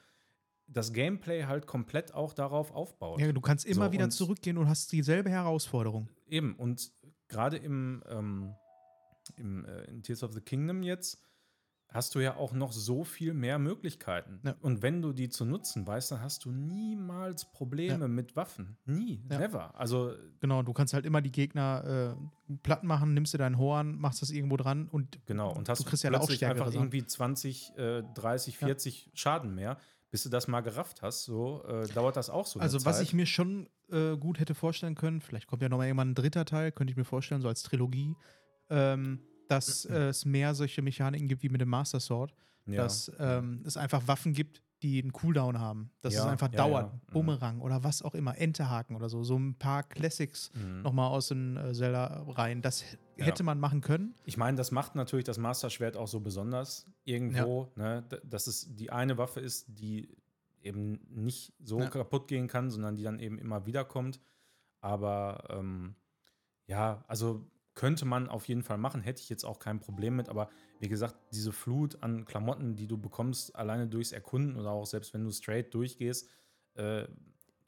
[0.66, 3.20] das Gameplay halt komplett auch darauf aufbaut.
[3.20, 6.08] Ja, du kannst immer So, wieder zurückgehen und hast dieselbe Herausforderung.
[6.26, 6.90] Eben, und
[7.28, 8.54] gerade im, ähm,
[9.36, 11.20] im äh, in Tears of the Kingdom jetzt
[11.88, 14.40] hast du ja auch noch so viel mehr Möglichkeiten.
[14.44, 14.56] Ja.
[14.62, 18.08] Und wenn du die zu nutzen weißt, dann hast du niemals Probleme Ja.
[18.08, 18.76] mit Waffen.
[18.84, 19.38] Nie, Ja.
[19.38, 19.78] never.
[19.78, 22.16] Also Genau, du kannst halt immer die Gegner
[22.48, 25.78] äh, platt machen, nimmst dir dein Horn, machst das irgendwo dran und Genau, und hast
[25.80, 28.66] du kriegst ja auch stärkere einfach irgendwie 20, äh, 30, Ja.
[28.66, 29.78] 40 Schaden mehr.
[30.14, 32.60] Bis du das mal gerafft hast, so äh, dauert das auch so.
[32.60, 33.06] Also, was Zeit.
[33.06, 36.44] ich mir schon äh, gut hätte vorstellen können, vielleicht kommt ja nochmal irgendwann ein dritter
[36.44, 38.14] Teil, könnte ich mir vorstellen, so als Trilogie,
[38.70, 42.32] ähm, dass äh, es mehr solche Mechaniken gibt wie mit dem Master Sword,
[42.66, 42.76] ja.
[42.76, 46.58] dass ähm, es einfach Waffen gibt, die einen Cooldown haben, dass es Ja, einfach ja,
[46.58, 46.92] dauert, ja.
[46.92, 47.12] Mhm.
[47.12, 50.82] Bumerang oder was auch immer, Enterhaken oder so, so ein paar Classics Mhm.
[50.82, 52.62] nochmal aus den äh, Zelda rein.
[52.62, 52.84] Das
[53.16, 53.24] Ja.
[53.26, 54.14] hätte man machen können.
[54.24, 58.46] Ich meine, das macht natürlich das Master Schwert auch so besonders irgendwo, ne, d- dass
[58.46, 60.16] es die eine Waffe ist, die
[60.62, 61.88] eben nicht so Ja.
[61.88, 64.20] kaputt gehen kann, sondern die dann eben immer wieder kommt.
[64.80, 65.94] Aber ähm,
[66.66, 70.28] ja, also könnte man auf jeden Fall machen, hätte ich jetzt auch kein Problem mit.
[70.28, 70.48] Aber
[70.80, 75.12] wie gesagt, diese Flut an Klamotten, die du bekommst, alleine durchs Erkunden oder auch selbst
[75.12, 76.28] wenn du straight durchgehst
[76.74, 77.06] äh,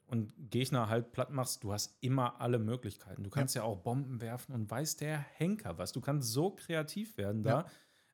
[0.07, 3.23] und Gegner halt platt machst, du hast immer alle Möglichkeiten.
[3.23, 5.91] Du kannst ja, auch Bomben werfen und weiß der Henker was.
[5.91, 7.65] Du kannst so kreativ werden da,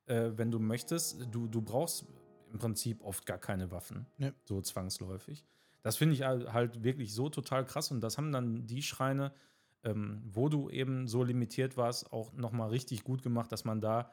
[0.06, 1.26] äh, wenn du möchtest.
[1.30, 2.06] Du, du brauchst
[2.52, 4.32] im Prinzip oft gar keine Waffen, Ja.
[4.44, 5.44] so zwangsläufig.
[5.82, 9.32] Das finde ich halt halt wirklich so total krass und das haben dann die Schreine,
[9.82, 14.10] ähm, wo du eben so limitiert warst, auch nochmal richtig gut gemacht, dass man da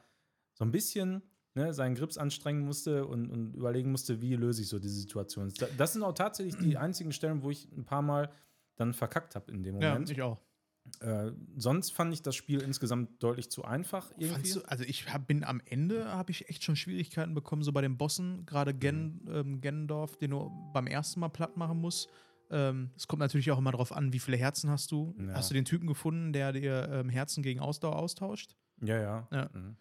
[0.54, 1.22] so ein bisschen
[1.54, 5.52] ne, seinen Grips anstrengen musste und, und überlegen musste, wie löse ich so die Situation.
[5.58, 8.30] Da- Das sind auch tatsächlich die einzigen Stellen, wo ich ein paar Mal
[8.76, 10.10] dann verkackt habe in dem Moment.
[10.10, 10.38] ich auch.
[11.00, 14.52] äh, sonst fand ich das Spiel insgesamt deutlich zu einfach irgendwie.
[14.54, 17.82] Du, also ich hab, bin am Ende, habe ich echt schon Schwierigkeiten bekommen, so bei
[17.82, 19.30] den Bossen, gerade Gen, Mhm.
[19.34, 22.08] ähm, Gendorf, den du beim ersten Mal platt machen musst.
[22.50, 25.14] Ähm, es kommt natürlich auch immer darauf an, wie viele Herzen hast du.
[25.18, 25.34] Ja.
[25.34, 28.56] Hast du den Typen gefunden, der dir ähm, Herzen gegen Ausdauer austauscht?
[28.82, 29.28] ja, ja.
[29.30, 29.50] Ja.
[29.52, 29.76] Mhm.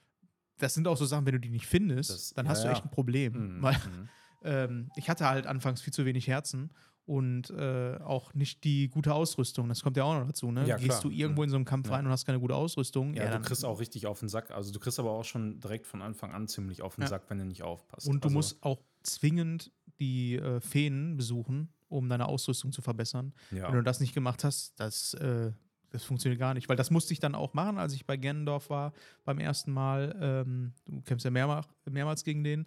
[0.57, 2.67] Das sind auch so Sachen, wenn du die nicht findest, Das- dann ja, hast du
[2.67, 2.73] ja.
[2.73, 3.57] echt ein Problem.
[3.57, 3.61] Mhm.
[3.61, 4.09] Weil Mhm.
[4.43, 6.71] ähm, ich hatte halt anfangs viel zu wenig Herzen
[7.05, 9.67] und äh, auch nicht die gute Ausrüstung.
[9.69, 10.51] Das kommt ja auch noch dazu.
[10.51, 10.65] Ne?
[10.67, 11.45] Ja, Gehst du irgendwo Mhm.
[11.45, 11.95] in so einem Kampf Ja.
[11.95, 14.51] rein und hast keine gute Ausrüstung, Ja, dann du kriegst auch richtig auf den Sack.
[14.51, 17.07] Also du kriegst aber auch schon direkt von Anfang an ziemlich auf den Ja.
[17.07, 18.07] Sack, wenn du nicht aufpasst.
[18.07, 23.33] Und du also, musst auch zwingend die äh, Feen besuchen, um deine Ausrüstung zu verbessern.
[23.51, 23.67] ja.
[23.67, 25.51] Wenn du das nicht gemacht hast, das, äh,
[25.91, 26.67] das funktioniert gar nicht.
[26.69, 30.15] Weil das musste ich dann auch machen, als ich bei Gennendorf war beim ersten Mal.
[30.19, 32.65] Ähm, du kämpfst ja mehrmals, mehrmals gegen den.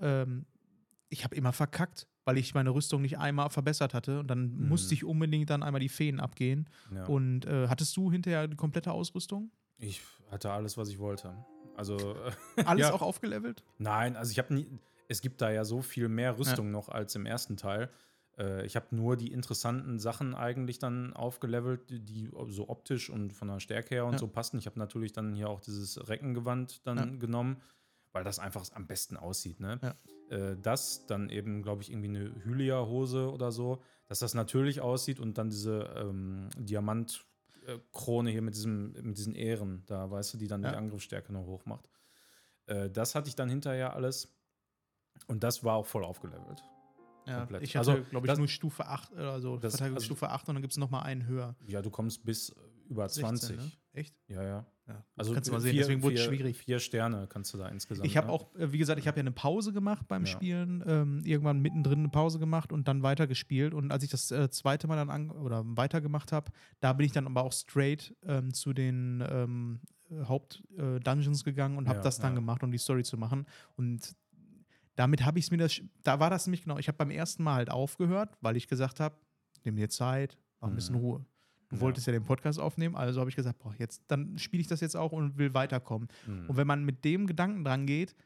[0.00, 0.46] Ähm,
[1.08, 4.20] ich habe immer verkackt, weil ich meine Rüstung nicht einmal verbessert hatte.
[4.20, 4.68] Und dann Mhm.
[4.68, 6.68] musste ich unbedingt dann einmal die Feen abgehen.
[6.94, 7.04] ja.
[7.06, 9.50] Und äh, hattest du hinterher die komplette Ausrüstung?
[9.78, 10.00] Ich
[10.30, 11.34] hatte alles, was ich wollte.
[11.76, 11.96] Also
[12.66, 12.92] Alles ja.
[12.92, 13.62] auch aufgelevelt?
[13.78, 14.66] Nein, also ich habe nie.
[15.10, 17.88] Es gibt da ja so viel mehr Rüstung noch als im ersten Teil.
[18.38, 23.48] Äh, ich habe nur die interessanten Sachen eigentlich dann aufgelevelt, die, so optisch und von
[23.48, 24.18] der Stärke her und Ja.
[24.18, 24.58] so passten.
[24.58, 27.04] Ich habe natürlich dann hier auch dieses Reckengewand dann Ja.
[27.18, 27.60] genommen,
[28.12, 29.60] weil das einfach am besten aussieht.
[29.60, 29.78] Ne?
[29.82, 29.94] Ja.
[30.36, 35.20] Äh, das, dann eben, glaube ich, irgendwie eine Hylia-Hose oder so, dass das natürlich aussieht
[35.20, 40.46] und dann diese ähm, Diamant-Krone hier mit, diesem, mit diesen Ähren, da weißt du, die
[40.48, 40.70] dann Ja.
[40.70, 41.88] die Angriffsstärke noch hochmacht.
[42.66, 44.28] Äh, das hatte ich dann hinterher alles.
[45.26, 46.62] Und das war auch voll aufgelevelt.
[47.28, 47.62] Ja, Komplett.
[47.62, 49.56] ich hatte, Also, glaube ich, das- nur Stufe 8 oder so.
[49.56, 51.54] Das- Verteidigungsstufe 8 und dann gibt es nochmal einen höher.
[51.66, 52.54] Ja, du kommst bis
[52.88, 53.56] über 16, 20.
[53.58, 53.70] ne?
[53.92, 54.14] Echt?
[54.28, 54.66] Ja, ja.
[54.86, 55.04] Ja.
[55.18, 56.56] Also kannst du mal sehen, vier, deswegen wurde es schwierig.
[56.56, 58.06] Vier Sterne kannst du da insgesamt.
[58.06, 58.32] Ich habe ne?
[58.32, 60.32] auch, äh, wie gesagt, ich habe ja eine Pause gemacht beim Ja.
[60.32, 63.74] Spielen, ähm, irgendwann mittendrin eine Pause gemacht und dann weitergespielt.
[63.74, 66.50] Und als ich das äh, zweite Mal dann an oder weitergemacht habe,
[66.80, 69.80] da bin ich dann aber auch straight ähm, zu den ähm,
[70.26, 72.36] Haupt-Dungeons gegangen und habe Ja, das dann ja.
[72.40, 73.46] gemacht, um die Story zu machen.
[73.76, 74.14] Und
[74.98, 77.42] damit habe ich es mir das, da war das nämlich genau, ich habe beim ersten
[77.44, 79.14] Mal halt aufgehört, weil ich gesagt habe,
[79.64, 81.00] nimm dir Zeit, mach ein bisschen Mhm.
[81.00, 81.24] Ruhe.
[81.68, 81.82] Du Ja.
[81.82, 84.80] wolltest ja den Podcast aufnehmen, also habe ich gesagt, boah, jetzt, dann spiele ich das
[84.80, 86.08] jetzt auch und will weiterkommen.
[86.26, 86.48] Mhm.
[86.48, 88.16] Und wenn man mit dem Gedanken dran geht,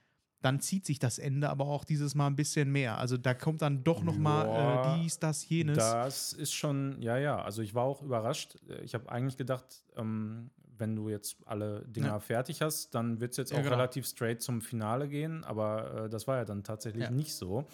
[0.41, 2.99] dann zieht sich das Ende aber auch dieses Mal ein bisschen mehr.
[2.99, 5.77] Also da kommt dann doch noch mal Ja, äh, dies, das, jenes.
[5.77, 7.41] Das ist schon, ja, ja.
[7.43, 8.57] Also ich war auch überrascht.
[8.83, 10.51] Ich habe eigentlich gedacht, ähm,
[10.83, 12.21] wenn du jetzt alle Dinger Ja.
[12.21, 13.77] fertig hast, dann wird es jetzt Ja, auch genau.
[13.77, 15.45] relativ straight zum Finale gehen.
[15.45, 17.11] Aber äh, das war ja dann tatsächlich Ja.
[17.11, 17.65] nicht so.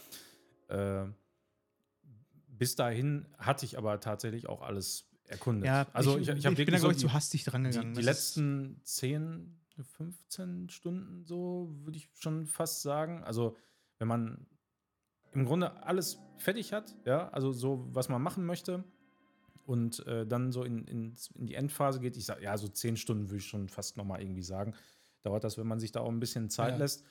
[0.69, 1.07] Äh,
[2.47, 5.69] bis dahin hatte ich aber tatsächlich auch alles erkundet.
[5.93, 7.95] also ich, ich, habe bin da, so glaube ich, die, zu hastig dran die, gegangen.
[7.95, 9.59] die ist- letzten 10,
[9.97, 13.23] 15 Stunden so, würde ich schon fast sagen.
[13.25, 13.57] Also,
[13.99, 14.47] wenn man
[15.33, 18.85] im Grunde alles fertig hat, ja, also so, was man machen möchte
[19.69, 22.97] und äh, dann so in, in, in die Endphase geht, ich sage, ja, so 10
[22.97, 24.75] Stunden würde ich schon fast nochmal irgendwie sagen,
[25.23, 26.79] dauert das, wenn man sich da auch ein bisschen Zeit Ja.
[26.79, 27.05] lässt.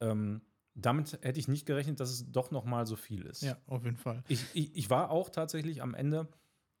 [0.00, 0.42] Ähm,
[0.74, 3.42] damit hätte ich nicht gerechnet, dass es doch nochmal so viel ist.
[3.42, 4.22] Ja, auf jeden Fall.
[4.28, 6.28] Ich, ich, ich war auch tatsächlich am Ende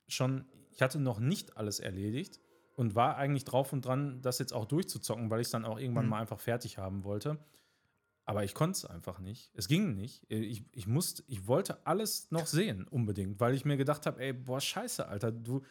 [0.06, 2.38] schon, ich hatte noch nicht alles erledigt
[2.76, 5.78] und war eigentlich drauf und dran, das jetzt auch durchzuzocken, weil ich es dann auch
[5.78, 6.10] irgendwann Mhm.
[6.10, 7.38] mal einfach fertig haben wollte.
[8.24, 9.50] Aber ich konnte es einfach nicht.
[9.54, 10.24] Es ging nicht.
[10.30, 14.32] Ich, ich musste, ich wollte alles noch sehen, unbedingt, weil ich mir gedacht habe, ey,
[14.32, 15.62] boah, scheiße, Alter, du,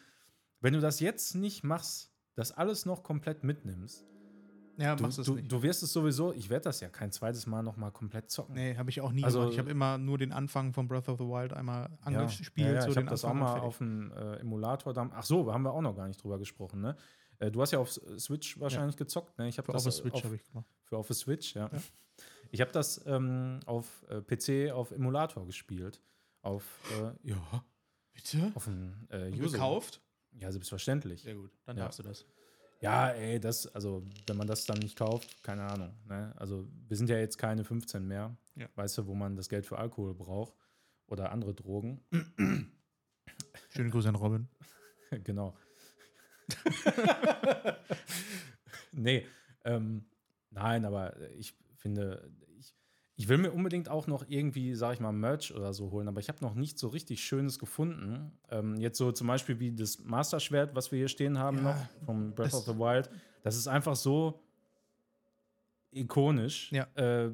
[0.60, 4.06] wenn du das jetzt nicht machst, das alles noch komplett mitnimmst,
[4.76, 5.50] Ja, du, machst du du, nicht.
[5.50, 8.54] du wirst es sowieso, ich werde das ja kein zweites Mal noch mal komplett zocken.
[8.54, 9.52] Nee, habe ich auch nie Also- gemacht.
[9.54, 12.68] Ich habe immer nur den Anfang von Breath of the Wild einmal angespielt.
[12.68, 14.92] Ja, ja, so ich habe das auch mal auf dem äh, Emulator.
[14.92, 16.82] Da, ach so, haben wir auch noch gar nicht drüber gesprochen.
[16.82, 16.96] Ne?
[17.38, 19.38] Äh, du hast ja auf Switch wahrscheinlich gezockt.
[19.38, 19.48] Ne?
[19.48, 20.66] Ich habe das auf der Switch auf, habe ich gemacht.
[20.84, 21.54] für auf Switch.
[21.54, 21.70] Ja.
[22.54, 26.02] Ich habe das ähm, auf äh, PC auf Emulator gespielt.
[26.42, 26.64] Auf
[27.00, 27.64] äh, ja,
[28.12, 28.52] Bitte?
[28.54, 29.52] auf dem äh, Und User.
[29.52, 30.02] gekauft?
[30.32, 31.22] Ja, selbstverständlich.
[31.22, 31.84] Sehr gut, dann Ja.
[31.84, 32.26] darfst du das.
[32.80, 35.94] Ja, ey, das, also, wenn man das dann nicht kauft, keine Ahnung.
[36.06, 36.34] Ne?
[36.36, 38.36] Also, wir sind ja jetzt keine 15 mehr.
[38.56, 38.68] Ja.
[38.74, 40.54] Weißt du, wo man das Geld für Alkohol braucht
[41.06, 42.04] oder andere Drogen.
[43.70, 44.48] Schöne Grüße an Robin.
[45.24, 45.56] genau.
[48.92, 49.26] nee,
[49.64, 50.04] ähm,
[50.50, 52.74] nein, aber ich finde, ich,
[53.16, 56.20] ich will mir unbedingt auch noch irgendwie, sag ich mal, Merch oder so holen, aber
[56.20, 58.32] ich habe noch nicht so richtig Schönes gefunden.
[58.48, 62.04] Ähm, jetzt so zum Beispiel wie das Master-Schwert, was wir hier stehen haben Ja, noch,
[62.06, 63.10] vom Breath of the Wild.
[63.42, 64.42] Das ist einfach so
[65.90, 66.72] ikonisch.
[66.72, 66.86] Ja.
[66.94, 67.32] Äh,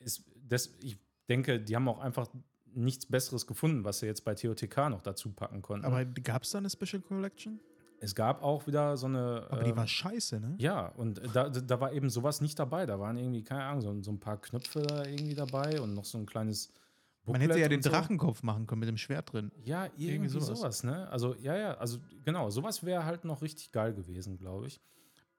[0.00, 2.28] ist, das, ich denke, die haben auch einfach
[2.74, 5.86] nichts Besseres gefunden, was sie jetzt bei TOTK noch dazu packen konnten.
[5.86, 7.60] Aber gab es da eine Special Collection?
[8.04, 9.46] Es gab auch wieder so eine.
[9.50, 10.54] Aber die ähm, war scheiße, ne?
[10.58, 12.86] Ja, und da, da war eben sowas nicht dabei.
[12.86, 16.04] Da waren irgendwie, keine Ahnung, so, so ein paar Knöpfe da irgendwie dabei und noch
[16.04, 16.72] so ein kleines.
[17.26, 17.90] Man hätte Booklet ja den so.
[17.90, 19.50] Drachenkopf machen können mit dem Schwert drin.
[19.64, 20.58] Ja, irgendwie, sowas.
[20.58, 20.84] sowas.
[20.84, 21.08] ne?
[21.08, 24.80] Also, ja, ja, also genau, sowas wäre halt noch richtig geil gewesen, glaube ich.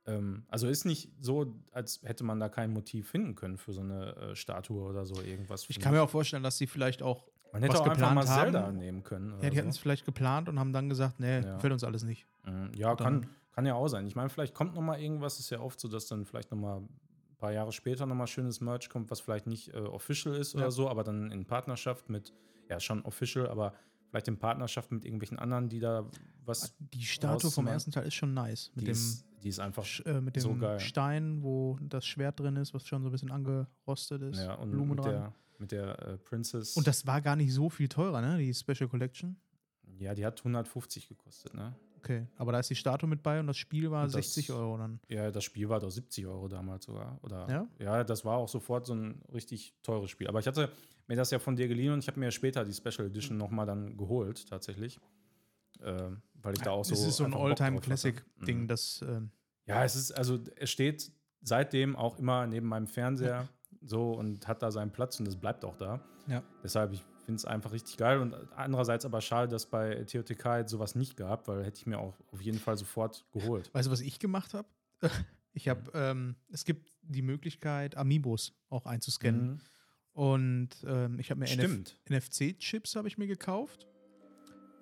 [0.07, 3.81] Ähm, also ist nicht so, als hätte man da kein Motiv finden können für so
[3.81, 5.65] eine äh, Statue oder so irgendwas.
[5.69, 8.21] Ich kann mir auch vorstellen, dass sie vielleicht auch, Man hätte was auch einfach mal
[8.21, 8.51] geplant haben.
[8.53, 9.33] Zelda nehmen können.
[9.41, 11.55] ja, die hatten es vielleicht geplant und haben dann gesagt, nee, Ja.
[11.55, 12.25] gefällt uns alles nicht.
[12.45, 12.71] Mhm.
[12.75, 14.05] Ja, Dann- kann, kann ja auch sein.
[14.07, 15.39] Ich meine, vielleicht kommt noch mal irgendwas.
[15.39, 16.89] Ist ja oft so, dass dann vielleicht noch mal ein
[17.37, 20.59] paar Jahre später noch mal schönes Merch kommt, was vielleicht nicht äh, official ist Ja.
[20.59, 22.33] oder so, aber dann in Partnerschaft mit,
[22.69, 23.73] ja, schon official, aber
[24.09, 26.05] vielleicht in Partnerschaft mit irgendwelchen anderen, die da
[26.45, 26.75] was.
[26.79, 28.71] Die Statue vom ersten Teil ist schon nice.
[28.75, 29.85] Mit Die dem, ist, die ist einfach.
[30.05, 30.79] Äh, mit dem so.
[30.79, 34.39] Stein, wo das Schwert drin ist, was schon so ein bisschen angerostet ist.
[34.39, 35.11] Ja, und Blumen mit dran.
[35.11, 36.75] der, mit der äh, Princess.
[36.77, 38.37] Und das war gar nicht so viel teurer, ne?
[38.37, 39.37] Die Special Collection.
[39.99, 41.73] ja, die hat 150 gekostet, ne?
[41.97, 44.77] Okay, aber da ist die Statue mit bei und das Spiel war das- 60 Euro
[44.77, 44.99] dann.
[45.09, 47.17] Ja, das Spiel war doch 70 Euro damals sogar.
[47.23, 47.67] Oder, Ja?
[47.79, 50.27] ja, das war auch sofort so ein richtig teures Spiel.
[50.27, 50.69] Aber ich hatte
[51.07, 53.65] mir das ja von dir geliehen und ich habe mir später die Special Edition nochmal
[53.65, 54.99] dann geholt, tatsächlich.
[55.83, 56.91] Ähm, weil ich da auch so.
[56.91, 57.33] das ist so ein.
[57.33, 58.67] All-Time-Classic-Ding, Mhm.
[58.67, 59.31] das ähm,
[59.65, 63.47] Ja, es ist, also er steht seitdem auch immer neben meinem Fernseher
[63.85, 65.99] so und hat da seinen Platz und das bleibt auch da.
[66.27, 66.43] Ja.
[66.63, 70.71] Deshalb, ich finde es einfach richtig geil und andererseits aber schade, dass bei TOTK jetzt
[70.71, 73.69] sowas nicht gab, weil hätte ich mir auch auf jeden Fall sofort geholt.
[73.73, 74.67] Weißt du, was ich gemacht habe?
[75.57, 79.51] Ich habe, ähm, es gibt die Möglichkeit, Amiibos auch einzuscannen.
[79.51, 79.59] Mhm.
[80.11, 81.95] Und ähm, ich habe mir NF.
[82.09, 83.87] NFC-Chips habe ich mir gekauft.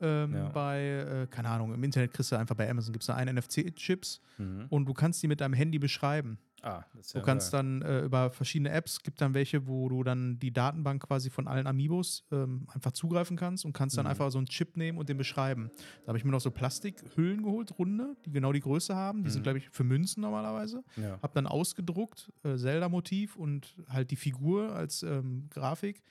[0.02, 0.50] Ähm, Ja.
[0.50, 3.38] Bei, äh, keine Ahnung, im Internet kriegst du einfach bei Amazon gibt es da einen
[3.38, 4.66] NFC-Chips Mhm.
[4.70, 6.40] und du kannst die mit deinem Handy beschreiben.
[6.66, 7.60] Ah, das ist Du ja kannst geil.
[7.62, 11.46] dann äh, über verschiedene Apps, gibt dann welche, wo du dann die Datenbank quasi von
[11.48, 14.12] allen Amiibos ähm, einfach zugreifen kannst und kannst dann Mhm.
[14.12, 15.70] einfach so einen Chip nehmen und den beschreiben.
[16.04, 19.24] Da habe ich mir noch so Plastikhüllen geholt, runde, die genau die Größe haben.
[19.26, 19.44] Die sind, Mhm.
[19.44, 20.84] glaube ich, für Münzen normalerweise.
[20.96, 21.20] Ja.
[21.22, 26.02] Hab dann ausgedruckt, äh, Zelda-Motiv und halt die Figur als ähm, Grafik,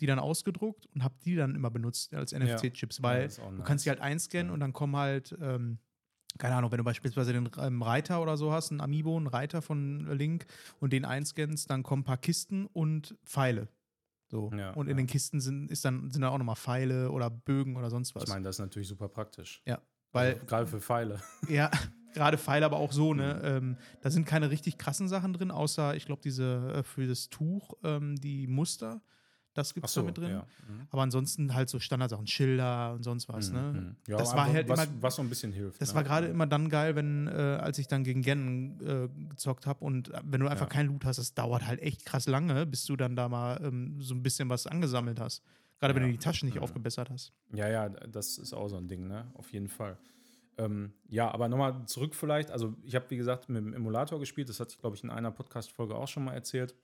[0.00, 3.50] die dann ausgedruckt und hab die dann immer benutzt als NFC-Chips, Ja, weil ist auch
[3.50, 3.66] du nice.
[3.66, 4.52] kannst die halt einscannen Ja.
[4.52, 5.78] und dann kommen halt, ähm,
[6.38, 9.62] keine Ahnung, wenn du beispielsweise den ähm, Reiter oder so hast, einen Amiibo, einen Reiter
[9.62, 10.46] von Link
[10.80, 13.68] und den einscannst, dann kommen ein paar Kisten und Pfeile.
[14.28, 14.50] So.
[14.56, 15.02] Ja, und in ja.
[15.02, 18.24] den Kisten sind, ist dann, sind dann auch nochmal Pfeile oder Bögen oder sonst was.
[18.24, 19.62] Ich meine, das ist natürlich super praktisch.
[19.66, 19.80] ja.
[20.12, 21.22] Weil Also, gerade für Pfeile.
[21.48, 21.70] ja,
[22.14, 23.34] gerade Pfeile, aber auch so, ne?
[23.34, 23.48] Mhm.
[23.48, 27.30] Ähm, da sind keine richtig krassen Sachen drin, außer, ich glaube, diese äh, für das
[27.30, 29.02] Tuch, ähm, die Muster,
[29.54, 30.30] das gibt es so, da mit drin.
[30.30, 30.46] ja.
[30.68, 30.86] Mhm.
[30.90, 33.72] Aber ansonsten halt so Standardsachen, Schilder und sonst was, Mhm, ne?
[33.72, 33.96] mhm.
[34.08, 35.80] Ja, Das war halt was, immer- was so ein bisschen hilft.
[35.80, 35.94] Das ne?
[35.96, 39.84] war gerade immer dann geil, wenn, äh, als ich dann gegen Ganon äh, gezockt habe
[39.84, 40.72] und äh, wenn du einfach Ja.
[40.72, 44.00] keinen Loot hast, das dauert halt echt krass lange, bis du dann da mal ähm,
[44.00, 45.42] so ein bisschen was angesammelt hast.
[45.80, 46.62] Gerade wenn du die Taschen nicht Mhm.
[46.62, 47.32] aufgebessert hast.
[47.52, 49.26] Ja, ja, das ist auch so ein Ding, ne?
[49.34, 49.96] Auf jeden Fall.
[50.58, 52.50] Ähm, ja, aber nochmal zurück vielleicht.
[52.52, 54.48] Also, ich habe, wie gesagt, mit dem Emulator gespielt.
[54.48, 56.74] Das hatte ich, glaube ich, in einer Podcast-Folge auch schon mal erzählt.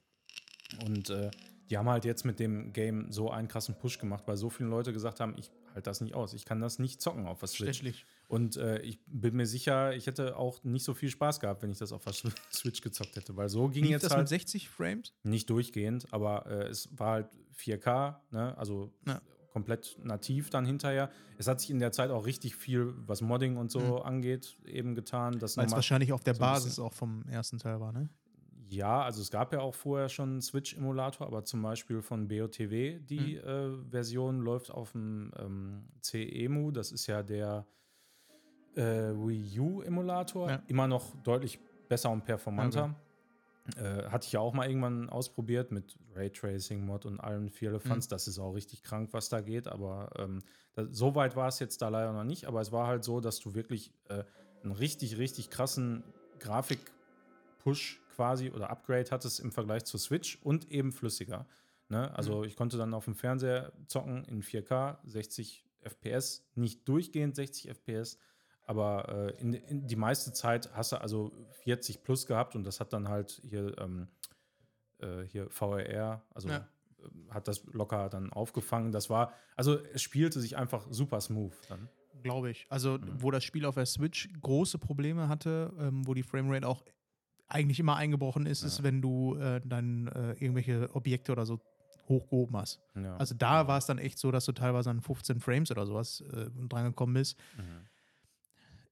[0.85, 1.31] Und äh,
[1.71, 4.69] die haben halt jetzt mit dem Game so einen krassen Push gemacht, weil so viele
[4.69, 6.33] Leute gesagt haben, ich halte das nicht aus.
[6.33, 8.05] Ich kann das nicht zocken auf der Switch.
[8.27, 11.71] Und äh, ich bin mir sicher, ich hätte auch nicht so viel Spaß gehabt, wenn
[11.71, 12.13] ich das auf der
[12.53, 15.13] Switch gezockt hätte, weil so ging Lief jetzt das halt mit 60 Frames?
[15.23, 18.57] nicht durchgehend, aber äh, es war halt 4K, ne?
[18.59, 19.21] also Ja.
[19.51, 21.11] komplett nativ dann hinterher.
[21.39, 24.03] Es hat sich in der Zeit auch richtig viel, was Modding und so Mhm.
[24.03, 25.39] angeht, eben getan.
[25.39, 28.09] Das Weil es wahrscheinlich auf der so Basis auch vom ersten Teil war, ne?
[28.69, 32.99] Ja, also es gab ja auch vorher schon einen Switch-Emulator, aber zum Beispiel von BOTW,
[33.01, 37.67] die äh, Version läuft auf dem ähm, CEMU, das ist ja der
[38.77, 40.63] äh, Wii U-Emulator, Ja.
[40.67, 41.59] immer noch deutlich
[41.89, 42.95] besser und performanter.
[43.77, 48.09] Äh, hatte ich ja auch mal irgendwann ausprobiert mit Raytracing-Mod und allen vier Elephants.
[48.09, 50.39] Das ist auch richtig krank, was da geht, aber ähm,
[50.75, 52.47] da, so weit war es jetzt da leider noch nicht.
[52.47, 54.25] Aber es war halt so, dass du wirklich äh,
[54.63, 56.03] einen richtig, richtig krassen
[56.39, 61.47] Grafik-Push quasi oder Upgrade hattest im Vergleich zur Switch und eben flüssiger.
[61.89, 62.13] Ne?
[62.17, 67.69] Also ich konnte dann auf dem Fernseher zocken in 4K, 60 FPS, nicht durchgehend 60
[67.71, 68.19] FPS,
[68.67, 71.31] aber äh, in, in die meiste Zeit hast du also
[71.63, 74.09] 40 plus gehabt und das hat dann halt hier, ähm,
[74.99, 76.67] äh, hier VRR, also Ja.
[77.01, 78.91] ähm, hat das locker dann aufgefangen.
[78.91, 81.89] Das war, also es spielte sich einfach super smooth dann.
[82.25, 82.67] Glaube ich.
[82.69, 83.23] Also, Mhm.
[83.23, 86.83] wo das Spiel auf der Switch große Probleme hatte, ähm, wo die Framerate auch
[87.49, 91.61] eigentlich immer eingebrochen ist, ist, wenn du äh, dann äh, irgendwelche Objekte oder so
[92.09, 92.81] hochgehoben hast.
[92.95, 93.17] Ja.
[93.17, 96.23] Also da war es dann echt so, dass du teilweise an 15 Frames oder sowas
[96.33, 97.39] äh, drangekommen bist.
[97.57, 97.87] Mhm.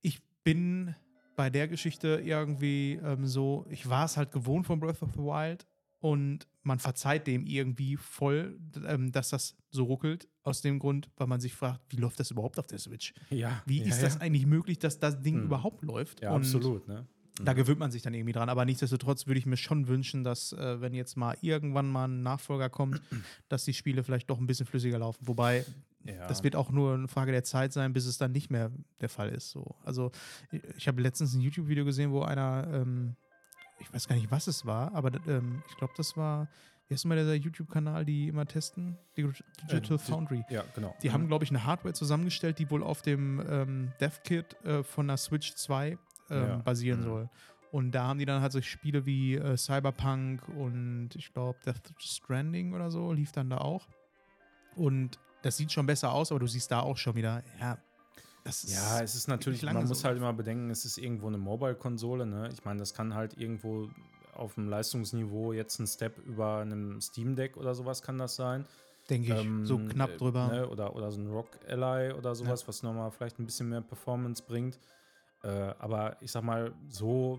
[0.02, 0.94] Ich bin
[1.34, 5.18] bei der Geschichte irgendwie ähm, so, ich war es halt gewohnt von Breath of the
[5.20, 5.66] Wild
[6.00, 11.26] und man verzeiht dem irgendwie voll, ähm, dass das so ruckelt, aus dem Grund, weil
[11.26, 13.12] man sich fragt, wie läuft das überhaupt auf der Switch?
[13.30, 13.62] ja.
[13.66, 14.04] Wie ja, ist ja.
[14.04, 15.44] das eigentlich möglich, dass das Ding Hm.
[15.44, 16.22] überhaupt läuft?
[16.22, 17.06] Ja, Und absolut, ne?
[17.42, 18.48] Da gewöhnt man sich dann irgendwie dran.
[18.48, 22.22] Aber nichtsdestotrotz würde ich mir schon wünschen, dass, äh, wenn jetzt mal irgendwann mal ein
[22.22, 23.00] Nachfolger kommt,
[23.48, 25.26] dass die Spiele vielleicht doch ein bisschen flüssiger laufen.
[25.28, 25.64] Wobei,
[26.04, 26.26] Ja.
[26.28, 28.70] das wird auch nur eine Frage der Zeit sein, bis es dann nicht mehr
[29.00, 29.50] der Fall ist.
[29.50, 29.74] So.
[29.84, 30.12] Also,
[30.76, 33.16] ich, habe letztens ein YouTube-Video gesehen, wo einer, ähm,
[33.80, 36.48] ich weiß gar nicht, was es war, aber ähm, ich glaube, das war,
[36.88, 38.96] wie heißt immer der YouTube-Kanal, die immer testen?
[39.16, 40.44] Dig- Digital Äh, di- Foundry.
[40.48, 40.94] Ja, genau.
[41.02, 45.08] Die haben, glaube ich, eine Hardware zusammengestellt, die wohl auf dem ähm, DevKit äh, von
[45.08, 45.98] der Switch 2
[46.30, 46.56] ähm, Ja.
[46.56, 47.04] basieren Mhm.
[47.04, 47.28] soll.
[47.72, 51.92] Und da haben die dann halt so Spiele wie äh, Cyberpunk und ich glaube Death
[51.98, 53.86] Stranding oder so lief dann da auch.
[54.76, 57.78] Und das sieht schon besser aus, aber du siehst da auch schon wieder, ja.
[58.68, 60.04] Ja, es ist natürlich, man muss so.
[60.06, 62.26] halt immer bedenken, es ist irgendwo eine Mobile-Konsole.
[62.26, 62.48] Ne?
[62.52, 63.90] Ich meine, das kann halt irgendwo
[64.34, 68.64] auf dem Leistungsniveau jetzt ein Step über einem Steam Deck oder sowas kann das sein.
[69.10, 70.46] denke ich, Ähm, so knapp äh, drüber.
[70.48, 70.68] Ne?
[70.68, 74.42] Oder, oder so ein Rock Ally oder sowas, was nochmal vielleicht ein bisschen mehr Performance
[74.46, 74.78] bringt.
[75.46, 77.38] Äh, aber ich sag mal, so,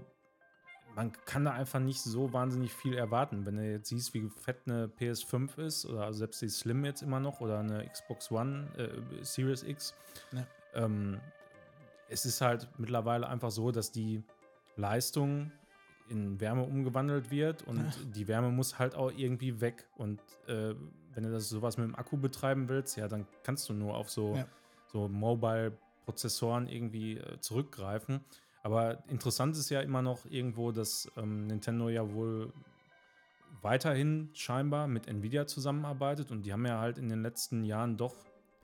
[0.95, 3.45] man kann da einfach nicht so wahnsinnig viel erwarten.
[3.45, 7.01] Wenn du jetzt siehst, wie fett eine PS5 ist, oder also selbst die Slim jetzt
[7.01, 9.93] immer noch, oder eine Xbox One, äh, Series X,
[10.31, 10.47] Ja.
[10.73, 11.19] ähm,
[12.09, 14.23] es ist halt mittlerweile einfach so, dass die
[14.77, 15.51] Leistung
[16.09, 17.97] in Wärme umgewandelt wird und Ach.
[18.15, 19.85] die Wärme muss halt auch irgendwie weg.
[19.97, 20.73] Und äh,
[21.13, 24.09] wenn du das sowas mit dem Akku betreiben willst, ja, dann kannst du nur auf
[24.09, 24.45] so, Ja.
[24.93, 25.09] so
[26.07, 28.21] Mobile-Prozessoren irgendwie äh, zurückgreifen.
[28.63, 32.51] Aber interessant ist ja immer noch irgendwo, dass ähm, Nintendo ja wohl
[33.61, 38.15] weiterhin scheinbar mit Nvidia zusammenarbeitet und die haben ja halt in den letzten Jahren doch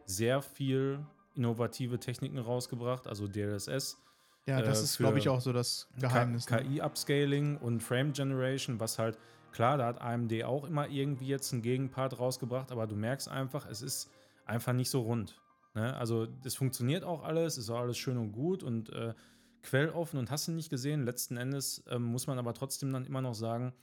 [0.06, 3.98] sehr viel innovative Techniken rausgebracht, also DLSS,
[4.46, 6.50] Ja, das Äh, ist, glaube ich, auch so das Geheimnis.
[6.50, 6.58] ne?
[6.58, 9.18] KI-Upscaling und Frame Generation, was halt,
[9.54, 13.66] klar, da hat AMD auch immer irgendwie jetzt einen Gegenpart rausgebracht, aber du merkst einfach,
[13.66, 14.12] es ist
[14.46, 15.42] einfach nicht so rund.
[15.74, 15.96] Ne?
[15.96, 19.14] Also das funktioniert auch alles, ist auch alles schön und gut und äh,
[19.64, 21.04] quelloffen und hast du nicht gesehen.
[21.04, 23.74] Letzten Endes ähm, muss man aber trotzdem dann immer noch sagen,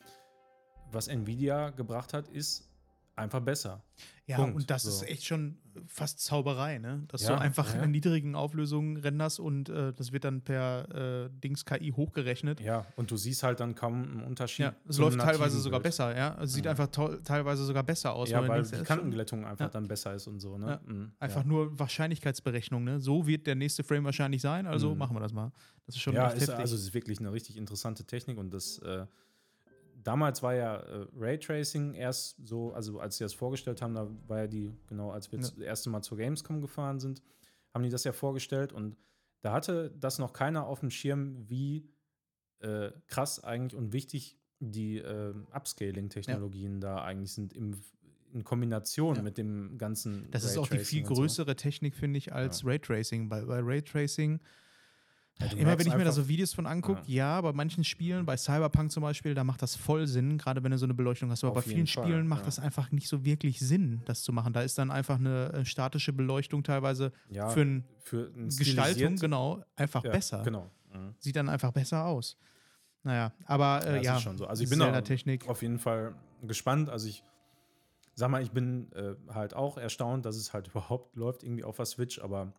[0.93, 2.70] was Nvidia gebracht hat, ist
[3.17, 3.83] einfach besser.
[4.27, 4.55] Ja, Punkt.
[4.57, 4.91] und das So.
[4.91, 7.03] ist echt schon fast Zauberei, ne?
[7.09, 7.83] Dass Ja, du einfach ja.
[7.83, 12.61] in niedrigen Auflösungen renderst und äh, das wird dann per äh, Dings KI hochgerechnet.
[12.61, 14.67] Ja, und du siehst halt dann kaum einen Unterschied.
[14.67, 15.85] Ja, es läuft teilweise nativen sogar Bild.
[15.91, 16.39] besser, ja.
[16.41, 16.71] Es sieht Ja.
[16.71, 18.31] einfach teilweise sogar besser aus.
[18.31, 20.57] Ja, weil denkst, die Kantenglättung einfach dann besser ist und so.
[20.57, 20.81] Ne?
[20.87, 21.13] Mhm.
[21.19, 23.01] Einfach nur Wahrscheinlichkeitsberechnung, ne?
[23.01, 24.99] So wird der nächste Frame wahrscheinlich sein, also Mhm.
[24.99, 25.51] machen wir das mal.
[25.87, 26.57] Das ist schon ja, echt ist, heftig.
[26.61, 29.07] also es ist wirklich eine richtig interessante Technik und das äh,
[30.03, 34.39] damals war ja äh, Raytracing erst so, also als sie das vorgestellt haben, da war
[34.41, 35.43] ja die, genau, als wir Ja.
[35.47, 37.23] das erste Mal zur Gamescom gefahren sind,
[37.75, 38.97] haben die das ja vorgestellt und
[39.43, 41.89] da hatte das noch keiner auf dem Schirm, wie
[42.61, 47.81] äh, krass eigentlich und wichtig die äh, Upscaling-Technologien da eigentlich sind im,
[48.33, 49.23] in Kombination Ja.
[49.23, 51.15] mit dem ganzen das ist auch die viel und so.
[51.15, 52.69] größere Technik, finde ich, als Ja.
[52.69, 53.29] Raytracing.
[53.29, 54.41] Bei, bei Raytracing,
[55.41, 57.41] Ja, immer wenn ich mir da so Videos von angucke, ja.
[57.41, 60.79] bei manchen Spielen, bei Cyberpunk zum Beispiel, da macht das voll Sinn, gerade wenn du
[60.79, 61.45] so eine Beleuchtung hast.
[61.45, 62.47] Aber Auf bei vielen Fall, Spielen macht ja.
[62.47, 64.53] das einfach nicht so wirklich Sinn, das zu machen.
[64.53, 69.17] Da ist dann einfach eine äh, statische Beleuchtung teilweise ja, für eine für ein Gestaltung,
[69.17, 70.43] genau, einfach ja, besser.
[70.43, 70.71] Genau.
[70.93, 71.15] Mhm.
[71.19, 72.37] Sieht dann einfach besser aus.
[73.03, 74.47] Naja, aber Ja, äh, ja, ist schon so.
[74.47, 75.49] Also ich bin Zelda-Technik.
[75.49, 76.91] auf jeden Fall gespannt.
[76.91, 77.25] Also ich
[78.15, 81.77] sag mal, ich bin äh, halt auch erstaunt, dass es halt überhaupt läuft irgendwie auf
[81.77, 82.53] der Switch, aber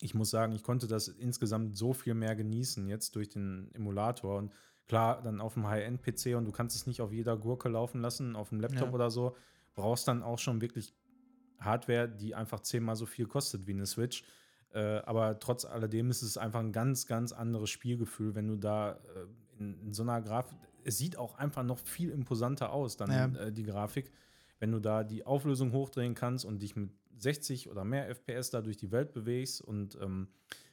[0.00, 4.38] ich muss sagen, ich konnte das insgesamt so viel mehr genießen jetzt durch den Emulator
[4.38, 4.52] und
[4.86, 8.36] klar, dann auf dem High-End-PC und du kannst es nicht auf jeder Gurke laufen lassen,
[8.36, 8.94] auf dem Laptop Ja.
[8.94, 9.36] oder so,
[9.74, 10.94] brauchst dann auch schon wirklich
[11.60, 14.24] Hardware, die einfach zehnmal so viel kostet wie eine Switch.
[14.72, 18.92] Äh, aber trotz alledem ist es einfach ein ganz, ganz anderes Spielgefühl, wenn du da
[18.92, 23.10] äh, in, in so einer Grafik, es sieht auch einfach noch viel imposanter aus, dann
[23.10, 23.40] Ja.
[23.40, 24.12] äh, die Grafik,
[24.58, 28.60] wenn du da die Auflösung hochdrehen kannst und dich mit 60 oder mehr FPS da
[28.60, 30.28] durch die Welt bewegst und ähm,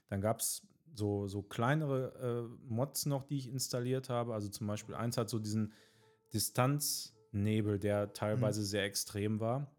[0.09, 4.33] dann gab es so, so kleinere äh, Mods noch, die ich installiert habe.
[4.33, 5.73] Also zum Beispiel eins hat so diesen
[6.33, 8.65] Distanznebel, der teilweise Mhm.
[8.65, 9.71] sehr extrem war,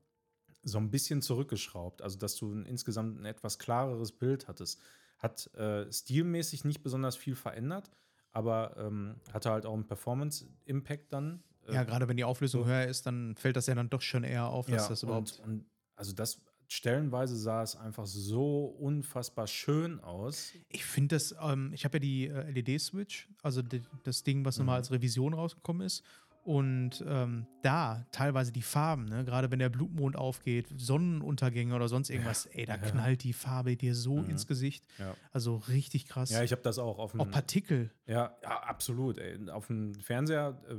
[0.62, 2.02] so ein bisschen zurückgeschraubt.
[2.02, 4.80] Also dass du ein, insgesamt ein etwas klareres Bild hattest.
[5.18, 7.90] Hat äh, stilmäßig nicht besonders viel verändert,
[8.32, 11.42] aber ähm, hatte halt auch einen Performance-Impact dann.
[11.66, 12.68] Äh, Ja, gerade wenn die Auflösung so.
[12.68, 15.40] höher ist, dann fällt das ja dann doch schon eher auf, dass ja, das überhaupt.
[15.44, 20.52] und, und also das stellenweise sah es einfach so unfassbar schön aus.
[20.68, 24.58] Ich finde das, ähm, ich habe ja die äh, LED-Switch, also die, das Ding, was
[24.58, 24.82] nochmal Mhm.
[24.82, 26.02] als Revision rausgekommen ist.
[26.42, 29.24] Und ähm, da teilweise die Farben, ne?
[29.24, 32.78] gerade wenn der Blutmond aufgeht, Sonnenuntergänge oder sonst irgendwas, ey, da Ja.
[32.82, 34.30] knallt die Farbe dir so Mhm.
[34.30, 34.86] ins Gesicht.
[34.98, 36.30] Ja, Also richtig krass.
[36.30, 37.90] ja ich habe das auch auf dem Auch Partikel.
[38.06, 39.18] Ja, ja, absolut.
[39.18, 39.50] Ey.
[39.50, 40.74] Auf dem Fernseher äh,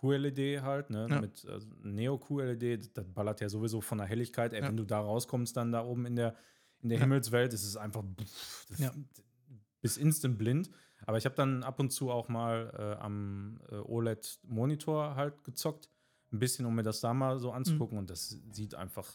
[0.00, 1.06] QLED halt, ne?
[1.10, 1.20] Ja.
[1.20, 4.52] Mit äh, Neo-QLED, das ballert ja sowieso von der Helligkeit.
[4.52, 4.68] Ey, Ja.
[4.68, 6.34] Wenn du da rauskommst, dann da oben in der,
[6.80, 7.04] in der Ja.
[7.04, 8.92] Himmelswelt, ist es einfach pff, das, Ja.
[9.80, 10.70] bis instant blind.
[11.06, 15.88] Aber ich habe dann ab und zu auch mal äh, am äh, OLED-Monitor halt gezockt.
[16.32, 17.98] Ein bisschen, um mir das da mal so anzugucken.
[17.98, 19.10] Und das sieht einfach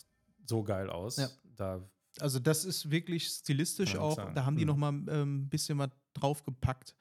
[0.45, 1.17] so geil aus.
[1.17, 1.23] Mhm.
[1.23, 1.29] Ja.
[1.55, 4.33] Da, Also das ist wirklich stilistisch auch, sagen.
[4.35, 4.67] da haben die Mhm.
[4.67, 6.95] noch mal ein ähm, bisschen was draufgepackt.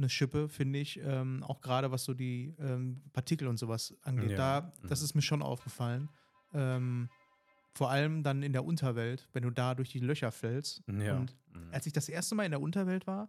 [0.00, 0.98] Eine Schippe, finde ich.
[1.02, 4.30] Ähm, auch gerade was so die ähm, Partikel und sowas angeht.
[4.30, 4.36] Ja.
[4.62, 5.04] Da, das Mhm.
[5.04, 6.08] ist mir schon aufgefallen.
[6.54, 7.10] Ähm,
[7.74, 10.82] vor allem dann in der Unterwelt, wenn du da durch die Löcher fällst.
[10.88, 11.16] ja.
[11.16, 11.68] Und Mhm.
[11.72, 13.28] als ich das erste Mal in der Unterwelt war,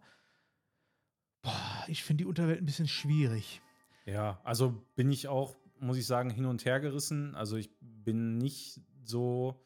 [1.42, 3.60] boah, ich finde die Unterwelt ein bisschen schwierig.
[4.06, 7.34] Ja, also bin ich auch, muss ich sagen, hin und her gerissen.
[7.34, 9.62] Also ich bin nicht so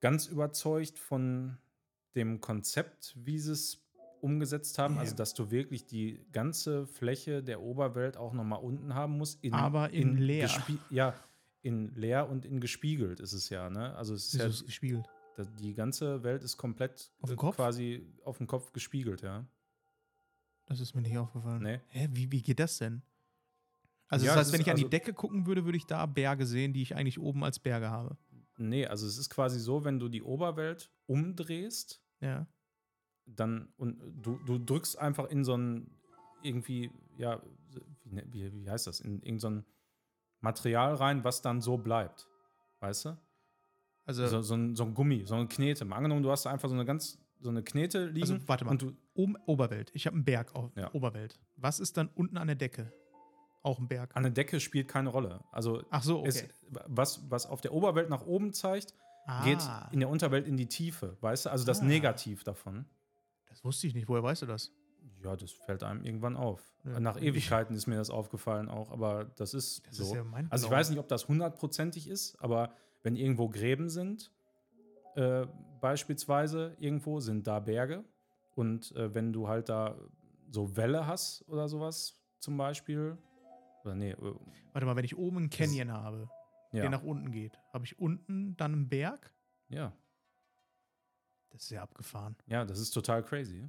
[0.00, 1.58] ganz überzeugt von
[2.14, 3.85] dem Konzept, wie sie es
[4.20, 4.94] umgesetzt haben.
[4.94, 5.00] Ja.
[5.00, 9.42] Also dass du wirklich die ganze Fläche der Oberwelt auch nochmal unten haben musst.
[9.44, 10.48] In, Aber in leer.
[10.48, 11.14] gespie- Ja,
[11.62, 13.70] in leer und in gespiegelt ist es ja.
[13.70, 13.94] Ne?
[13.96, 15.06] Also es ist Wieso ja, ist es gespiegelt?
[15.60, 17.56] die ganze Welt ist komplett Auf dem äh, Kopf?
[17.56, 19.46] quasi auf dem Kopf gespiegelt, ja.
[20.66, 21.62] Das ist mir nicht aufgefallen.
[21.62, 21.80] Nee.
[21.88, 23.02] Hä, wie, wie geht das denn?
[24.08, 25.86] Also Ja, das heißt, wenn ist ich an die also- Decke gucken würde, würde ich
[25.86, 28.16] da Berge sehen, die ich eigentlich oben als Berge habe.
[28.56, 32.46] Nee, also es ist quasi so, wenn du die Oberwelt umdrehst, Ja.
[33.26, 35.90] Dann und du, du drückst einfach in so ein
[36.42, 37.40] irgendwie, ja,
[38.04, 39.64] wie, wie, wie heißt das, in irgendein so
[40.40, 42.28] Material rein, was dann so bleibt.
[42.80, 43.18] Weißt du?
[44.04, 45.84] Also so, so, ein, so ein Gummi, so eine Knete.
[45.84, 48.32] Mal angenommen, du hast einfach so eine ganz so eine Knete liegen.
[48.32, 48.78] Also, warte mal.
[49.14, 49.90] Oben Oberwelt.
[49.94, 50.92] Ich habe einen Berg auf ja.
[50.92, 51.38] Oberwelt.
[51.56, 52.92] Was ist dann unten an der Decke?
[53.62, 54.14] Auch ein Berg.
[54.14, 55.42] An der Decke spielt keine Rolle.
[55.50, 56.28] Also Ach so, okay.
[56.28, 56.48] es,
[56.86, 58.94] was, was auf der Oberwelt nach oben zeigt,
[59.26, 59.42] ah.
[59.42, 59.58] geht
[59.90, 61.50] in der Unterwelt in die Tiefe, weißt du?
[61.50, 61.84] Also das ah.
[61.84, 62.86] Negativ davon.
[63.56, 64.06] Das wusste ich nicht.
[64.06, 64.70] Woher weißt du das?
[65.24, 66.74] Ja, das fällt einem irgendwann auf.
[66.84, 67.00] Ja.
[67.00, 70.04] Nach Ewigkeiten ist mir das aufgefallen auch, aber das ist das so.
[70.04, 74.30] Ist ja also ich weiß nicht, ob das hundertprozentig ist, aber wenn irgendwo Gräben sind,
[75.14, 75.46] äh,
[75.80, 78.04] beispielsweise irgendwo, sind da Berge.
[78.54, 79.96] Und äh, wenn du halt da
[80.50, 83.16] so Welle hast oder sowas zum Beispiel,
[83.84, 84.10] oder nee.
[84.10, 84.34] Äh,
[84.72, 86.28] Warte mal, wenn ich oben einen Canyon habe,
[86.72, 86.82] ja.
[86.82, 89.32] der nach unten geht, habe ich unten dann einen Berg?
[89.68, 89.94] Ja.
[91.56, 92.36] Das ist ja abgefahren.
[92.46, 93.66] Ja, das ist total crazy.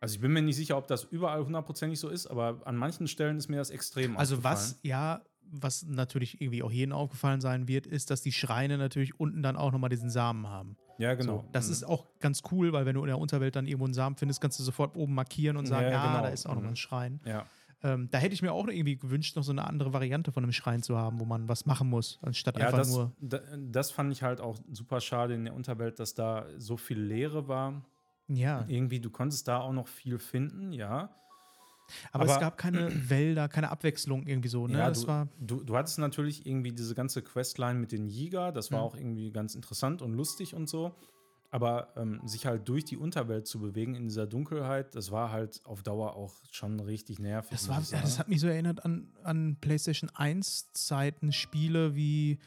[0.00, 3.06] Also ich bin mir nicht sicher, ob das überall hundertprozentig so ist, aber an manchen
[3.06, 7.68] Stellen ist mir das extrem Also was, ja, was natürlich irgendwie auch jedem aufgefallen sein
[7.68, 10.76] wird, ist, dass die Schreine natürlich unten dann auch nochmal diesen Samen haben.
[10.98, 11.38] Ja, genau.
[11.38, 11.72] So, das mhm.
[11.72, 14.40] ist auch ganz cool, weil wenn du in der Unterwelt dann irgendwo einen Samen findest,
[14.40, 16.22] kannst du sofort oben markieren und sagen, ja, ja genau.
[16.22, 16.56] da ist auch mhm.
[16.56, 17.20] nochmal ein Schrein.
[17.24, 17.46] Ja.
[17.84, 20.52] Ähm, da hätte ich mir auch irgendwie gewünscht, noch so eine andere Variante von einem
[20.52, 23.12] Schrein zu haben, wo man was machen muss, anstatt ja, einfach das, nur.
[23.20, 27.48] Das fand ich halt auch super schade in der Unterwelt, dass da so viel Leere
[27.48, 27.84] war.
[28.28, 28.64] Ja.
[28.68, 31.10] Irgendwie, du konntest da auch noch viel finden, ja.
[32.12, 34.78] Aber, Aber, es gab keine Wälder, keine Abwechslung irgendwie so, ne?
[34.78, 38.52] Ja, das du, war du, du hattest natürlich irgendwie diese ganze Questline mit den Jäger,
[38.52, 38.84] das war mhm.
[38.84, 40.94] auch irgendwie ganz interessant und lustig und so.
[41.52, 45.60] Aber ähm, sich halt durch die Unterwelt zu bewegen in dieser Dunkelheit, das war halt
[45.64, 47.50] auf Dauer auch schon richtig nervig.
[47.50, 52.38] Das, war, das hat mich so erinnert an, an PlayStation 1 Zeiten, Spiele wie,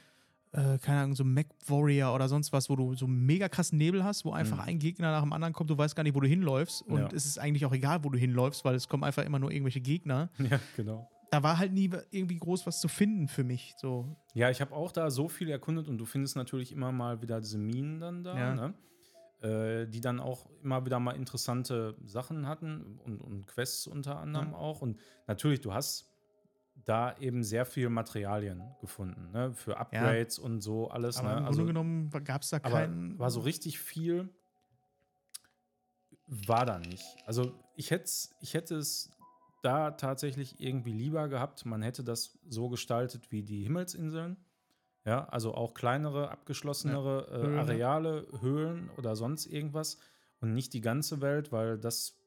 [0.54, 4.04] äh, keine Ahnung, so Mac Warrior oder sonst was, wo du so mega krassen Nebel
[4.04, 4.70] hast, wo einfach mhm.
[4.70, 6.82] ein Gegner nach dem anderen kommt, du weißt gar nicht, wo du hinläufst.
[6.82, 7.10] Und ja.
[7.14, 9.82] es ist eigentlich auch egal, wo du hinläufst, weil es kommen einfach immer nur irgendwelche
[9.82, 10.30] Gegner.
[10.40, 13.74] Ja, genau da war halt nie irgendwie groß was zu finden für mich.
[13.78, 14.16] So.
[14.34, 17.42] Ja, ich habe auch da so viel erkundet und du findest natürlich immer mal wieder
[17.42, 18.38] diese Minen dann da.
[18.38, 18.56] Ja.
[18.56, 18.74] Ne?
[19.46, 24.52] Äh, die dann auch immer wieder mal interessante Sachen hatten und, und Quests unter anderem
[24.52, 24.58] ja.
[24.58, 24.82] auch.
[24.82, 26.10] Und natürlich, du hast
[26.84, 29.54] da eben sehr viel Materialien gefunden, ne?
[29.54, 30.44] Für Upgrades ja.
[30.44, 31.18] und so alles.
[31.18, 31.38] Aber ne?
[31.38, 33.20] im also, Grunde genommen gab es da keinen.
[33.20, 34.30] War so richtig viel,
[36.26, 37.06] war da nicht.
[37.26, 38.10] Also ich hätte
[38.42, 39.12] ich hätte es
[39.62, 41.66] da tatsächlich irgendwie lieber gehabt.
[41.66, 44.38] Man hätte das so gestaltet wie die Himmelsinseln.
[45.06, 47.50] Ja, also auch kleinere, abgeschlossenere ja.
[47.50, 50.00] äh, Areale, Höhlen oder sonst irgendwas
[50.40, 52.18] und nicht die ganze Welt, weil das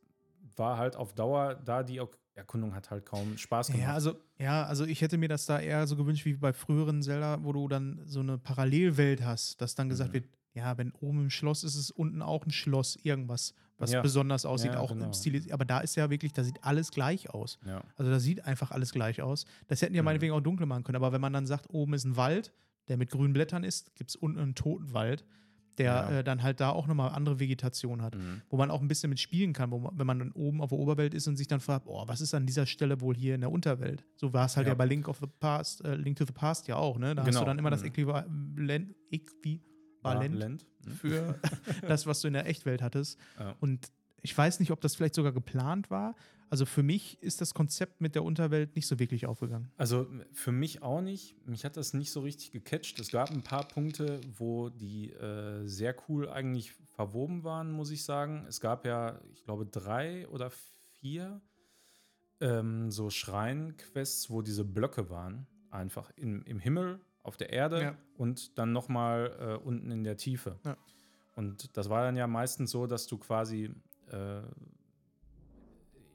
[0.57, 2.01] war halt auf Dauer da, die
[2.35, 3.83] Erkundung hat halt kaum Spaß gemacht.
[3.83, 7.03] Ja, also, ja, also ich hätte mir das da eher so gewünscht wie bei früheren
[7.03, 10.15] Zelda, wo du dann so eine Parallelwelt hast, dass dann gesagt mhm.
[10.15, 10.25] wird,
[10.55, 14.03] ja, wenn oben im Schloss ist, ist es unten auch ein Schloss, irgendwas, was ja.
[14.03, 15.07] besonders aussieht, ja, auch genau.
[15.07, 15.53] im Stil.
[15.53, 17.59] Aber da ist ja wirklich, da sieht alles gleich aus.
[17.67, 17.83] Ja.
[17.97, 19.45] Also da sieht einfach alles gleich aus.
[19.69, 20.07] Das hätten ja mhm.
[20.07, 20.97] meinetwegen auch dunkel machen können.
[20.97, 22.53] Aber wenn man dann sagt, oben ist ein Wald,
[22.89, 25.25] der mit grünen Blättern ist, gibt es unten einen Totenwald,
[25.79, 26.11] der ja.
[26.19, 28.43] äh, dann halt da auch nochmal andere Vegetation hat, mhm.
[28.49, 30.71] wo man auch ein bisschen mit spielen kann, wo man, wenn man dann oben auf
[30.71, 33.35] der Oberwelt ist und sich dann fragt, oh, was ist an dieser Stelle wohl hier
[33.35, 34.05] in der Unterwelt?
[34.17, 34.73] So war es halt ja.
[34.73, 37.15] ja, bei Link of the Past, äh, Link to the Past ja auch, ne?
[37.15, 37.27] Da genau.
[37.27, 37.47] hast du genau.
[37.47, 37.75] dann immer mhm.
[37.75, 40.91] das Äquivalent, Äquivalent mhm.
[40.91, 41.39] für
[41.87, 43.19] das, was du in der Echtwelt hattest.
[43.39, 43.55] Ja.
[43.61, 43.91] Und
[44.23, 46.15] ich weiß nicht, ob das vielleicht sogar geplant war.
[46.51, 49.71] Also für mich ist das Konzept mit der Unterwelt nicht so wirklich aufgegangen.
[49.77, 51.37] Also für mich auch nicht.
[51.47, 52.99] Mich hat das nicht so richtig gecatcht.
[53.01, 58.05] Es gab ein paar Punkte, wo die äh, sehr cool eigentlich verwoben waren, muss ich
[58.05, 58.47] sagen.
[58.49, 60.51] Es gab ja, ich glaube, drei oder
[61.01, 61.41] vier
[62.41, 65.47] ähm, so Schreinquests, wo diese Blöcke waren.
[65.71, 67.99] Einfach in, im Himmel, auf der Erde ja.
[68.17, 70.59] und dann nochmal äh, unten in der Tiefe.
[70.65, 70.77] Ja.
[71.37, 73.71] Und das war dann ja meistens so, dass du quasi
[74.11, 74.41] äh,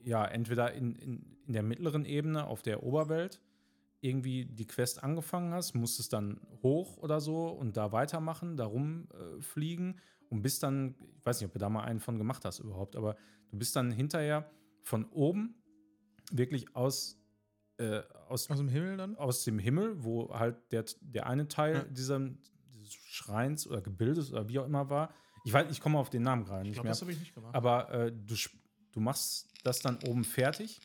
[0.04, 3.40] ja, entweder in, in, in der mittleren Ebene auf der Oberwelt
[4.00, 9.94] irgendwie die Quest angefangen hast, musstest dann hoch oder so und da weitermachen, da rumfliegen
[9.94, 12.58] äh, und bist dann, ich weiß nicht, ob du da mal einen von gemacht hast
[12.58, 13.16] überhaupt, aber
[13.50, 14.50] du bist dann hinterher
[14.82, 15.54] von oben
[16.30, 17.18] wirklich aus,
[17.78, 19.16] äh, aus, aus dem Himmel dann?
[19.16, 21.84] Aus dem Himmel, wo halt der, der eine Teil ja.
[21.84, 22.20] dieser,
[22.74, 25.14] dieses Schreins oder Gebildes oder wie auch immer war.
[25.46, 26.92] Ich weiß, ich komme auf den Namen gerade nicht glaub, mehr.
[26.92, 27.54] Das habe ich nicht gemacht.
[27.54, 28.34] Aber äh, du,
[28.94, 30.80] du machst das dann oben fertig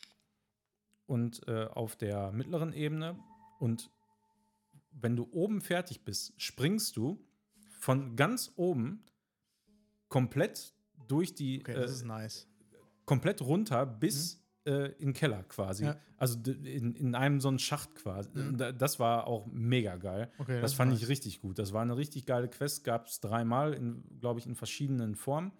[1.06, 3.18] und äh, auf der mittleren Ebene.
[3.58, 3.90] Und
[4.90, 7.24] wenn du oben fertig bist, springst du
[7.78, 9.04] von ganz oben
[10.08, 10.74] komplett
[11.08, 11.60] durch die.
[11.60, 12.48] Okay, das äh, ist nice.
[13.04, 14.72] Komplett runter bis mhm.
[14.72, 15.84] äh, in den Keller quasi.
[15.84, 15.96] Ja.
[16.16, 18.30] Also in, in einem so einen Schacht quasi.
[18.34, 18.58] Mhm.
[18.78, 20.30] Das war auch mega geil.
[20.38, 21.58] Okay, das, das fand ich richtig gut.
[21.58, 22.84] Das war eine richtig geile Quest.
[22.84, 23.78] Gab es dreimal,
[24.20, 25.52] glaube ich, in verschiedenen Formen.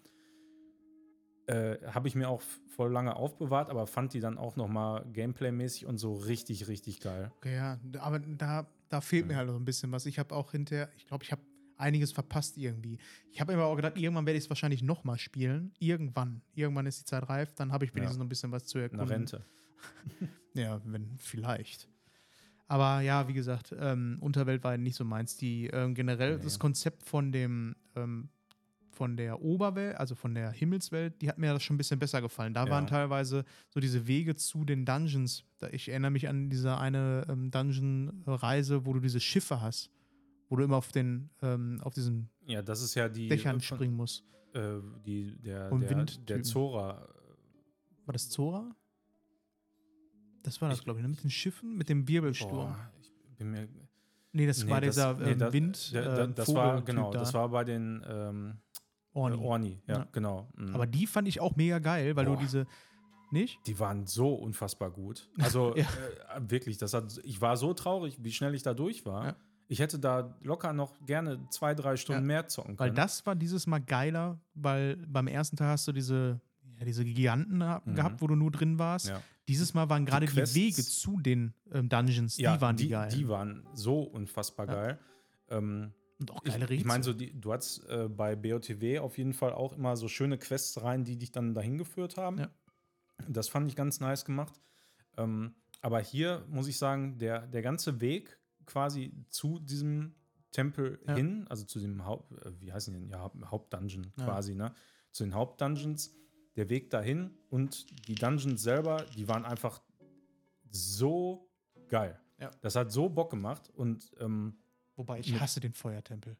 [1.50, 2.42] Äh, Habe ich mir auch
[2.76, 7.00] voll lange aufbewahrt, aber fand die dann auch noch mal Gameplay-mäßig und so richtig, richtig
[7.00, 7.30] geil.
[7.38, 10.06] Okay, ja, aber da, da fehlt mir halt noch ein bisschen was.
[10.06, 11.42] Ich habe auch hinterher, ich glaube, ich habe
[11.76, 12.98] einiges verpasst irgendwie.
[13.32, 15.72] Ich habe immer auch gedacht, irgendwann werde ich es wahrscheinlich noch mal spielen.
[15.78, 16.42] Irgendwann.
[16.54, 18.18] Irgendwann ist die Zeit reif, dann habe ich wenigstens Ja.
[18.18, 19.08] noch ein bisschen was zu Eine erkunden.
[19.08, 19.44] Rente.
[20.54, 21.88] Ja, wenn, vielleicht.
[22.66, 25.36] Aber ja, wie gesagt, ähm, Unterwelt war nicht so meins.
[25.36, 26.42] Die ähm, generell Nee.
[26.44, 28.28] das Konzept von dem ähm,
[29.00, 32.20] von der Oberwelt, also von der Himmelswelt, die hat mir das schon ein bisschen besser
[32.20, 32.52] gefallen.
[32.52, 32.70] Da Ja.
[32.70, 35.42] waren teilweise so diese Wege zu den Dungeons.
[35.72, 39.90] Ich erinnere mich an diese eine ähm, Dungeon-Reise, wo du diese Schiffe hast,
[40.50, 43.78] wo du immer auf den ähm, auf diesen Ja, das ist ja die Dächern von-
[43.78, 44.22] springen musst.
[44.52, 46.26] Äh, die, der, Und der, Windtypen.
[46.26, 47.08] der Zora.
[48.04, 48.76] War das Zora?
[50.42, 51.08] Das war das, glaube ich, ne?
[51.08, 52.50] mit den Schiffen, mit dem Wirbelsturm.
[52.74, 52.90] Boah,
[53.30, 53.66] ich bin mir.
[54.32, 55.94] Nee, das Nee, war das- dieser nee, ähm, das- Wind.
[55.94, 57.18] Da, da, ähm, das war, genau, da.
[57.20, 58.58] das war bei den ähm,
[59.12, 59.36] Orni.
[59.36, 59.46] Orni.
[59.46, 60.06] Orni, ja, Ja.
[60.12, 60.48] genau.
[60.56, 60.74] mhm.
[60.74, 62.36] Aber die fand ich auch mega geil, weil Boah.
[62.36, 62.66] du diese.
[63.32, 63.60] Nicht?
[63.66, 65.28] die waren so unfassbar gut.
[65.38, 65.84] Also Ja.
[65.84, 69.24] äh, wirklich, das hat, ich war so traurig, wie schnell ich da durch war.
[69.24, 69.36] Ja.
[69.68, 72.96] Ich hätte da locker noch gerne zwei, drei Stunden mehr zocken Weil können.
[72.96, 76.40] das war dieses Mal geiler, weil beim ersten Teil hast du diese,
[76.84, 77.94] diese Giganten Mhm.
[77.94, 79.12] gehabt, wo du nur drin warst.
[79.46, 82.90] Dieses Mal waren gerade die, Quests- Wege zu den ähm, Dungeons, die waren die, die,
[82.90, 83.10] geil.
[83.12, 84.98] die waren so unfassbar geil.
[85.50, 86.76] Ähm, Und auch geile Rätsel.
[86.76, 90.06] ich meine, so die, du hattest äh, bei BOTW auf jeden Fall auch immer so
[90.06, 92.38] schöne Quests rein, die dich dann dahin geführt haben.
[92.38, 92.50] Ja.
[93.28, 94.60] Das fand ich ganz nice gemacht.
[95.16, 100.14] Ähm, aber hier muss ich sagen, der, der ganze Weg quasi zu diesem
[100.52, 101.14] Tempel Ja.
[101.14, 103.08] hin, also zu dem Haupt, äh, wie heißen die denn?
[103.08, 104.24] Ja, Haupt- Hauptdungeon Ja.
[104.24, 104.74] quasi, ne?
[105.12, 106.14] Zu den Hauptdungeons,
[106.56, 109.80] der Weg dahin und die Dungeons selber, die waren einfach
[110.70, 111.48] so
[111.88, 112.20] geil.
[112.38, 112.50] Ja.
[112.62, 114.58] Das hat so Bock gemacht und ähm,
[115.00, 116.36] Wobei ich mit- hasse den Feuertempel.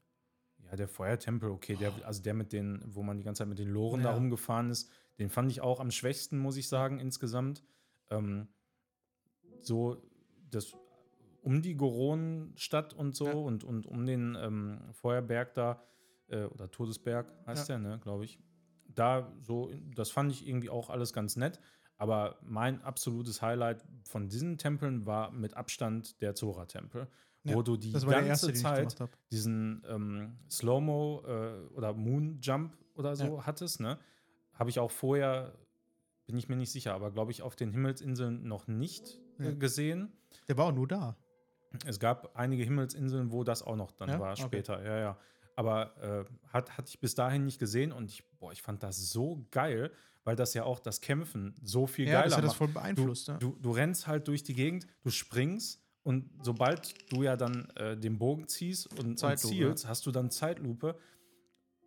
[0.71, 3.59] ja, der Feuertempel, okay, der, also der mit den, wo man die ganze Zeit mit
[3.59, 4.09] den Loren Ja.
[4.11, 7.65] da rumgefahren ist, den fand ich auch am schwächsten, muss ich sagen, insgesamt.
[8.11, 8.49] Ähm,
[9.61, 10.03] so
[10.51, 10.73] das
[11.43, 13.33] um die Goronenstadt und so Ja.
[13.33, 15.83] und, und um den ähm, Feuerberg da,
[16.29, 17.79] äh, oder Todesberg heißt Ja.
[17.79, 18.39] der, ne, glaube ich.
[18.89, 21.59] Da so, das fand ich irgendwie auch alles ganz nett.
[21.97, 27.09] Aber mein absolutes Highlight von diesen Tempeln war mit Abstand der Zora-Tempel,
[27.45, 28.97] wo Ja, du die ganze Zeit
[29.33, 33.99] diesen ähm, Slow-Mo äh, oder Moon-Jump oder so hattest, ne?
[34.55, 35.55] Habe ich auch vorher,
[36.27, 39.53] bin ich mir nicht sicher, aber glaube ich auf den Himmelsinseln noch nicht äh, Ja.
[39.53, 40.13] gesehen.
[40.49, 41.17] Der war auch nur da.
[41.87, 44.21] Es gab einige Himmelsinseln, wo das auch noch dann Ja?
[44.21, 44.43] war, Okay.
[44.43, 45.19] später, ja, ja.
[45.57, 48.97] Aber äh, hat, hatte ich bis dahin nicht gesehen und ich, boah, ich fand das
[49.11, 49.93] so geil,
[50.25, 53.29] weil das ja auch das Kämpfen so viel Ja, geiler das hat das voll beeinflusst.
[53.29, 53.39] Du, ja.
[53.39, 57.97] du, du rennst halt durch die Gegend, du springst und sobald du ja dann äh,
[57.97, 60.97] den Bogen ziehst und, und zielst, hast du dann Zeitlupe.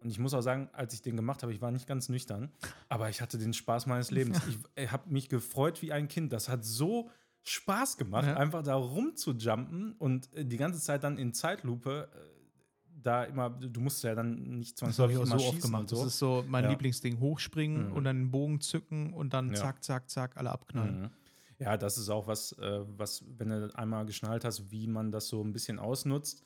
[0.01, 2.51] Und ich muss auch sagen, als ich den gemacht habe, ich war nicht ganz nüchtern,
[2.89, 4.41] aber ich hatte den Spaß meines Lebens.
[4.75, 6.33] Ich habe mich gefreut wie ein Kind.
[6.33, 7.09] Das hat so
[7.43, 8.35] Spaß gemacht, Ja.
[8.37, 12.17] einfach da rumzujumpen und äh, die ganze Zeit dann in Zeitlupe äh,
[13.01, 15.89] da immer, du musst ja dann nicht Das habe zwangsläufig ich auch so oft gemacht.
[15.89, 15.95] so.
[15.97, 16.69] Das ist so mein Ja.
[16.69, 17.19] Lieblingsding.
[17.19, 17.93] Hochspringen Mhm.
[17.93, 21.01] und dann den Bogen zücken und dann zack, zack, zack, alle abknallen.
[21.03, 21.09] Mhm.
[21.63, 25.29] Ja, das ist auch was, äh, was, wenn du einmal geschnallt hast, wie man das
[25.29, 26.43] so ein bisschen ausnutzt,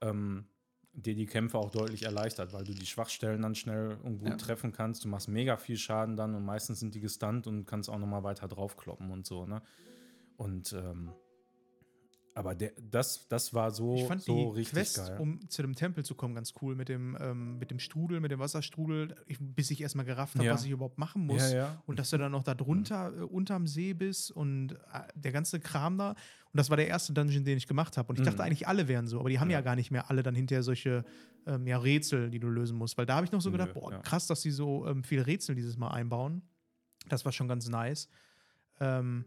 [0.00, 0.44] ähm,
[0.92, 4.36] dir die Kämpfe auch deutlich erleichtert, weil du die Schwachstellen dann schnell und gut Ja.
[4.36, 5.04] treffen kannst.
[5.04, 8.22] Du machst mega viel Schaden dann und meistens sind die gestunt und kannst auch nochmal
[8.22, 9.60] weiter draufkloppen und so, ne?
[10.36, 11.10] Und ähm,
[12.34, 15.18] aber der, das, das war so, Ich fand so die richtig Quest, geil.
[15.18, 18.30] um zu dem Tempel zu kommen, ganz cool mit dem, ähm, mit dem Strudel, mit
[18.30, 20.54] dem Wasserstrudel, ich, bis ich erstmal gerafft habe, Ja.
[20.54, 21.42] was ich überhaupt machen muss.
[21.50, 21.82] ja, ja.
[21.86, 24.76] Und dass du dann noch da drunter, äh, unterm See bist und äh,
[25.14, 26.10] der ganze Kram da.
[26.10, 26.16] Und
[26.58, 28.08] das war der erste Dungeon, den ich gemacht habe.
[28.10, 28.44] Und ich dachte Mhm.
[28.46, 31.04] eigentlich, alle wären so, aber die haben ja, gar nicht mehr alle dann hinterher solche
[31.46, 32.96] ähm, ja, Rätsel, die du lösen musst.
[32.98, 33.98] Weil da habe ich noch so Nö, gedacht, boah, ja.
[34.00, 36.42] krass, dass die so ähm, viele Rätsel dieses Mal einbauen.
[37.08, 38.08] Das war schon ganz nice.
[38.80, 39.24] Ähm,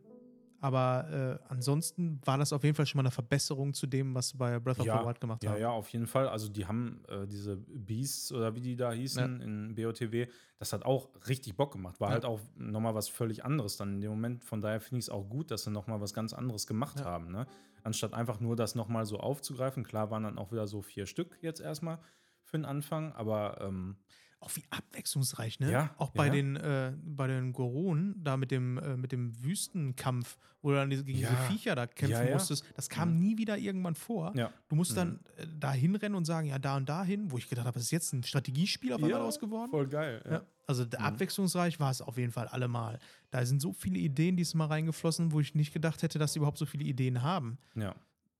[0.63, 4.29] aber äh, ansonsten war das auf jeden Fall schon mal eine Verbesserung zu dem, was
[4.29, 5.59] sie bei Breath of Ja, the Wild gemacht Ja, haben.
[5.59, 6.29] ja, auf jeden Fall.
[6.29, 10.27] Also die haben äh, diese Beasts oder wie die da hießen in BOTW,
[10.59, 11.99] das hat auch richtig Bock gemacht.
[11.99, 12.13] War Ja.
[12.13, 14.45] halt auch nochmal was völlig anderes dann in dem Moment.
[14.45, 17.05] Von daher finde ich es auch gut, dass sie nochmal was ganz anderes gemacht Ja.
[17.05, 17.29] haben.
[17.29, 17.45] Ne?
[17.83, 19.83] Anstatt einfach nur das nochmal so aufzugreifen.
[19.83, 21.99] Klar waren dann auch wieder so vier Stück jetzt erstmal
[22.45, 23.97] für den Anfang, aber ähm,
[24.43, 25.71] Auch wie abwechslungsreich, ne?
[25.71, 26.33] Ja, Auch bei ja.
[26.33, 30.89] den, äh, bei den Goronen, da mit dem, äh, mit dem Wüstenkampf, wo du dann
[30.89, 31.39] diese, gegen diese Ja.
[31.47, 34.33] Viecher da kämpfen musstest, das kam nie wieder irgendwann vor.
[34.67, 34.95] Du musst Mhm.
[34.95, 37.83] dann äh, da hinrennen und sagen, ja, da und dahin, wo ich gedacht habe, das
[37.83, 39.69] ist jetzt ein Strategiespiel auf einmal Ja, geworden.
[39.71, 40.45] Voll geil.
[40.67, 40.91] Also Mhm.
[40.97, 42.99] abwechslungsreich war es auf jeden Fall allemal.
[43.31, 46.57] Da sind so viele Ideen diesmal reingeflossen, wo ich nicht gedacht hätte, dass sie überhaupt
[46.57, 47.57] so viele Ideen haben.
[47.75, 47.95] ja.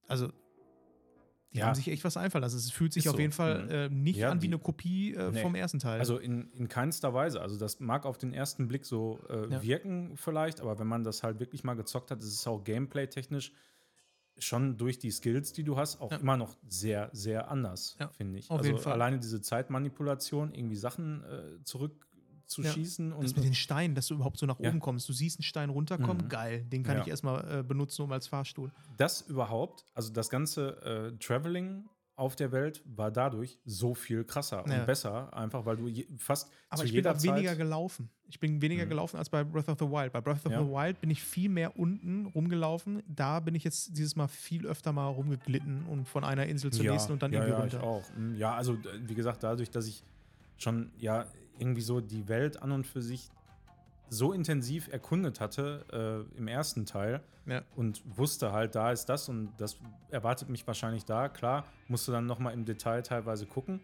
[0.09, 0.33] Also
[1.53, 1.67] Die Ja.
[1.67, 2.57] haben sich echt was einfallen lassen.
[2.57, 3.21] Es fühlt sich Ist auf so.
[3.21, 3.69] jeden Fall Mhm.
[3.69, 5.41] äh, nicht Ja, an wie eine Kopie äh, Nee.
[5.41, 5.99] vom ersten Teil.
[5.99, 7.41] Also in, in keinster Weise.
[7.41, 9.61] Also das mag auf den ersten Blick so äh, Ja.
[9.61, 13.51] wirken vielleicht, aber wenn man das halt wirklich mal gezockt hat, ist es auch gameplay-technisch
[14.39, 18.49] schon durch die Skills, die du hast, auch immer noch sehr, sehr anders, finde ich.
[18.49, 18.93] auf also jeden Fall.
[18.93, 21.23] alleine diese Zeitmanipulation, irgendwie Sachen
[22.53, 24.69] äh, zurückzuschießen das und mit den Steinen, dass du überhaupt so nach Ja.
[24.69, 25.07] oben kommst.
[25.09, 26.29] Du siehst einen Stein runterkommen, Mhm.
[26.29, 26.63] geil.
[26.65, 27.01] Den kann Ja.
[27.03, 28.71] ich erstmal äh, benutzen, um als Fahrstuhl.
[28.97, 31.85] das überhaupt, also das ganze äh, Traveling
[32.15, 34.81] auf der Welt war dadurch so viel krasser Ja.
[34.81, 37.55] und besser, einfach weil du je, fast Aber zu ich bin jeder auch Zeit weniger
[37.55, 38.09] gelaufen.
[38.29, 38.89] Ich bin weniger Mhm.
[38.89, 40.13] gelaufen als bei Breath of the Wild.
[40.13, 40.61] Bei Breath of Ja.
[40.63, 43.01] the Wild bin ich viel mehr unten rumgelaufen.
[43.07, 46.85] Da bin ich jetzt dieses Mal viel öfter mal rumgeglitten und von einer Insel zur
[46.85, 47.77] nächsten und dann ja, irgendwie ja, runter.
[47.77, 48.17] Ich auch.
[48.17, 48.77] Mm, Ja, also
[49.07, 50.03] wie gesagt, dadurch, dass ich
[50.57, 51.25] schon ja
[51.57, 53.29] irgendwie so die Welt an und für sich
[54.09, 57.63] so intensiv erkundet hatte äh, im ersten Teil Ja.
[57.75, 59.77] und wusste halt, da ist das und das
[60.09, 61.29] erwartet mich wahrscheinlich da.
[61.29, 63.79] Klar, musste dann nochmal im Detail teilweise gucken.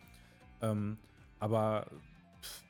[0.62, 0.98] Ähm,
[1.40, 1.88] aber
[2.44, 2.64] pff,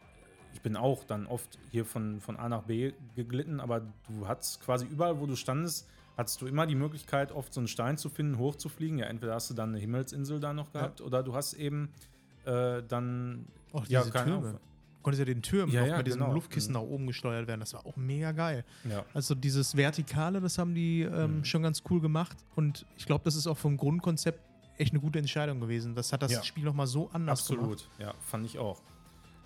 [0.54, 4.62] ich bin auch dann oft hier von, von A nach B geglitten, aber du hattest
[4.62, 8.10] quasi überall, wo du standest, hattest du immer die Möglichkeit, oft so einen Stein zu
[8.10, 9.00] finden, hochzufliegen.
[9.00, 10.82] Ja, entweder hast du dann eine Himmelsinsel da noch Ja.
[10.82, 11.92] gehabt oder du hast eben
[12.46, 14.48] äh, dann Auch Ja, diese keine Türme.
[14.50, 14.60] Ahnung.
[15.02, 16.34] Konntest ja den Türmen Ja, noch ja, mit diesem genau.
[16.34, 16.80] Luftkissen Mhm.
[16.82, 17.62] nach oben gesteuert werden.
[17.62, 18.66] Das war auch mega geil.
[18.84, 21.46] ja, Also dieses Vertikale, das haben die ähm, Mhm.
[21.46, 22.38] schon ganz cool gemacht.
[22.56, 24.42] Und ich glaube, das ist auch vom Grundkonzept
[24.78, 25.96] echt eine gute Entscheidung gewesen.
[25.96, 26.44] Das hat das Ja.
[26.44, 27.64] Spiel nochmal so anders gemacht.
[27.64, 28.82] Absolut, ja, fand ich auch.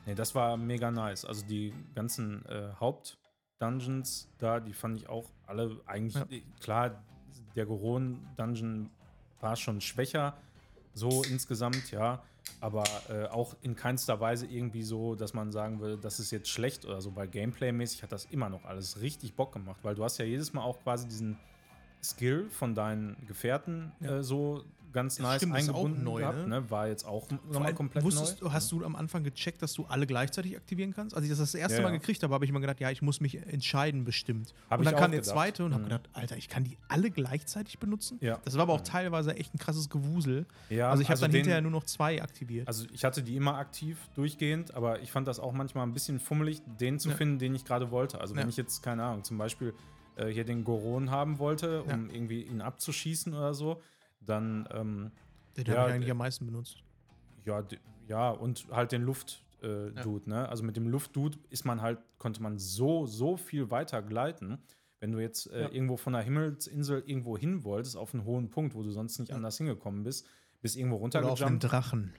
[0.05, 1.23] Nee, das war mega nice.
[1.25, 6.25] Also die ganzen äh, Haupt-Dungeons da, die fand ich auch alle eigentlich, Ja.
[6.29, 7.03] äh, klar,
[7.55, 8.89] der Goron-Dungeon
[9.39, 10.35] war schon schwächer,
[10.93, 12.21] so insgesamt, ja.
[12.59, 16.49] Aber äh, auch in keinster Weise irgendwie so, dass man sagen würde, das ist jetzt
[16.49, 20.03] schlecht oder so, weil Gameplay-mäßig hat das immer noch alles richtig Bock gemacht, weil du
[20.03, 21.37] hast ja jedes Mal auch quasi diesen
[22.01, 24.17] Skill von deinen Gefährten Ja.
[24.17, 24.63] äh, so
[24.93, 26.61] ganz nice stimmt, eingebunden neu, gehabt, ne?
[26.61, 26.71] ne?
[26.71, 28.49] War jetzt auch nochmal komplett wusstest, neu.
[28.51, 31.15] Hast du am Anfang gecheckt, dass du alle gleichzeitig aktivieren kannst?
[31.15, 33.01] Als ich das das erste Ja, Mal gekriegt habe, habe ich immer gedacht, ja, ich
[33.01, 34.53] muss mich entscheiden bestimmt.
[34.69, 35.87] Hab und dann kam der zweite und habe Mhm.
[35.89, 38.17] gedacht, Alter, ich kann die alle gleichzeitig benutzen?
[38.21, 38.39] Ja.
[38.45, 38.85] Das war aber auch Mhm.
[38.85, 40.45] teilweise echt ein krasses Gewusel.
[40.69, 42.67] Ja, also ich habe dann den- hinterher nur noch zwei aktiviert.
[42.67, 46.19] Also ich hatte die immer aktiv durchgehend, aber ich fand das auch manchmal ein bisschen
[46.19, 47.15] fummelig, den zu Ja.
[47.15, 48.21] finden, den ich gerade wollte.
[48.21, 49.73] Also wenn ich jetzt, keine Ahnung, zum Beispiel
[50.15, 53.81] äh, hier den Goron haben wollte, um irgendwie ihn abzuschießen oder so,
[54.25, 55.11] dann ähm,
[55.57, 56.83] Den ja, habe ich eigentlich d- am meisten benutzt.
[57.45, 57.63] ja,
[58.07, 60.49] ja, und halt den Luft-Dude, äh, Dude, ne?
[60.49, 64.59] Also mit dem Luft-Dude ist man halt, konnte man so, so viel weiter gleiten.
[64.99, 65.69] Wenn du jetzt äh, Ja.
[65.71, 69.29] irgendwo von der Himmelsinsel irgendwo hin wolltest, auf einen hohen Punkt, wo du sonst nicht
[69.29, 69.35] Ja.
[69.35, 70.27] anders hingekommen bist,
[70.61, 71.63] bist irgendwo Oder auf einen runtergejumpt.
[71.63, 72.13] Drachen.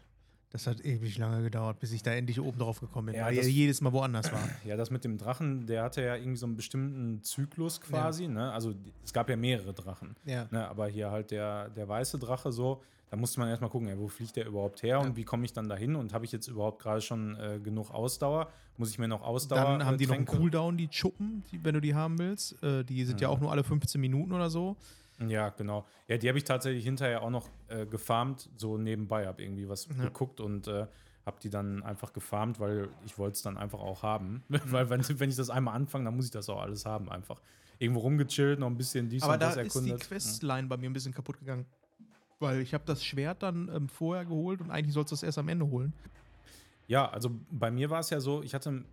[0.55, 3.37] Das hat ewig lange gedauert, bis ich da endlich oben drauf gekommen bin, Ja, weil
[3.37, 4.39] er jedes Mal woanders war.
[4.65, 8.53] Ja, das mit dem Drachen, der hatte ja irgendwie so einen bestimmten Zyklus quasi, ne?
[8.53, 8.73] Also
[9.05, 10.47] es gab ja mehrere Drachen, ja.
[10.53, 10.69] ne?
[10.69, 12.81] Aber hier halt der, der weiße Drache so,
[13.11, 14.99] da musste man erstmal gucken, ja, wo fliegt der überhaupt her Ja.
[14.99, 17.91] und wie komme ich dann dahin und habe ich jetzt überhaupt gerade schon äh, genug
[17.91, 18.49] Ausdauer?
[18.77, 21.65] Muss ich mir noch Ausdauer Dann haben die noch einen Tränke- Cooldown, die Chuppen, die,
[21.65, 22.63] wenn du die haben willst.
[22.63, 23.35] Äh, die sind ja Mhm.
[23.35, 24.77] auch nur alle 15 Minuten oder so.
[25.21, 25.87] Ja, genau.
[26.09, 29.87] Ja, die habe ich tatsächlich hinterher auch noch äh, gefarmt, so nebenbei, habe irgendwie was
[29.87, 30.05] Ja.
[30.05, 30.87] geguckt und äh,
[31.25, 34.43] habe die dann einfach gefarmt, weil ich wollte es dann einfach auch haben.
[34.49, 37.41] weil wenn, wenn ich das einmal anfange, dann muss ich das auch alles haben einfach.
[37.79, 40.09] Irgendwo rumgechillt, noch ein bisschen dies Aber und da das ist die erkundet.
[40.09, 41.67] Questline bei mir ein bisschen kaputt gegangen.
[42.41, 45.39] Weil ich habe das Schwert dann ähm, vorher geholt und eigentlich sollst du es erst
[45.39, 45.93] am Ende holen.
[46.87, 48.85] Ja, also bei mir war es ja so, ich hatte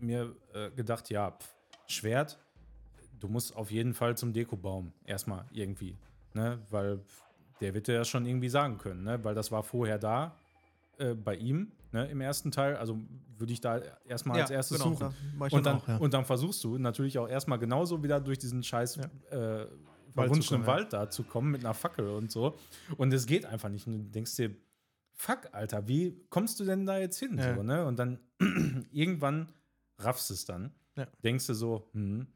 [0.00, 1.48] mir äh, gedacht, ja, pf,
[1.86, 2.38] Schwert,
[3.20, 5.96] du musst auf jeden Fall zum Dekobaum erstmal irgendwie,
[6.34, 7.00] ne, weil
[7.60, 10.36] der wird dir das schon irgendwie sagen können, ne, weil das war vorher da
[10.98, 12.98] äh, bei ihm, ne, im ersten Teil, also
[13.36, 15.14] würde ich da erstmal als erstes suchen.
[15.38, 15.96] da Und dann, auch, ja.
[15.96, 19.60] und dann versuchst du natürlich auch erstmal genauso wieder durch diesen scheiß Ja.
[19.62, 19.66] äh,
[20.12, 20.66] verwunschenen ja.
[20.66, 22.56] Wald da zu kommen mit einer Fackel und so.
[22.96, 23.86] Und es geht einfach nicht.
[23.86, 24.54] Und du denkst dir,
[25.12, 27.38] fuck, Alter, wie kommst du denn da jetzt hin?
[27.38, 27.54] Ja.
[27.54, 27.84] So, ne?
[27.86, 28.18] Und dann
[28.92, 29.48] irgendwann
[29.98, 30.72] raffst es dann.
[30.96, 31.06] Ja.
[31.22, 32.26] Denkst du so, hm,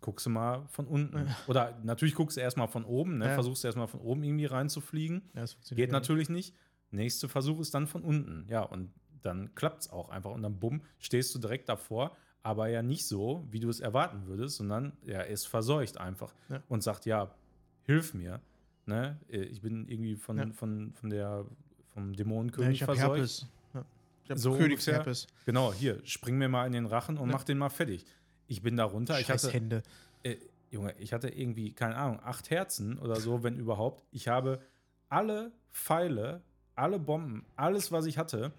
[0.00, 1.16] guckst du mal von unten.
[1.26, 1.36] Ja.
[1.46, 3.26] Oder natürlich guckst du erstmal von oben, ne?
[3.26, 3.34] Ja.
[3.34, 5.22] versuchst du erstmal von oben irgendwie reinzufliegen.
[5.34, 6.54] Ja, Geht natürlich nicht.
[6.90, 8.46] Nächster Versuch ist dann von unten.
[8.48, 8.92] Ja, und
[9.22, 10.30] dann klappt es auch einfach.
[10.30, 14.26] Und dann bumm, stehst du direkt davor, aber ja nicht so, wie du es erwarten
[14.26, 16.34] würdest, sondern er ist verseucht einfach
[16.68, 17.34] und sagt, ja,
[17.82, 18.40] hilf mir.
[18.86, 19.18] Ne?
[19.28, 21.44] Äh, Ich bin irgendwie von, von, von der,
[21.92, 23.10] vom Dämonenkönig verseucht.
[23.10, 23.46] Herpes.
[24.24, 25.26] Ich habe So Königsherpes.
[25.44, 28.04] Genau, hier, spring mir mal in den Rachen und mach den mal fertig.
[28.50, 29.20] Ich bin da runter.
[29.20, 29.82] Ich Scheiß hatte, Hände.
[30.24, 30.34] äh,
[30.72, 34.04] Junge, ich hatte irgendwie, keine Ahnung, acht Herzen oder so, wenn überhaupt.
[34.10, 34.60] Ich habe
[35.08, 36.42] alle Pfeile,
[36.74, 38.52] alle Bomben, alles, was ich hatte,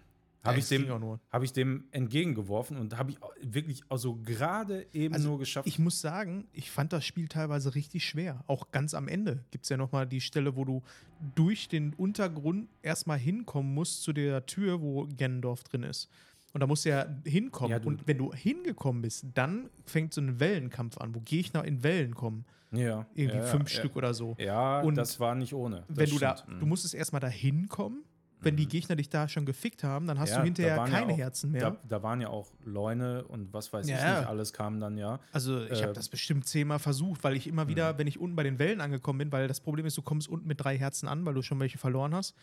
[0.44, 4.88] habe Ja, ich, dem- hab ich dem entgegengeworfen und habe ich wirklich auch so gerade
[4.94, 5.68] eben Also, nur geschafft.
[5.68, 8.44] Ich muss sagen, ich fand das Spiel teilweise richtig schwer.
[8.48, 10.82] Auch ganz am Ende gibt es ja nochmal die Stelle, wo du
[11.36, 16.10] durch den Untergrund erstmal hinkommen musst zu der Tür, wo Gennendorf drin ist.
[16.54, 17.72] Und da musst du ja hinkommen.
[17.72, 21.64] Ja, du- und wenn du hingekommen bist, dann fängt so ein Wellenkampf an, wo Gegner
[21.66, 22.46] in Wellen kommen.
[22.72, 24.36] ja, Irgendwie ja, fünf ja, Stück oder so.
[24.40, 25.84] Ja, Und das war nicht ohne.
[25.88, 26.62] Das wenn du da, stimmt.
[26.62, 28.04] du musstest erstmal da hinkommen.
[28.44, 31.52] Wenn die Gegner dich da schon gefickt haben, dann hast du hinterher keine auch- Herzen
[31.52, 31.62] mehr.
[31.72, 35.20] Da, da waren ja auch Leune und was weiß ich nicht, alles kam dann ja.
[35.32, 37.70] Also ich Äh, habe das bestimmt zehnmal versucht, weil ich immer Mhm.
[37.70, 40.28] wieder, wenn ich unten bei den Wellen angekommen bin, weil das Problem ist, du kommst
[40.28, 42.34] unten mit drei Herzen an, weil du schon welche verloren hast.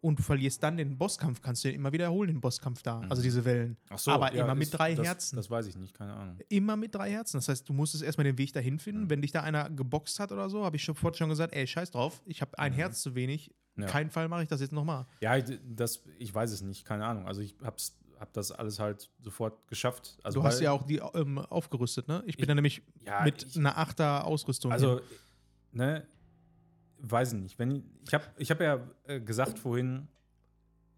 [0.00, 3.00] Und du verlierst dann den Bosskampf, kannst du den immer wiederholen, den Bosskampf da.
[3.08, 3.76] Also diese Wellen.
[3.90, 5.34] Ach so, Aber ja, immer mit drei das, Herzen.
[5.36, 6.38] Das weiß ich nicht, keine Ahnung.
[6.48, 7.36] Immer mit drei Herzen.
[7.38, 9.04] Das heißt, du musstest erstmal den Weg dahin finden.
[9.04, 9.10] Mhm.
[9.10, 11.90] Wenn dich da einer geboxt hat oder so, habe ich sofort schon gesagt, ey, scheiß
[11.90, 13.50] drauf, ich habe ein Herz zu wenig.
[13.74, 13.82] Mhm.
[13.82, 13.88] Ja.
[13.88, 15.06] Keinen Fall mache ich das jetzt nochmal.
[15.20, 17.26] Ja, ich- das, ich weiß es nicht, keine Ahnung.
[17.26, 20.16] Also ich hab's, hab das alles halt sofort geschafft.
[20.22, 22.22] Also Du hast ja auch die ähm, aufgerüstet, ne?
[22.26, 24.70] Ich bin Ich- da nämlich ja, mit ich- einer Achter Ausrüstung.
[24.70, 24.74] hin.
[24.80, 25.00] Also,
[25.72, 26.06] ne,
[27.00, 27.58] weiß ich nicht.
[27.58, 30.08] Wenn ich habe ich hab ja äh, gesagt vorhin,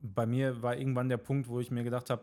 [0.02, 2.22] bei mir war irgendwann der Punkt, wo ich mir gedacht habe,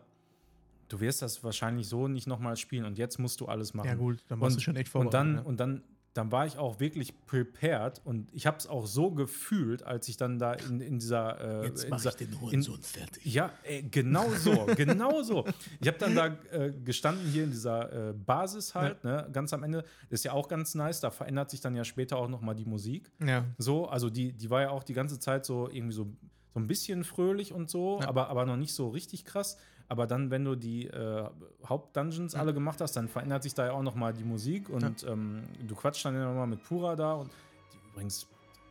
[0.89, 3.88] du wirst das wahrscheinlich so nicht nochmal spielen und jetzt musst du alles machen.
[3.88, 5.13] ja gut, dann warst du schon echt und vorbereitet.
[5.13, 5.43] dann ne?
[5.43, 9.83] und dann dann war ich auch wirklich prepared und ich habe es auch so gefühlt,
[9.83, 12.19] als ich dann da in, in dieser äh, in dieser,
[12.51, 13.23] in, fertig.
[13.25, 15.45] ja, ey, genau so, genau so.
[15.79, 19.63] Ich habe dann da äh, gestanden hier in dieser äh, Basis halt, ne, ganz am
[19.63, 19.83] Ende.
[20.09, 21.01] Ist ja auch ganz nice.
[21.01, 23.11] Da verändert sich dann ja später auch noch mal die Musik.
[23.23, 23.45] Ja.
[23.59, 26.07] So, also die, die war ja auch die ganze Zeit so irgendwie so,
[26.53, 28.07] so ein bisschen fröhlich und so, Ja.
[28.07, 29.57] aber, aber noch nicht so richtig krass.
[29.89, 31.29] Aber dann, wenn du die äh,
[31.65, 35.03] Hauptdungeons alle gemacht hast, dann verändert sich da ja auch noch mal die Musik und
[35.03, 37.31] ähm, du quatscht dann ja noch mal mit Pura da und
[37.73, 38.27] die übrigens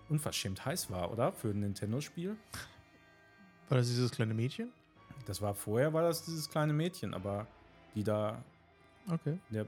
[0.08, 1.32] unverschämt heiß war, oder?
[1.32, 2.36] Für ein Nintendo-Spiel.
[3.68, 4.70] War das dieses kleine Mädchen?
[5.26, 7.46] Das war vorher, war das dieses kleine Mädchen, aber
[7.94, 8.42] die da.
[9.10, 9.38] Okay.
[9.50, 9.66] Der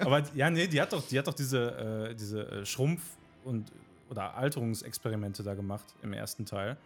[0.00, 3.72] aber ja, nee, die hat doch, die hat doch diese, äh, diese äh, Schrumpf- und
[4.10, 6.76] oder Alterungsexperimente da gemacht im ersten Teil.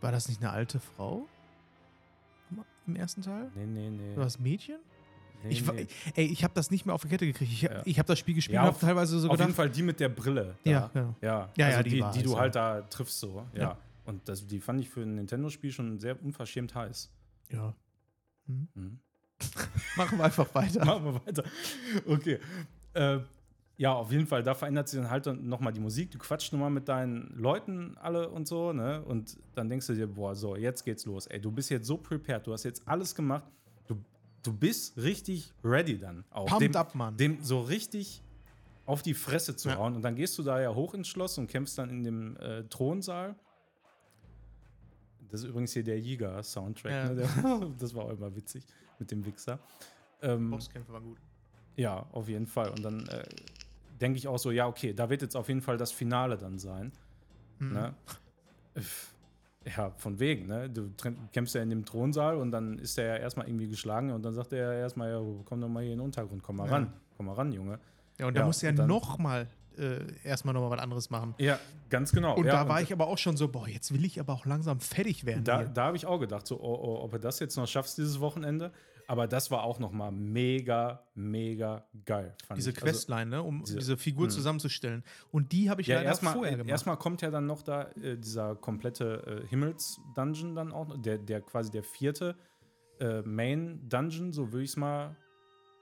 [0.00, 1.26] War das nicht eine alte Frau?
[2.90, 3.50] Im ersten Teil?
[3.54, 4.16] Nee, nee, nee.
[4.16, 4.78] War das Mädchen?
[5.44, 5.86] nee, ich, nee.
[6.14, 7.50] Ey, ich habe das nicht mehr auf die Kette gekriegt.
[7.52, 7.98] Ich habe Ja.
[7.98, 9.56] hab das Spiel gespielt Ja, und auf- habe teilweise so Auf jeden gedacht.
[9.56, 10.56] Fall die mit der Brille.
[10.64, 10.70] Da.
[10.70, 11.14] Ja, genau.
[11.20, 13.46] Ja, Ja, also ja, die, die die, du halt da triffst so.
[13.54, 13.60] Ja.
[13.60, 13.78] Ja.
[14.04, 17.10] Und das, die fand ich für ein Nintendo-Spiel schon sehr unverschämt heiß.
[17.52, 17.74] Ja.
[18.46, 18.68] Hm.
[18.74, 18.98] Mhm.
[19.96, 20.84] Machen wir einfach weiter.
[20.84, 21.44] Machen wir weiter.
[22.06, 22.38] Okay.
[22.94, 23.20] Äh,
[23.80, 26.10] ja, auf jeden Fall, da verändert sich dann halt nochmal die Musik.
[26.10, 29.02] Du quatschst nochmal mit deinen Leuten alle und so, ne?
[29.02, 31.26] Und dann denkst du dir, boah, so, jetzt geht's los.
[31.28, 33.44] Ey, du bist jetzt so prepared, du hast jetzt alles gemacht.
[33.88, 33.96] Du,
[34.42, 36.44] du bist richtig ready dann auch.
[36.44, 37.16] Pumped dem, up, Mann.
[37.16, 38.22] Dem so richtig
[38.84, 39.76] auf die Fresse zu Ja.
[39.78, 39.96] hauen.
[39.96, 42.64] Und dann gehst du da ja hoch ins Schloss und kämpfst dann in dem äh,
[42.64, 43.34] Thronsaal.
[45.30, 46.92] Das ist übrigens hier der Jäger-Soundtrack.
[46.92, 47.12] Ja.
[47.14, 47.72] Ne?
[47.78, 48.66] Das war auch immer witzig
[48.98, 49.58] mit dem Wichser.
[50.20, 51.16] Ähm, Bosskämpfe war gut.
[51.76, 52.68] ja, auf jeden Fall.
[52.68, 53.22] Und dann äh,
[54.00, 56.58] denke ich auch so, ja, okay, da wird jetzt auf jeden Fall das Finale dann
[56.58, 56.92] sein.
[57.58, 57.72] Mhm.
[57.72, 57.94] Ne?
[59.76, 60.70] Ja, von wegen, ne?
[60.70, 60.90] Du
[61.32, 64.32] kämpfst ja in dem Thronsaal und dann ist er ja erstmal irgendwie geschlagen und dann
[64.34, 66.72] sagt er ja erstmal, ja, komm doch mal hier in den Untergrund, komm mal Ja.
[66.72, 67.78] ran, komm mal ran, Junge.
[68.18, 71.34] Ja, und da Ja, musst du ja und nochmal äh, erstmal nochmal was anderes machen.
[71.38, 71.58] Ja,
[71.90, 72.36] ganz genau.
[72.36, 74.46] Und ja, da war ich aber auch schon so, boah, jetzt will ich aber auch
[74.46, 75.44] langsam fertig werden.
[75.44, 75.68] Da, hier.
[75.68, 78.20] da habe ich auch gedacht, so, oh, oh, ob du das jetzt noch schaffst dieses
[78.20, 78.72] Wochenende.
[79.10, 82.36] Aber das war auch noch mal mega, mega geil.
[82.46, 82.76] Fand diese ich.
[82.76, 84.30] Also, Questline, ne, um diese- diese, Figur Mhm.
[84.30, 85.02] zusammenzustellen.
[85.32, 86.70] Und die habe ich ja, leider erstmal vorher äh, gemacht.
[86.70, 91.40] erstmal kommt ja dann noch da äh, dieser komplette äh, Himmels-Dungeon dann auch, der, der
[91.40, 92.36] quasi der vierte
[93.00, 95.16] äh, Main-Dungeon, so würde ich es mal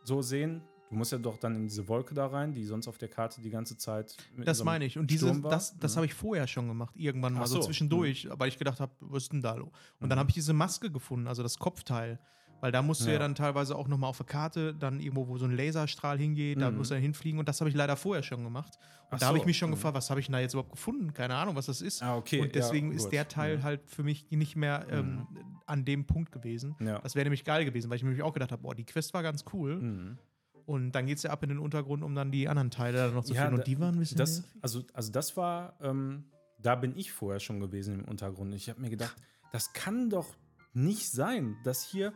[0.04, 0.62] so sehen.
[0.88, 3.42] Du musst ja doch dann in diese Wolke da rein, die sonst auf der Karte
[3.42, 4.96] die ganze Zeit mit das so meine ich.
[4.96, 5.96] Und diese, das, das Mhm.
[5.96, 9.24] habe ich vorher schon gemacht, irgendwann mal so, so, zwischendurch, weil ich gedacht habe, was
[9.24, 9.52] ist denn da?
[9.52, 10.20] Und dann Mhm.
[10.20, 12.18] habe ich diese Maske gefunden, also das Kopfteil.
[12.60, 13.18] Weil da musst du ja, Ja.
[13.20, 16.70] dann teilweise auch nochmal auf der Karte, dann irgendwo, wo so ein Laserstrahl hingeht, da
[16.70, 16.78] Mhm.
[16.78, 17.38] musst du dann hinfliegen.
[17.38, 18.78] Und das habe ich leider vorher schon gemacht.
[19.10, 19.74] Und Ach da habe so, ich mich schon mhm.
[19.74, 21.12] gefragt, was habe ich denn da jetzt überhaupt gefunden?
[21.14, 22.02] Keine Ahnung, was das ist.
[22.02, 22.40] Ah, okay.
[22.40, 23.62] und deswegen ja, ist der Teil Mhm.
[23.62, 25.26] halt für mich nicht mehr ähm,
[25.66, 26.74] an dem Punkt gewesen.
[26.80, 26.98] Ja.
[26.98, 29.14] Das wäre nämlich geil gewesen, weil ich mir nämlich auch gedacht habe, boah, die Quest
[29.14, 29.76] war ganz cool.
[29.76, 30.18] Mhm.
[30.66, 33.14] Und dann geht es ja ab in den Untergrund, um dann die anderen Teile dann
[33.14, 33.56] noch zu Ja, finden.
[33.56, 34.18] da- Und die waren ein bisschen.
[34.18, 36.24] Das, also, also das war, ähm,
[36.60, 38.52] da bin ich vorher schon gewesen im Untergrund.
[38.54, 39.16] Ich habe mir gedacht,
[39.52, 40.26] das kann doch
[40.74, 42.12] nicht sein, dass hier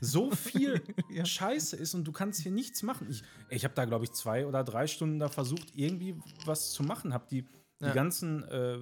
[0.00, 1.24] so viel Ja.
[1.24, 3.08] Scheiße ist und du kannst hier nichts machen.
[3.10, 6.82] Ich, ich habe da, glaube ich, zwei oder drei Stunden da versucht, irgendwie was zu
[6.82, 7.12] machen.
[7.12, 7.42] Habe die,
[7.80, 7.92] die Ja.
[7.92, 8.78] ganzen äh,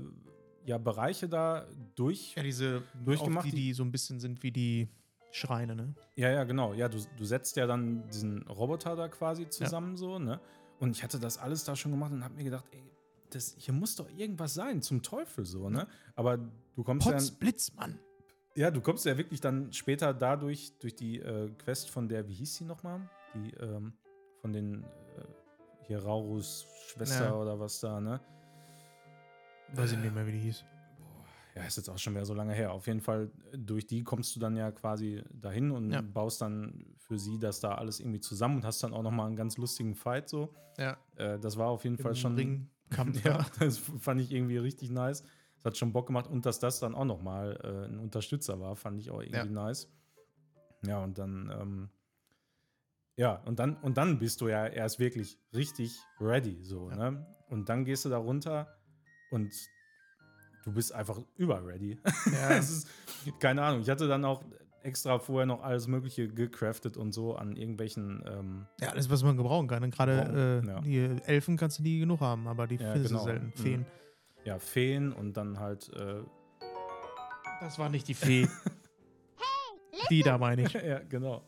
[0.64, 2.34] ja, Bereiche da durch.
[2.36, 4.88] Ja, diese durchgemacht, die, die- die so ein bisschen sind wie die
[5.32, 5.94] Schreine, ne?
[6.16, 6.74] Ja, ja, genau.
[6.74, 10.40] Ja, du, du setzt ja dann diesen Roboter da quasi zusammen so, ne?
[10.80, 12.82] Und ich hatte das alles da schon gemacht und habe mir gedacht, ey,
[13.30, 15.86] das, hier muss doch irgendwas sein, zum Teufel so, ne?
[16.16, 16.38] Aber
[16.74, 17.34] du kommst Potz, ja.
[17.38, 17.98] Blitzmann.
[18.56, 22.34] Ja, du kommst ja wirklich dann später dadurch, durch die äh, Quest von der, wie
[22.34, 23.08] hieß sie nochmal?
[23.34, 23.92] Die, ähm,
[24.40, 25.24] von den, äh,
[25.86, 27.34] hier Raurus Schwester Ja.
[27.36, 28.20] oder was da, ne?
[29.74, 30.64] Weiß ich nicht mehr, wie die hieß.
[31.54, 32.72] Ja, ist jetzt auch schon wieder so lange her.
[32.72, 36.00] Auf jeden Fall, durch die kommst du dann ja quasi dahin und Ja.
[36.00, 39.36] baust dann für sie das da alles irgendwie zusammen und hast dann auch nochmal einen
[39.36, 40.54] ganz lustigen Fight so.
[40.76, 40.96] Ja.
[41.16, 42.34] Äh, das war auf jeden Fall Im schon.
[42.34, 42.70] Ringkampf.
[43.24, 45.24] Ja, das fand ich irgendwie richtig nice.
[45.62, 48.76] Das hat schon Bock gemacht und dass das dann auch nochmal äh, ein Unterstützer war,
[48.76, 49.88] fand ich auch irgendwie nice.
[50.86, 51.90] Ja, und dann, ähm,
[53.16, 57.10] ja, und dann, und dann bist du ja erst wirklich richtig ready, so, Ja.
[57.10, 57.26] ne?
[57.48, 58.78] Und dann gehst du da runter
[59.30, 59.52] und
[60.64, 61.98] du bist einfach über ready.
[62.32, 62.50] Ja.
[62.56, 62.88] es ist,
[63.40, 64.42] keine Ahnung, ich hatte dann auch
[64.82, 69.36] extra vorher noch alles Mögliche gecraftet und so an irgendwelchen, ähm, ja, alles, was man
[69.36, 69.90] gebrauchen kann.
[69.90, 70.80] Gerade äh, ja.
[70.80, 73.24] die Elfen kannst du nie genug haben, aber die Ja, genau.
[73.24, 73.52] selten.
[73.58, 73.84] Mhm.
[74.42, 74.46] Feen.
[74.46, 76.22] ja, Feen und dann halt, äh,
[77.60, 78.48] Das war nicht die Fee.
[80.10, 80.72] die da meine ich.
[80.72, 81.42] ja, genau.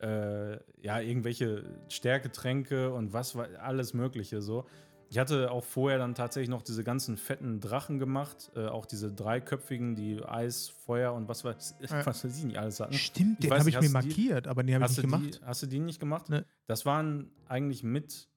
[0.00, 4.66] Äh, ja, irgendwelche Stärketränke und was war alles Mögliche so.
[5.08, 9.12] Ich hatte auch vorher dann tatsächlich noch diese ganzen fetten Drachen gemacht, äh, auch diese
[9.12, 12.04] dreiköpfigen, die Eis, Feuer und was weiß, Ja.
[12.04, 12.92] was weiß ich nicht alles hatten.
[12.94, 14.98] Stimmt, Ich den habe ich nicht, mir du die- markiert, aber den habe ich nicht
[14.98, 15.40] du, gemacht.
[15.40, 16.28] die, hast du die nicht gemacht?
[16.28, 16.42] Nee.
[16.66, 18.28] Das waren eigentlich mit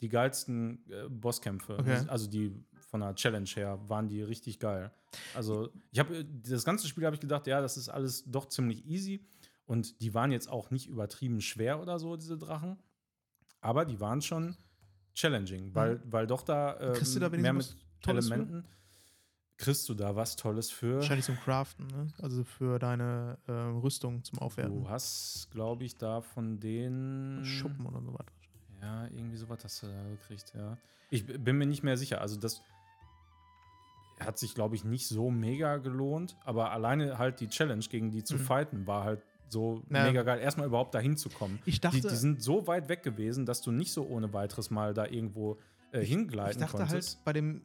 [0.00, 1.76] die geilsten äh, Bosskämpfe.
[1.78, 2.04] Okay.
[2.06, 2.54] Also die
[2.92, 4.92] von der Challenge her waren die richtig geil.
[5.34, 8.84] Also ich habe das ganze Spiel habe ich gedacht, ja, das ist alles doch ziemlich
[8.86, 9.24] easy
[9.64, 12.78] und die waren jetzt auch nicht übertrieben schwer oder so diese Drachen,
[13.62, 14.58] aber die waren schon
[15.14, 17.20] challenging, weil, weil doch da, ähm, Mhm.
[17.20, 18.34] Da mehr mit Tolles für?
[18.34, 18.68] Elementen
[19.56, 20.96] kriegst du da was Tolles für.
[20.96, 22.12] Wahrscheinlich zum Craften, ne?
[22.20, 24.82] Also für deine äh, Rüstung zum Aufwerten.
[24.82, 28.26] Du hast, glaube ich, da von den Schuppen oder so was.
[28.82, 30.76] Ja, irgendwie sowas hast du da gekriegt, ja.
[31.10, 32.20] Ich bin mir nicht mehr sicher.
[32.20, 32.62] Also, das
[34.26, 38.24] hat sich, glaube ich, nicht so mega gelohnt, aber alleine halt die Challenge, gegen die
[38.24, 38.40] zu Mhm.
[38.40, 40.04] fighten, war halt so Ja.
[40.04, 40.40] mega geil.
[40.40, 41.58] Erstmal überhaupt dahin zu kommen.
[41.66, 44.70] Ich Die, dachte, die sind so weit weg gewesen, dass du nicht so ohne weiteres
[44.70, 45.58] mal da irgendwo
[45.92, 47.16] äh, ich hingleiten dachte konntest.
[47.16, 47.60] halt bei dem,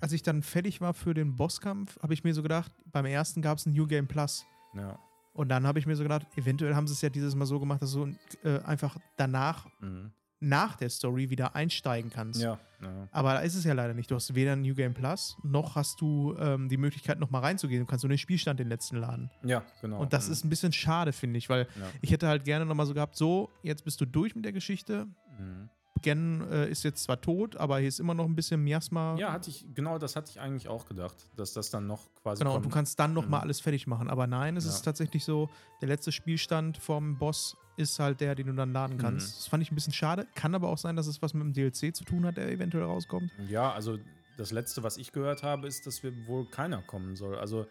[0.00, 3.42] als ich dann fertig war für den Bosskampf, habe ich mir so gedacht, beim ersten
[3.42, 4.44] gab es ein New Game Plus.
[4.74, 4.98] Ja.
[5.34, 7.58] Und dann habe ich mir so gedacht, eventuell haben sie es ja dieses Mal so
[7.60, 8.12] gemacht, dass du
[8.44, 10.10] äh, einfach danach, Mhm.
[10.48, 12.40] Nach der Story wieder einsteigen kannst.
[12.40, 12.58] ja.
[12.82, 13.08] ja.
[13.12, 14.10] Aber da ist es ja leider nicht.
[14.10, 17.80] Du hast weder ein New Game Plus, noch hast du ähm, die Möglichkeit, nochmal reinzugehen.
[17.80, 19.30] Du kannst nur den Spielstand den letzten laden.
[19.42, 20.00] Ja, genau.
[20.00, 20.32] Und das Mhm.
[20.32, 21.86] ist ein bisschen schade, finde ich, weil Ja.
[22.02, 25.06] ich hätte halt gerne nochmal so gehabt, so, jetzt bist du durch mit der Geschichte.
[25.38, 25.68] Mhm.
[26.02, 29.16] Gen äh, ist jetzt zwar tot, aber hier ist immer noch ein bisschen Miasma.
[29.18, 32.40] Ja, hatte ich, genau das hatte ich eigentlich auch gedacht, dass das dann noch quasi
[32.40, 32.66] Genau, und kommt.
[32.66, 33.44] du kannst dann nochmal Mhm.
[33.44, 34.10] alles fertig machen.
[34.10, 34.70] Aber nein, es Ja.
[34.72, 35.48] ist tatsächlich so,
[35.80, 39.28] der letzte Spielstand vom Boss ist halt der, den du dann laden kannst.
[39.28, 39.36] Mhm.
[39.38, 40.26] Das fand ich ein bisschen schade.
[40.34, 42.84] Kann aber auch sein, dass es was mit dem DLC zu tun hat, der eventuell
[42.84, 43.30] rauskommt.
[43.48, 43.98] Ja, also
[44.36, 47.36] das letzte, was ich gehört habe, ist, dass wir wohl keiner kommen soll.
[47.38, 47.66] Also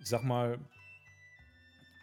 [0.00, 0.58] ich sag mal,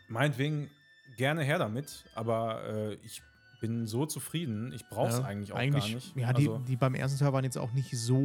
[0.08, 0.70] meinetwegen
[1.18, 3.22] gerne her damit, aber äh, ich
[3.62, 4.74] bin so zufrieden.
[4.74, 6.16] Ich brauche es Ja, eigentlich auch gar nicht.
[6.16, 8.20] Ja, die, also, die beim ersten Teil waren jetzt auch nicht so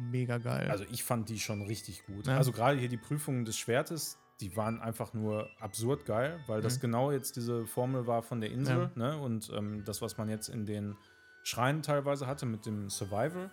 [0.00, 0.70] mega geil.
[0.70, 2.26] also ich fand die schon richtig gut.
[2.26, 2.36] Ja.
[2.36, 6.76] Also gerade hier die Prüfungen des Schwertes, die waren einfach nur absurd geil, weil das
[6.76, 6.80] Mhm.
[6.82, 9.18] genau jetzt diese Formel war von der Insel ne?
[9.18, 10.96] und ähm, das, was man jetzt in den
[11.42, 13.50] Schreinen teilweise hatte mit dem Survival,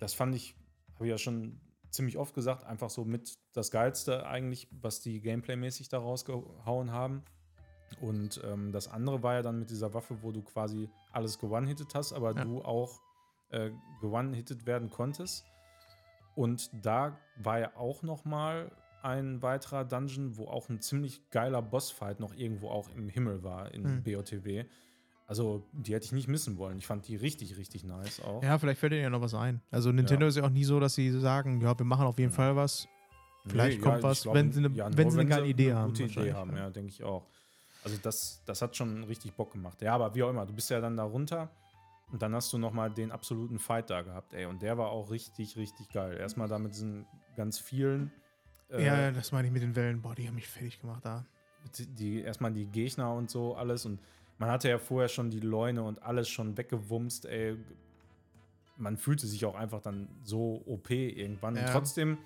[0.00, 0.54] das fand ich,
[0.94, 1.60] habe ich ja schon
[1.90, 7.22] ziemlich oft gesagt, einfach so mit das Geilste eigentlich, was die Gameplay-mäßig da rausgehauen haben.
[8.00, 11.94] Und ähm, das andere war ja dann mit dieser Waffe, wo du quasi alles gewonnen-hitted
[11.94, 12.44] hast, aber Ja.
[12.44, 13.00] du auch
[13.50, 13.70] äh,
[14.02, 15.44] gewonnen-hitted werden konntest.
[16.34, 18.70] Und da war ja auch noch mal
[19.02, 23.72] ein weiterer Dungeon, wo auch ein ziemlich geiler Bossfight noch irgendwo auch im Himmel war
[23.72, 24.02] in Hm.
[24.02, 24.64] BOTW.
[25.26, 26.78] Also die hätte ich nicht missen wollen.
[26.78, 28.42] Ich fand die richtig, richtig nice auch.
[28.42, 29.60] ja, vielleicht fällt dir ja noch was ein.
[29.70, 32.30] Also Nintendo ist ja auch nie so, dass sie sagen, ja, wir machen auf jeden
[32.30, 32.36] Ja.
[32.36, 32.88] Fall was.
[33.46, 35.88] Vielleicht kommt ich was, glaub, wenn sie ne- ja, wenn sie eine geile Idee haben,
[35.92, 36.64] Gute Idee haben, ja.
[36.64, 37.26] ja, denke ich auch.
[37.84, 39.80] Also das, das hat schon richtig Bock gemacht.
[39.80, 41.50] Ja, aber wie auch immer, du bist ja dann da runter
[42.10, 44.46] und dann hast du noch mal den absoluten Fight da gehabt, ey.
[44.46, 46.16] Und der war auch richtig, richtig geil.
[46.18, 47.06] Erstmal da mit diesen
[47.36, 48.10] ganz vielen
[48.70, 50.00] äh, ja, das meine ich mit den Wellen.
[50.02, 51.24] Boah, die haben mich fertig gemacht da.
[51.76, 54.00] die, die erstmal die Gegner und so alles und
[54.38, 57.56] man hatte ja vorher schon die Leune und alles schon weggewumst, ey.
[58.76, 61.56] Man fühlte sich auch einfach dann so OP irgendwann.
[61.56, 61.62] Ja.
[61.66, 62.18] Und trotzdem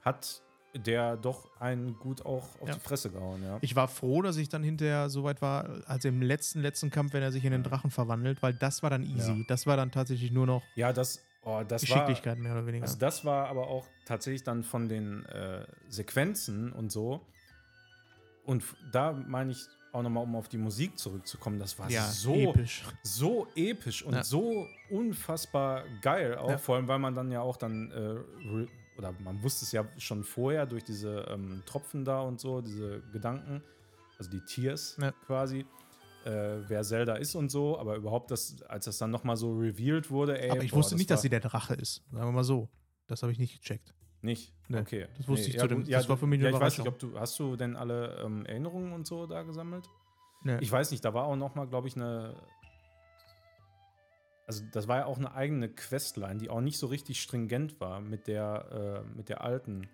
[0.00, 0.40] hat
[0.74, 2.74] der doch einen gut auch auf Ja.
[2.74, 3.58] die Fresse gehauen, ja.
[3.60, 7.12] Ich war froh, dass ich dann hinterher so weit war, als im letzten, letzten Kampf,
[7.12, 7.62] wenn er sich in den.
[7.62, 9.32] Drachen verwandelt, weil das war dann easy.
[9.32, 9.44] Ja.
[9.48, 12.06] Das war dann tatsächlich nur noch Ja, das, oh, das war.
[12.06, 12.84] Geschicklichkeit mehr oder weniger.
[12.84, 17.20] Also das war aber auch tatsächlich dann von den äh, Sequenzen und so.
[18.44, 22.34] Und da meine ich auch nochmal, um auf die Musik zurückzukommen, das war ja, so
[22.34, 22.82] episch.
[23.02, 24.24] so episch und Ja.
[24.24, 26.58] so unfassbar geil auch, Ja.
[26.58, 30.24] vor allem weil man dann ja auch dann äh, oder man wusste es ja schon
[30.24, 33.62] vorher durch diese ähm, Tropfen da und so, diese Gedanken,
[34.18, 34.96] also die Tiers
[35.26, 35.66] quasi,
[36.24, 40.10] äh, wer Zelda ist und so, aber überhaupt, das, als das dann nochmal so revealed
[40.10, 40.50] wurde, ey.
[40.50, 42.02] Aber ich boah, wusste das nicht, dass sie der Drache ist.
[42.10, 42.68] Sagen wir mal so.
[43.06, 43.94] Das habe ich nicht gecheckt.
[44.22, 44.54] Nicht?
[44.68, 45.08] Nee, okay.
[45.18, 46.60] das wusste ich ja, zu dem- gut, das ja, war für mich eine ja, ich
[46.60, 49.88] weiß nicht, ob du, hast du denn alle ähm, Erinnerungen und so da gesammelt?
[50.44, 50.58] Nee.
[50.60, 52.36] Ich weiß nicht, da war auch nochmal, glaube ich, eine.
[54.46, 58.00] Also, das war ja auch eine eigene Questline, die auch nicht so richtig stringent war
[58.00, 59.88] mit der, äh, mit der alten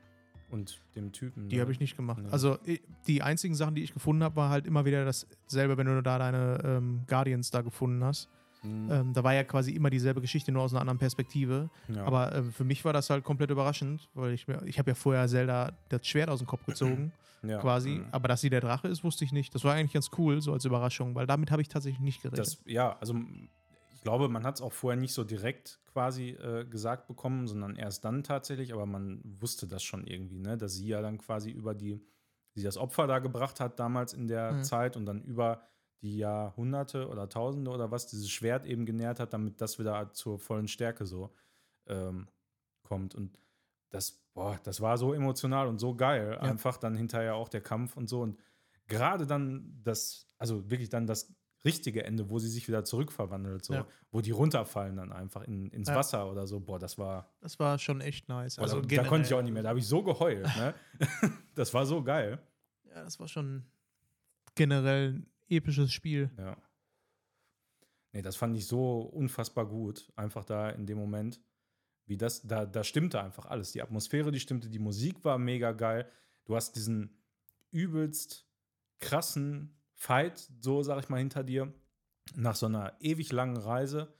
[0.50, 1.48] und dem Typen.
[1.48, 1.62] Die ne?
[1.62, 2.22] habe ich nicht gemacht.
[2.22, 2.30] Nee.
[2.30, 2.58] Also
[3.06, 6.18] die einzigen Sachen, die ich gefunden habe, war halt immer wieder dasselbe, wenn du da
[6.18, 8.28] deine ähm, Guardians da gefunden hast.
[8.62, 11.70] Hm, Ähm, da war ja quasi immer dieselbe Geschichte, nur aus einer anderen Perspektive.
[11.88, 12.04] ja.
[12.04, 14.94] Aber ähm, für mich war das halt komplett überraschend, weil ich mir, ich habe ja
[14.94, 17.12] vorher Zelda das Schwert aus dem Kopf gezogen,
[17.42, 17.96] ja, quasi.
[17.96, 18.06] hm.
[18.10, 19.54] Aber dass sie der Drache ist, wusste ich nicht.
[19.54, 22.46] Das war eigentlich ganz cool, so als Überraschung, weil damit habe ich tatsächlich nicht gerechnet.
[22.46, 23.14] Das, ja, also
[24.08, 28.06] glaube, man hat es auch vorher nicht so direkt quasi äh, gesagt bekommen, sondern erst
[28.06, 30.56] dann tatsächlich, aber man wusste das schon irgendwie, ne?
[30.56, 32.00] dass sie ja dann quasi über die,
[32.54, 34.62] sie das Opfer da gebracht hat damals in der Mhm.
[34.64, 35.60] Zeit und dann über
[36.00, 40.38] die Jahrhunderte oder Tausende oder was dieses Schwert eben genährt hat, damit das wieder zur
[40.38, 41.34] vollen Stärke so
[41.86, 42.28] ähm,
[42.82, 43.14] kommt.
[43.14, 43.38] Und
[43.90, 46.30] das, boah, das war so emotional und so geil.
[46.32, 46.40] Ja.
[46.40, 48.22] Einfach dann hinterher auch der Kampf und so.
[48.22, 48.38] Und
[48.86, 53.74] gerade dann das, also wirklich dann das richtige Ende, wo sie sich wieder zurückverwandelt, so,
[53.74, 53.86] Ja.
[54.10, 55.96] wo die runterfallen dann einfach in, ins Ja.
[55.96, 56.60] Wasser oder so.
[56.60, 57.28] Boah, das war.
[57.40, 58.56] Das war schon echt nice.
[58.56, 59.62] Boah, Also da, konnte ich auch nicht mehr.
[59.62, 60.46] Da habe ich so geheult.
[60.56, 60.74] Ne?
[61.54, 62.38] das war so geil.
[62.84, 63.64] Ja, das war schon
[64.54, 66.30] generell ein episches Spiel.
[66.38, 66.56] Ja.
[68.12, 70.10] Nee, das fand ich so unfassbar gut.
[70.16, 71.40] Einfach da in dem Moment.
[72.06, 73.72] Wie das, da, da stimmte einfach alles.
[73.72, 76.10] Die Atmosphäre, die stimmte, die Musik war mega geil.
[76.46, 77.10] Du hast diesen
[77.70, 78.46] übelst
[78.98, 81.72] krassen Fight, so sag ich mal, hinter dir,
[82.36, 84.14] nach so einer ewig langen Reise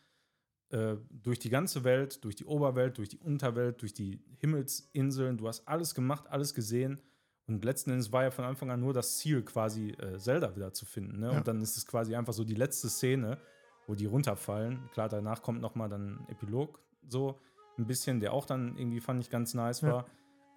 [0.70, 5.38] äh, durch die ganze Welt, durch die Oberwelt, durch die Unterwelt, durch die Himmelsinseln.
[5.38, 7.00] Du hast alles gemacht, alles gesehen.
[7.46, 10.74] Und letzten Endes war ja von Anfang an nur das Ziel, quasi äh, Zelda wieder
[10.74, 11.20] zu finden.
[11.20, 11.30] Ne?
[11.30, 11.38] Ja.
[11.38, 13.38] Und dann ist es quasi einfach so die letzte Szene,
[13.86, 14.90] wo die runterfallen.
[14.92, 17.40] Klar, danach kommt noch mal dann ein Epilog, so
[17.78, 19.88] ein bisschen, der auch dann irgendwie, fand ich, ganz nice Ja.
[19.88, 20.06] war.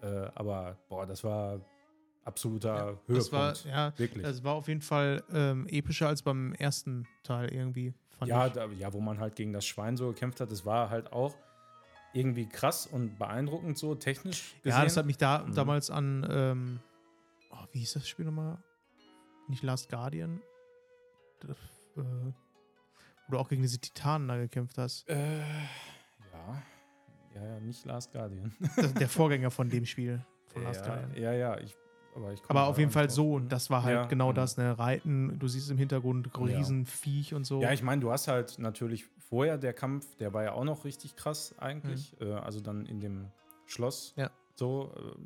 [0.02, 1.61] Äh, aber, boah, das war
[2.23, 3.10] absoluter Ja, Höhepunkt.
[3.18, 4.23] Das war, ja, Wirklich.
[4.23, 7.93] das war auf jeden Fall ähm, epischer als beim ersten Teil irgendwie.
[8.18, 8.53] Fand ja, ich.
[8.53, 11.35] da, ja, wo man halt gegen das Schwein so gekämpft hat, das war halt auch
[12.14, 14.77] irgendwie krass und beeindruckend so technisch gesehen.
[14.80, 15.56] ja, das hat mich da Mhm.
[15.56, 16.80] damals an, ähm,
[17.52, 18.57] oh, wie hieß das Spiel nochmal?
[19.48, 20.41] Nicht Last Guardian?
[21.39, 21.57] Das,
[21.98, 25.10] äh, wo du auch gegen diese Titanen da gekämpft hast.
[25.10, 25.45] äh, ja.
[27.34, 28.53] ja, ja, nicht Last Guardian.
[28.76, 31.15] Das, der Vorgänger von dem Spiel, von Last ja, Guardian.
[31.23, 31.76] ja, ja, ich,
[32.16, 34.36] aber Aber auf jeden Fall so, und das war halt Ja, genau mhm.
[34.36, 34.78] das, ne?
[34.78, 36.44] Reiten, du siehst im Hintergrund Ja.
[36.58, 37.62] Riesenviech und so.
[37.62, 40.84] Ja, ich meine, du hast halt natürlich vorher der Kampf, der war ja auch noch
[40.86, 42.20] richtig krass eigentlich.
[42.22, 43.32] Äh, also dann in dem
[43.66, 44.14] Schloss.
[44.18, 44.30] Ja.
[44.56, 45.20] So, äh,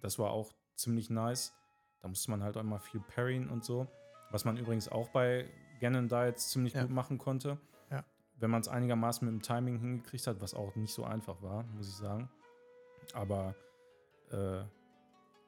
[0.00, 1.54] das war auch ziemlich nice.
[2.00, 3.86] Da musste man halt auch immer viel parryen und so.
[4.30, 5.48] Was man übrigens auch bei
[5.80, 6.82] Ganon da jetzt ziemlich Ja.
[6.82, 7.58] gut machen konnte.
[7.90, 8.02] Ja.
[8.38, 11.62] Wenn man es einigermaßen mit dem Timing hingekriegt hat, was auch nicht so einfach war,
[11.76, 12.28] muss ich sagen.
[13.14, 13.54] Aber
[14.32, 14.62] äh,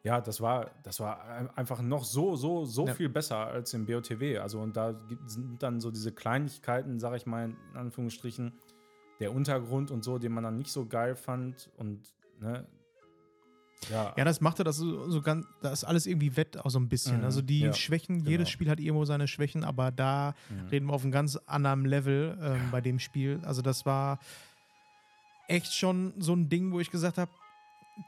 [0.04, 2.94] ja, das war, das war ein- einfach noch so, so, so Ja.
[2.94, 4.38] viel besser als im BOTW.
[4.38, 4.94] Also, und da
[5.26, 8.52] sind dann so diese Kleinigkeiten, sag ich mal, in Anführungsstrichen,
[9.18, 11.70] der Untergrund und so, den man dann nicht so geil fand.
[11.78, 12.00] Und,
[12.38, 12.66] ne,
[13.90, 16.78] ja, Ja, das machte das so, so ganz, da ist alles irgendwie wett auch so
[16.78, 17.18] ein bisschen.
[17.18, 18.30] Mhm, Also die ja, Schwächen, genau.
[18.30, 20.68] jedes Spiel hat irgendwo seine Schwächen, aber da Mhm.
[20.68, 23.40] reden wir auf einem ganz anderen Level ähm, bei dem Spiel.
[23.44, 24.18] Also das war
[25.48, 27.30] echt schon so ein Ding, wo ich gesagt habe,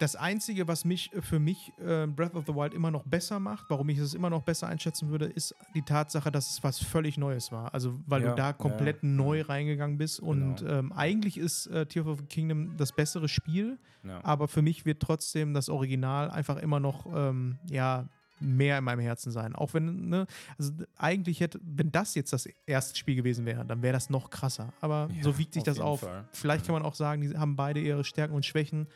[0.01, 3.39] das Einzige, was mich äh, für mich äh, Breath of the Wild immer noch besser
[3.41, 6.79] macht, warum ich es immer noch besser einschätzen würde, ist die Tatsache, dass es was
[6.79, 7.73] völlig Neues war.
[7.73, 9.09] Also weil Ja, du da komplett ja.
[9.09, 10.19] neu reingegangen bist.
[10.21, 10.73] Und Genau.
[10.73, 14.21] ähm, eigentlich ist äh, Tears of the Kingdom das bessere Spiel, ja.
[14.25, 18.09] aber für mich wird trotzdem das Original einfach immer noch ähm, ja
[18.39, 19.55] mehr in meinem Herzen sein.
[19.55, 20.27] Auch wenn, ne,
[20.59, 24.29] also eigentlich hätte, wenn das jetzt das erste Spiel gewesen wäre, dann wäre das noch
[24.29, 24.75] krasser.
[24.83, 26.01] Aber Ja, so wiegt sich das auf.
[26.01, 26.29] Fall.
[26.33, 26.67] Vielleicht Mhm.
[26.67, 28.89] kann man auch sagen, die haben beide ihre Stärken und Schwächen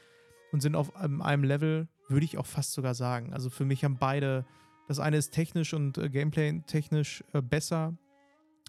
[0.53, 3.33] und sind auf einem Level, würde ich auch fast sogar sagen.
[3.33, 4.45] Also für mich haben beide,
[4.89, 7.95] das eine ist technisch und äh, Gameplay-technisch äh, besser,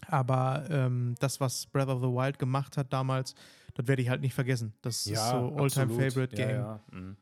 [0.06, 3.34] aber ähm, das, was Breath of the Wild gemacht hat damals,
[3.74, 4.74] das werde ich halt nicht vergessen.
[4.82, 6.56] Das ist so All-Time-Favorite ja, Game.
[6.56, 7.16] Ja, mhm.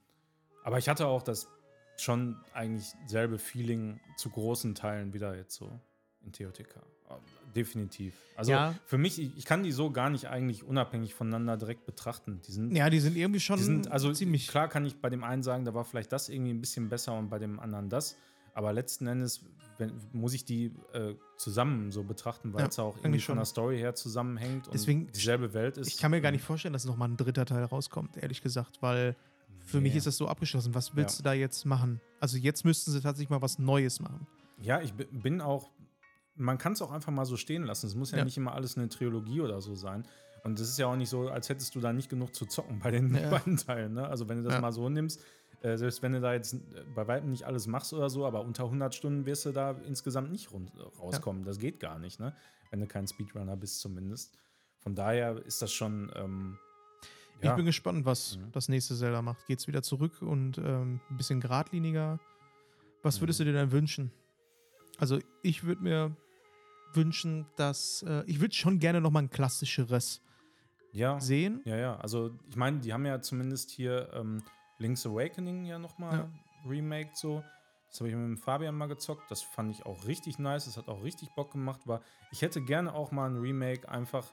[0.64, 1.48] Aber ich hatte auch das
[1.96, 5.70] schon eigentlich selbe Feeling zu großen Teilen wieder jetzt so
[6.24, 6.80] in TOTK.
[7.54, 8.14] Definitiv.
[8.36, 8.74] Also Ja.
[8.86, 12.40] für mich, ich, ich kann die so gar nicht eigentlich unabhängig voneinander direkt betrachten.
[12.46, 14.48] Die sind, Ja, die sind irgendwie schon die sind also ziemlich.
[14.48, 17.16] klar kann ich bei dem einen sagen, da war vielleicht das irgendwie ein bisschen besser
[17.18, 18.16] und bei dem anderen das.
[18.54, 19.44] Aber letzten Endes
[19.78, 23.32] wenn, muss ich die äh, zusammen so betrachten, weil Ja, es auch irgendwie eigentlich von
[23.34, 23.38] schon.
[23.38, 25.88] der Story her zusammenhängt Deswegen- und dieselbe Welt ist.
[25.88, 29.16] Ich kann mir gar nicht vorstellen, dass nochmal ein dritter Teil rauskommt, ehrlich gesagt, weil
[29.64, 29.98] Für mich Nee.
[29.98, 30.74] ist das so abgeschlossen.
[30.74, 31.22] Was willst Ja.
[31.22, 32.00] du da jetzt machen?
[32.18, 34.26] Also jetzt müssten sie tatsächlich mal was Neues machen.
[34.62, 35.70] Ja, ich bi- bin auch,
[36.40, 37.86] man kann es auch einfach mal so stehen lassen.
[37.86, 38.24] Es muss ja, Ja.
[38.24, 40.06] nicht immer alles eine Trilogie oder so sein.
[40.42, 42.78] Und es ist ja auch nicht so, als hättest du da nicht genug zu zocken
[42.78, 43.28] bei den Ja.
[43.30, 43.92] beiden Teilen.
[43.94, 44.06] Ne?
[44.08, 44.60] Also wenn du das Ja.
[44.60, 45.22] mal so nimmst,
[45.62, 46.58] äh, selbst wenn du da jetzt äh,
[46.94, 50.30] bei weitem nicht alles machst oder so, aber unter 100 Stunden wirst du da insgesamt
[50.32, 51.44] nicht rund, rauskommen.
[51.44, 52.34] Das geht gar nicht, ne?
[52.70, 54.34] wenn du kein Speedrunner bist zumindest.
[54.78, 56.56] Von daher ist das schon, ähm,
[57.42, 58.52] Ich bin gespannt, was Mhm.
[58.52, 59.46] das nächste Zelda macht.
[59.46, 62.18] Geht's wieder zurück und ähm, ein bisschen geradliniger?
[63.02, 63.22] Was Mhm.
[63.22, 64.10] würdest du dir denn wünschen?
[64.98, 66.16] Also ich würde mir
[66.94, 70.20] wünschen, dass äh, ich würde schon gerne noch mal ein klassischeres
[70.92, 71.62] ja, sehen.
[71.64, 74.42] Ja, ja, also ich meine, die haben ja zumindest hier ähm,
[74.78, 76.30] Link's Awakening ja nochmal Ja.
[76.68, 77.44] remaked so.
[77.90, 79.30] Das habe ich mit dem Fabian mal gezockt.
[79.30, 80.66] Das fand ich auch richtig nice.
[80.66, 81.86] Das hat auch richtig Bock gemacht.
[81.86, 84.32] War, ich hätte gerne auch mal ein Remake einfach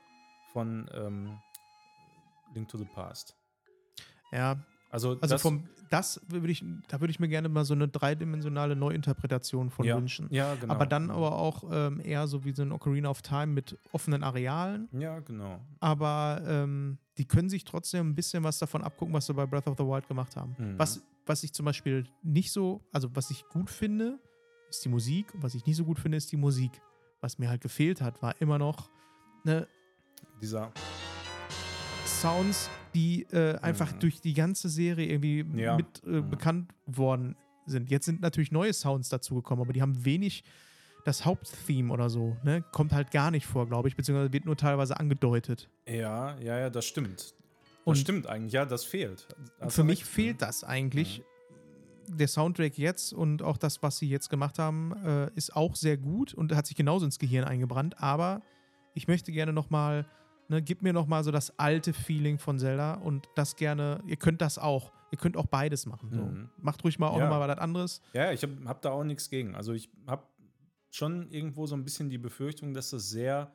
[0.54, 1.40] von ähm,
[2.54, 3.36] Link to the Past.
[4.32, 4.64] Ja,
[4.98, 7.88] Also, also das, vom das würde ich, da würde ich mir gerne mal so eine
[7.88, 10.28] dreidimensionale Neuinterpretation von ja, wünschen.
[10.32, 10.74] Ja, genau.
[10.74, 14.24] Aber dann aber auch ähm, eher so wie so ein Ocarina of Time mit offenen
[14.24, 14.90] Arealen.
[14.92, 15.62] Ja, genau.
[15.80, 19.68] aber ähm, die können sich trotzdem ein bisschen was davon abgucken, was sie bei Breath
[19.68, 20.56] of the Wild gemacht haben.
[20.58, 20.80] Mhm.
[20.80, 24.20] Was, was ich zum Beispiel nicht so, also was ich gut finde,
[24.70, 25.32] ist die Musik.
[25.36, 26.72] Und was ich nicht so gut finde, ist die Musik.
[27.22, 28.90] Was mir halt gefehlt hat, war immer noch
[29.44, 29.68] ne,
[30.42, 30.72] Dieser,
[32.06, 34.00] Sounds, die äh, einfach Mhm.
[34.00, 35.76] durch die ganze Serie irgendwie Ja.
[35.78, 36.30] mit äh, Mhm.
[36.30, 37.90] bekannt worden sind.
[37.90, 40.44] Jetzt sind natürlich neue Sounds dazugekommen, aber die haben wenig
[41.06, 42.64] das Haupttheme oder so, ne?
[42.74, 45.70] Kommt halt gar nicht vor, glaube ich, beziehungsweise wird nur teilweise angedeutet.
[45.88, 47.18] ja, ja, ja, das stimmt.
[47.20, 47.34] Das
[47.86, 48.52] Und stimmt eigentlich.
[48.54, 49.28] Ja, das fehlt.
[49.62, 50.10] Hast für mich recht.
[50.10, 51.22] fehlt das eigentlich.
[52.10, 55.98] Der Soundtrack jetzt und auch das, was sie jetzt gemacht haben, äh, ist auch sehr
[55.98, 58.02] gut und hat sich genauso ins Gehirn eingebrannt.
[58.02, 58.42] Aber
[58.94, 60.06] ich möchte gerne noch mal,
[60.50, 64.02] ne, gib mir noch mal so das alte Feeling von Zelda und das gerne.
[64.06, 64.92] Ihr könnt das auch.
[65.12, 66.10] Ihr könnt auch beides machen.
[66.12, 66.22] So.
[66.22, 66.50] Mhm.
[66.58, 67.30] Macht ruhig mal auch Ja.
[67.30, 68.02] noch mal was anderes.
[68.14, 69.56] Ja, ich habe hab da auch nichts gegen.
[69.56, 70.28] Also ich habe
[70.92, 73.54] schon irgendwo so ein bisschen die Befürchtung, dass das sehr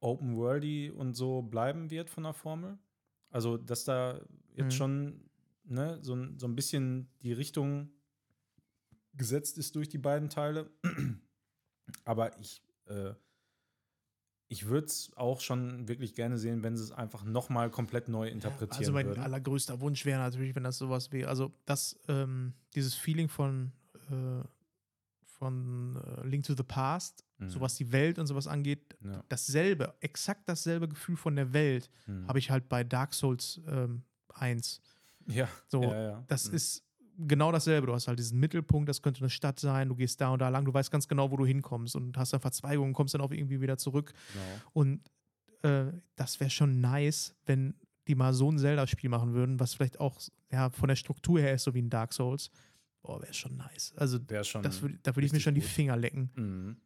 [0.00, 2.78] open-worldy und so bleiben wird von der Formel.
[3.30, 4.20] Also, dass da
[4.54, 4.70] jetzt Mhm.
[4.72, 5.24] schon
[5.64, 7.90] ne, so, ein- so ein bisschen die Richtung
[9.14, 10.70] gesetzt ist durch die beiden Teile.
[12.04, 13.12] Aber ich, äh,
[14.52, 18.28] ich würde es auch schon wirklich gerne sehen, wenn sie es einfach nochmal komplett neu
[18.28, 19.22] interpretieren Also mein würden.
[19.22, 21.28] allergrößter Wunsch wäre natürlich, wenn das sowas wäre.
[21.28, 23.70] Also das, ähm, dieses Feeling von,
[24.10, 24.42] äh,
[25.24, 27.48] von äh, Link to the Past, Mhm.
[27.48, 29.24] so was die Welt und sowas angeht, Ja.
[29.28, 32.26] dasselbe, exakt dasselbe Gefühl von der Welt Mhm.
[32.28, 34.02] habe ich halt bei Dark Souls ähm,
[34.34, 34.80] 1.
[35.26, 36.24] Ja, So, ja, ja.
[36.26, 36.56] das Mhm.
[36.56, 36.82] ist
[37.26, 37.86] genau dasselbe.
[37.86, 40.48] Du hast halt diesen Mittelpunkt, das könnte eine Stadt sein, du gehst da und da
[40.48, 43.30] lang, du weißt ganz genau, wo du hinkommst und hast dann Verzweigungen, kommst dann auch
[43.30, 44.12] irgendwie wieder zurück.
[44.32, 44.44] Genau.
[44.72, 45.10] Und
[45.62, 47.74] äh, das wäre schon nice, wenn
[48.08, 50.18] die mal so ein Zelda-Spiel machen würden, was vielleicht auch
[50.50, 52.50] ja, von der Struktur her ist, so wie ein Dark Souls.
[53.02, 53.94] Boah, wäre schon nice.
[53.96, 54.64] Also, schon.
[54.64, 55.60] würd, da würde ich mir schon die.
[55.60, 56.30] Finger lecken.
[56.34, 56.76] Mhm.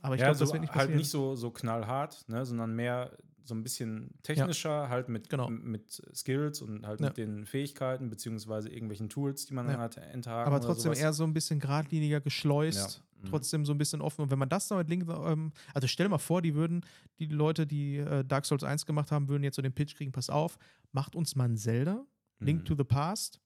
[0.00, 0.98] Aber ich ja, glaube, so, das wird nicht halt passieren.
[0.98, 3.16] nicht so, so knallhart, ne, sondern mehr
[3.48, 5.48] so ein bisschen technischer, halt mit, Genau.
[5.50, 7.06] mit Skills und halt Ja.
[7.08, 9.72] mit den Fähigkeiten, beziehungsweise irgendwelchen Tools, die man Ja.
[9.72, 13.02] dann hat, enthaken aber trotzdem eher so ein bisschen geradliniger geschleust.
[13.02, 13.22] Ja.
[13.24, 13.30] Mhm.
[13.30, 14.22] Trotzdem so ein bisschen offen.
[14.22, 16.84] Und wenn man das noch mit Link, ähm, also stell mal vor, die würden,
[17.18, 20.12] die Leute, die äh, Dark Souls 1 gemacht haben, würden jetzt so den Pitch kriegen,
[20.12, 20.56] pass auf,
[20.92, 22.06] macht uns mal ein Zelda,
[22.38, 22.64] Link Mhm.
[22.66, 23.40] to the Past,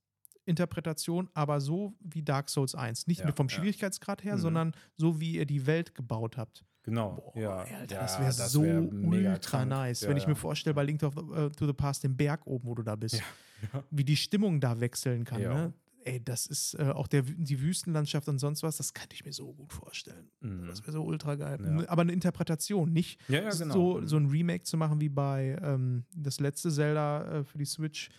[0.44, 3.06] Interpretation, aber so wie Dark Souls 1.
[3.06, 3.54] Nicht Ja, vom ja.
[3.54, 4.40] Schwierigkeitsgrad her, Mhm.
[4.40, 6.64] sondern so wie ihr die Welt gebaut habt.
[6.84, 7.56] Genau, Boah, ja.
[7.58, 9.70] Alter, ja, das wäre so wär ultra krank.
[9.70, 10.00] nice.
[10.00, 10.28] Ja, Wenn ich ja.
[10.30, 12.96] mir vorstelle, bei Link to, äh, to the Past, den Berg oben, wo du da
[12.96, 13.22] bist, Ja,
[13.74, 13.84] ja.
[13.90, 15.40] wie die Stimmung da wechseln kann.
[15.40, 15.54] Ja.
[15.54, 15.72] Ne?
[16.04, 19.32] Ey, das ist äh, auch der, die Wüstenlandschaft und sonst was, das könnte ich mir
[19.32, 20.28] so gut vorstellen.
[20.40, 20.66] Mhm.
[20.66, 21.60] Das wäre so ultra geil.
[21.64, 21.88] Ja.
[21.88, 23.72] Aber eine Interpretation, nicht Ja, ja, genau.
[23.74, 24.08] so, Mhm.
[24.08, 28.10] so ein Remake zu machen wie bei ähm, das letzte Zelda äh, für die Switch.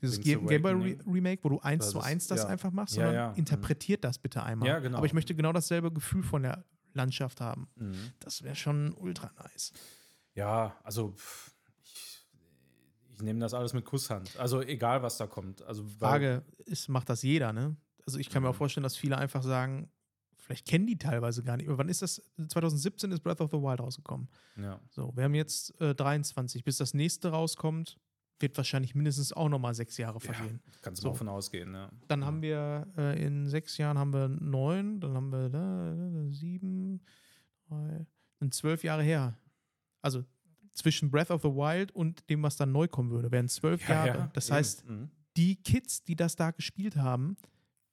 [0.00, 0.96] Dieses Game Game Boy Re.
[1.06, 2.46] Remake, wo du eins zu eins das ja.
[2.48, 3.28] einfach machst, Ja, sondern ja.
[3.32, 3.36] Mhm.
[3.36, 4.66] interpretiert das bitte einmal.
[4.68, 4.96] Ja, genau.
[4.96, 7.68] Aber ich möchte genau dasselbe Gefühl von der Landschaft haben.
[7.76, 8.12] Mhm.
[8.20, 9.72] Das wäre schon ultra nice.
[10.34, 11.14] Ja, also
[11.82, 12.26] ich,
[13.14, 14.36] ich nehme das alles mit Kusshand.
[14.38, 15.62] Also egal, was da kommt.
[15.62, 17.76] Also, Frage ist, macht das jeder, ne?
[18.06, 18.58] Also ich kann mir auch Mhm.
[18.58, 19.90] vorstellen, dass viele einfach sagen,
[20.36, 21.68] vielleicht kennen die teilweise gar nicht.
[21.68, 22.22] Aber wann ist das?
[22.48, 24.28] 2017 ist Breath of the Wild rausgekommen.
[24.56, 26.64] Ja, So, wir haben jetzt äh, 23.
[26.64, 27.98] Bis das nächste rauskommt,
[28.40, 30.32] wird wahrscheinlich mindestens auch nochmal sechs Jahre Ja.
[30.32, 30.60] vergehen.
[30.82, 31.08] kannst du So.
[31.10, 31.74] mal von ausgehen.
[31.74, 31.90] Ja.
[32.06, 36.30] Dann haben wir äh, in sechs Jahren haben wir neun, dann haben wir da, da,
[36.32, 37.00] sieben,
[37.68, 38.06] drei,
[38.38, 39.36] sind zwölf Jahre her.
[40.02, 40.24] Also
[40.74, 44.06] zwischen Breath of the Wild und dem, was dann neu kommen würde, wären zwölf Ja,
[44.06, 44.18] Jahre.
[44.20, 44.56] ja, das eben.
[44.56, 45.10] heißt, Mhm.
[45.36, 47.36] die Kids, die das da gespielt haben,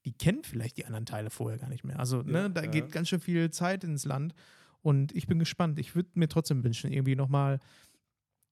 [0.05, 1.97] die kennen vielleicht die anderen Teile vorher gar nicht mehr.
[1.97, 2.69] Also, ne, Ja, da ja.
[2.69, 4.35] geht ganz schön viel Zeit ins Land.
[4.83, 5.79] Und ich bin gespannt.
[5.79, 7.59] Ich würde mir trotzdem wünschen, irgendwie nochmal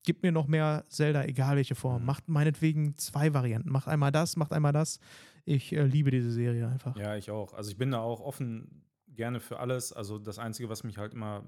[0.03, 2.01] gib mir noch mehr Zelda, egal welche Form.
[2.01, 2.05] Mhm.
[2.05, 3.71] Macht meinetwegen zwei Varianten.
[3.71, 4.99] Macht einmal das, macht einmal das.
[5.45, 6.95] Ich äh, liebe diese Serie einfach.
[6.95, 7.53] Ja, ich auch.
[7.53, 9.93] Also ich bin da auch offen gerne für alles.
[9.93, 11.43] Also das Einzige, was mich halt immer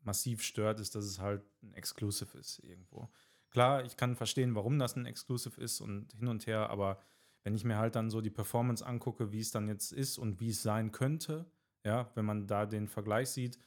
[0.00, 3.08] massiv stört, ist, dass es halt ein Exclusive ist irgendwo.
[3.50, 7.00] Klar, ich kann verstehen, warum das ein Exclusive ist und hin und her, aber
[7.42, 10.40] wenn ich mir halt dann so die Performance angucke, wie es dann jetzt ist und
[10.40, 11.46] wie es sein könnte,
[11.84, 13.58] ja, wenn man da den Vergleich sieht,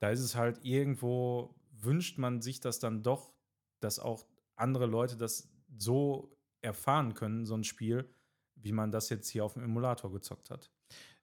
[0.00, 3.32] da ist es halt irgendwo, wünscht man sich das dann doch,
[3.80, 4.26] dass auch
[4.56, 8.08] andere Leute das so erfahren können, so ein Spiel,
[8.56, 10.70] wie man das jetzt hier auf dem Emulator gezockt hat.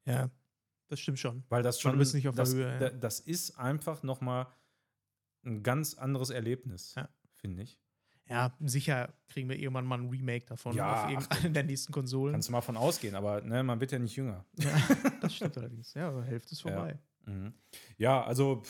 [0.05, 0.29] Ja,
[0.87, 1.43] das stimmt schon.
[1.49, 2.79] Weil das schon, bist nicht auf der das, Höhe, ja.
[2.79, 4.47] da- das ist einfach noch mal
[5.43, 7.09] ein ganz anderes Erlebnis, Ja.
[7.35, 7.79] finde ich.
[8.27, 12.33] Ja, sicher kriegen wir irgendwann mal ein Remake davon Ja, auf irgendeiner der nächsten Konsolen.
[12.33, 14.45] Kannst du mal von ausgehen, aber ne, man wird ja nicht jünger.
[14.57, 14.69] Ja,
[15.21, 15.93] das stimmt allerdings.
[15.93, 16.71] Ja, aber Hälfte ist Ja.
[16.73, 16.99] vorbei.
[17.25, 17.53] Mhm.
[17.97, 18.63] Ja, also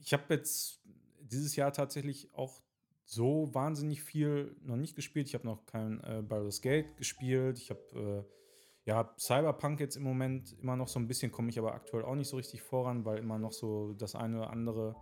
[0.00, 0.82] ich habe jetzt
[1.20, 2.62] dieses Jahr tatsächlich auch
[3.10, 5.28] so wahnsinnig viel noch nicht gespielt.
[5.28, 7.58] Ich habe noch kein äh, Baldur's Gate gespielt.
[7.58, 11.58] Ich habe äh, ja Cyberpunk jetzt im Moment immer noch so ein bisschen, komme ich
[11.58, 14.94] aber aktuell auch nicht so richtig voran, weil immer noch so das eine oder andere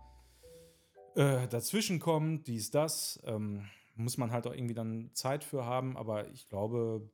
[1.15, 3.21] äh, dazwischen kommt, dies, das.
[3.25, 3.65] Ähm,
[3.95, 7.09] muss man halt auch irgendwie dann Zeit für haben, aber ich glaube,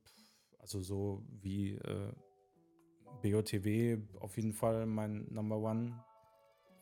[0.58, 2.12] also so wie äh,
[3.22, 6.04] BOTW auf jeden Fall mein Number One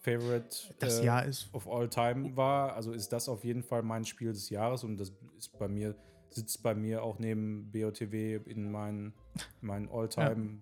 [0.02, 2.74] Favorite Das äh, Jahr ist of all time war.
[2.74, 5.94] Also ist das auf jeden Fall mein Spiel des Jahres und das ist bei mir,
[6.30, 9.14] sitzt bei mir auch neben BOTW in meinen,
[9.60, 10.60] meinen All-Time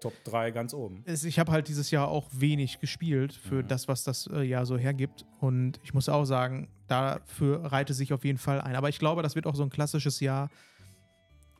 [0.00, 1.04] Top 3 ganz oben.
[1.06, 3.68] ich habe halt dieses Jahr auch wenig gespielt für Mhm.
[3.68, 5.24] das, was das äh, Jahr so hergibt.
[5.38, 8.74] Und ich muss auch sagen, dafür reite sich auf jeden Fall ein.
[8.74, 10.50] Aber ich glaube, das wird auch so ein klassisches Jahr.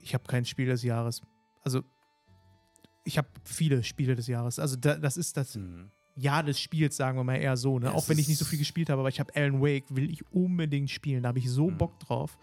[0.00, 1.22] Ich habe kein Spiel des Jahres.
[1.62, 1.82] Also,
[3.04, 4.58] ich habe viele Spiele des Jahres.
[4.58, 5.92] Also, da, das ist das Mhm.
[6.16, 7.78] Jahr des Spiels, sagen wir mal eher so.
[7.78, 7.92] Ne?
[7.92, 10.24] Auch wenn ich nicht so viel gespielt habe, aber ich habe Alan Wake, will ich
[10.32, 11.22] unbedingt spielen.
[11.22, 11.78] Da habe ich so Mhm.
[11.78, 12.38] Bock drauf.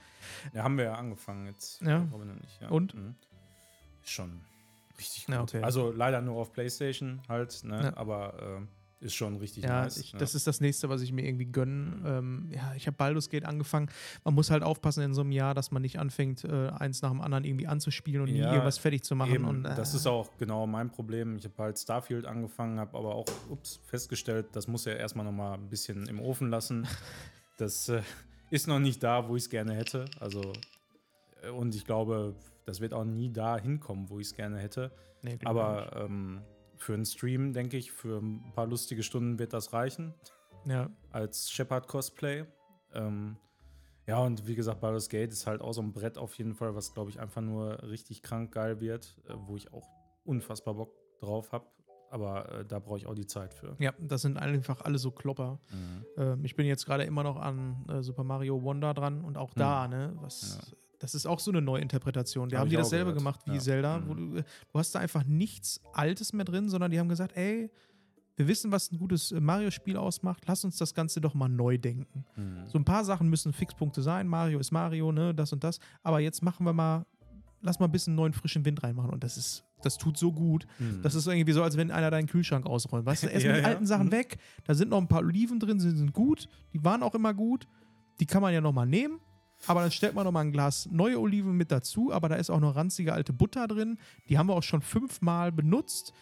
[0.53, 1.81] Ja, haben wir ja angefangen jetzt.
[1.81, 1.99] Ja.
[1.99, 2.69] Nicht, ja.
[2.69, 2.93] Und?
[2.95, 3.15] Mhm.
[4.03, 4.41] Schon
[4.97, 5.35] richtig gut.
[5.35, 5.61] Ja, okay.
[5.61, 7.83] Also leider nur auf PlayStation halt, ne?
[7.83, 7.97] Ja.
[7.97, 8.67] aber ähm,
[9.01, 9.97] ist schon richtig Ja, nice.
[9.97, 10.19] ich, ne?
[10.19, 11.73] das ist das nächste, was ich mir irgendwie gönne.
[11.73, 12.05] Mhm.
[12.05, 13.89] Ähm, ja, ich habe Baldur's Gate angefangen.
[14.23, 17.11] Man muss halt aufpassen in so einem Jahr, dass man nicht anfängt, äh, eins nach
[17.11, 19.33] dem anderen irgendwie anzuspielen und nie Ja, irgendwas fertig zu machen.
[19.33, 21.37] Eben, und, äh, das ist auch genau mein Problem.
[21.37, 25.31] Ich habe halt Starfield angefangen, habe aber auch ups, festgestellt, das muss ja erstmal noch
[25.31, 26.87] mal ein bisschen im Ofen lassen.
[27.57, 28.01] Das äh,
[28.51, 30.05] ist noch nicht da, wo ich es gerne hätte.
[30.21, 30.53] Also,
[31.43, 32.33] äh, und ich glaube,
[32.65, 34.91] das wird auch nie da hinkommen, wo ich es gerne hätte.
[35.23, 35.37] nee.
[35.43, 36.07] Aber
[36.79, 40.13] für einen Stream, denke ich, für ein paar lustige Stunden wird das reichen.
[40.65, 42.45] ja, als Shepard-Cosplay.
[42.93, 43.37] Ähm,
[44.07, 46.73] ja, und wie gesagt, Baldur's Gate ist halt auch so ein Brett auf jeden Fall,
[46.73, 49.87] was, glaube ich, einfach nur richtig krank geil wird, äh, wo ich auch
[50.25, 51.67] unfassbar Bock drauf habe.
[52.09, 53.75] Aber äh, da brauche ich auch die Zeit für.
[53.77, 55.59] ja, das sind einfach alle so Klopper.
[56.17, 59.53] Ähm, ich bin jetzt gerade immer noch an äh, Super Mario Wonder dran und auch
[59.53, 60.57] da, ne, was.
[60.71, 60.77] Ja.
[60.99, 62.49] Das ist auch so eine Neuinterpretation.
[62.49, 63.17] Die Hab haben die dasselbe gehört.
[63.19, 63.59] gemacht wie Ja.
[63.59, 64.35] Zelda, wo Mhm.
[64.35, 67.71] du, du hast da einfach nichts Altes mehr drin, sondern die haben gesagt, ey,
[68.35, 72.25] wir wissen, was ein gutes Mario-Spiel ausmacht, lass uns das Ganze doch mal neu denken.
[72.37, 72.67] Mhm.
[72.67, 74.27] So ein paar Sachen müssen Fixpunkte sein.
[74.27, 75.79] Mario ist Mario, ne, das und das.
[76.03, 77.05] Aber jetzt machen wir mal,
[77.61, 79.09] lass mal ein bisschen neuen frischen Wind reinmachen.
[79.11, 80.65] Und das ist, das tut so gut.
[80.79, 81.01] Mhm.
[81.01, 83.05] Das ist irgendwie so, als wenn einer deinen Kühlschrank ausräumt.
[83.05, 83.67] Weißt du, erstmal Ja, die ja.
[83.67, 84.11] alten Sachen Mhm.
[84.11, 84.37] weg.
[84.65, 86.47] Da sind noch ein paar Oliven drin, die sind gut.
[86.73, 87.67] Die waren auch immer gut.
[88.21, 89.19] Die kann man ja noch mal nehmen.
[89.67, 92.11] Aber dann stellt man noch mal ein Glas neue Oliven mit dazu.
[92.13, 93.97] Aber da ist auch noch ranzige alte Butter drin.
[94.29, 96.13] Die haben wir auch schon fünfmal benutzt.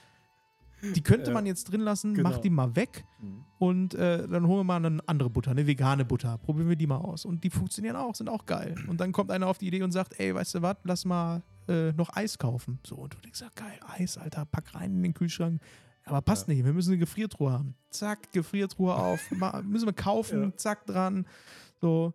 [0.95, 1.33] Die könnte Ja.
[1.33, 2.29] man jetzt drin lassen, Genau.
[2.29, 3.03] mach die mal weg.
[3.19, 3.43] Mhm.
[3.57, 6.37] Und äh, dann holen wir mal eine andere Butter, eine vegane Butter.
[6.37, 7.25] Probieren wir die mal aus.
[7.25, 8.75] Und die funktionieren auch, sind auch geil.
[8.87, 11.41] Und dann kommt einer auf die Idee und sagt, ey, weißt du was, lass mal
[11.67, 12.79] äh, noch Eis kaufen.
[12.85, 15.59] So, und du denkst, ja, geil, Eis, Alter, pack rein in den Kühlschrank.
[16.05, 17.75] Aber passt nicht, wir müssen eine Gefriertruhe haben.
[17.89, 20.57] Zack, Gefriertruhe auf, ma, müssen wir kaufen, Ja.
[20.57, 21.25] zack dran.
[21.81, 22.13] So,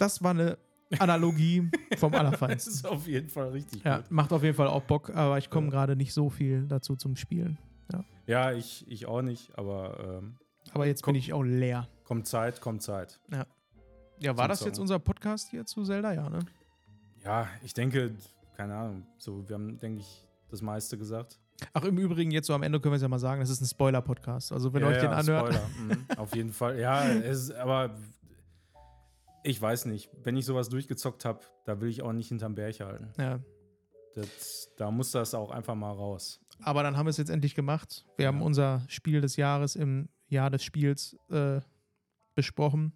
[0.00, 0.58] das war eine
[0.98, 2.72] Analogie vom Das Allerfeinsten.
[2.72, 4.10] ist auf jeden Fall richtig Ja, gut.
[4.10, 5.70] macht auf jeden Fall auch Bock, aber ich komme Ja.
[5.72, 7.58] gerade nicht so viel dazu zum Spielen.
[8.26, 10.36] Ja, ich, ich auch nicht, aber ähm,
[10.72, 11.14] Aber jetzt Komm.
[11.14, 11.88] bin ich auch leer.
[12.04, 13.18] kommt Zeit, kommt Zeit.
[14.20, 14.82] Ja, war Zum das jetzt Zocken.
[14.82, 16.12] unser Podcast hier zu Zelda?
[16.12, 16.38] Ja, ne?
[17.24, 18.12] Ja, ich denke,
[18.56, 21.40] keine Ahnung, so, wir haben, denke ich, das meiste gesagt.
[21.72, 23.60] Ach, im Übrigen, jetzt so am Ende können wir es ja mal sagen, das ist
[23.62, 24.52] ein Spoiler-Podcast.
[24.52, 25.54] Also, wenn ja, ihr euch den ja, anhört.
[25.54, 25.68] Spoiler.
[25.96, 26.78] Mhm, auf jeden Fall.
[26.78, 27.90] Ja, es ist, aber
[29.42, 30.10] ich weiß nicht.
[30.22, 33.12] Wenn ich sowas durchgezockt habe, da will ich auch nicht hinterm Berg halten.
[33.18, 33.40] Ja.
[34.14, 36.40] Das, da muss das auch einfach mal raus.
[36.62, 38.04] Aber dann haben wir es jetzt endlich gemacht.
[38.16, 38.44] Wir haben Ja.
[38.44, 41.60] unser Spiel des Jahres im Jahr des Spiels äh,
[42.34, 42.92] besprochen.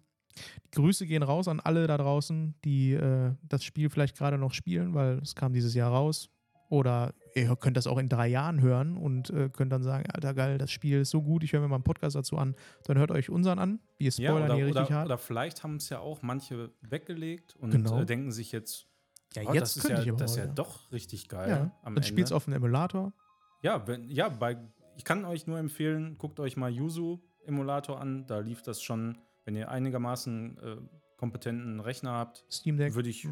[0.65, 4.53] Die Grüße gehen raus an alle da draußen, die äh, das Spiel vielleicht gerade noch
[4.53, 6.29] spielen, weil es kam dieses Jahr raus.
[6.69, 10.33] Oder ihr könnt das auch in drei Jahren hören und äh, könnt dann sagen, Alter
[10.33, 12.55] geil, das Spiel ist so gut, ich höre mir mal einen Podcast dazu an.
[12.85, 13.79] Dann hört euch unseren an.
[13.97, 15.05] Wir Ja, spoilern oder, hier richtig oder, hart.
[15.05, 18.01] oder vielleicht haben es ja auch manche weggelegt und Genau.
[18.01, 18.87] äh, denken sich jetzt,
[19.35, 21.57] ja, oh, jetzt das ist könnte ja, ich das ist ja doch richtig geil Ja,
[21.83, 22.03] am dann Ende.
[22.07, 23.13] spielt's auf dem Emulator.
[23.61, 24.57] Ja, wenn, ja bei,
[24.97, 28.25] ich kann euch nur empfehlen, guckt euch mal Yuzu Emulator an.
[28.27, 30.77] Da lief das schon, wenn ihr einigermaßen äh,
[31.17, 32.45] kompetenten Rechner habt.
[32.51, 33.27] Steam Deck Würde ich-.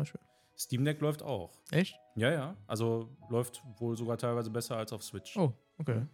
[0.58, 1.60] Steam Deck läuft auch.
[1.72, 1.96] Echt?
[2.16, 2.56] Ja, ja.
[2.68, 5.36] Also läuft wohl sogar teilweise besser als auf Switch.
[5.36, 6.06] Oh, okay.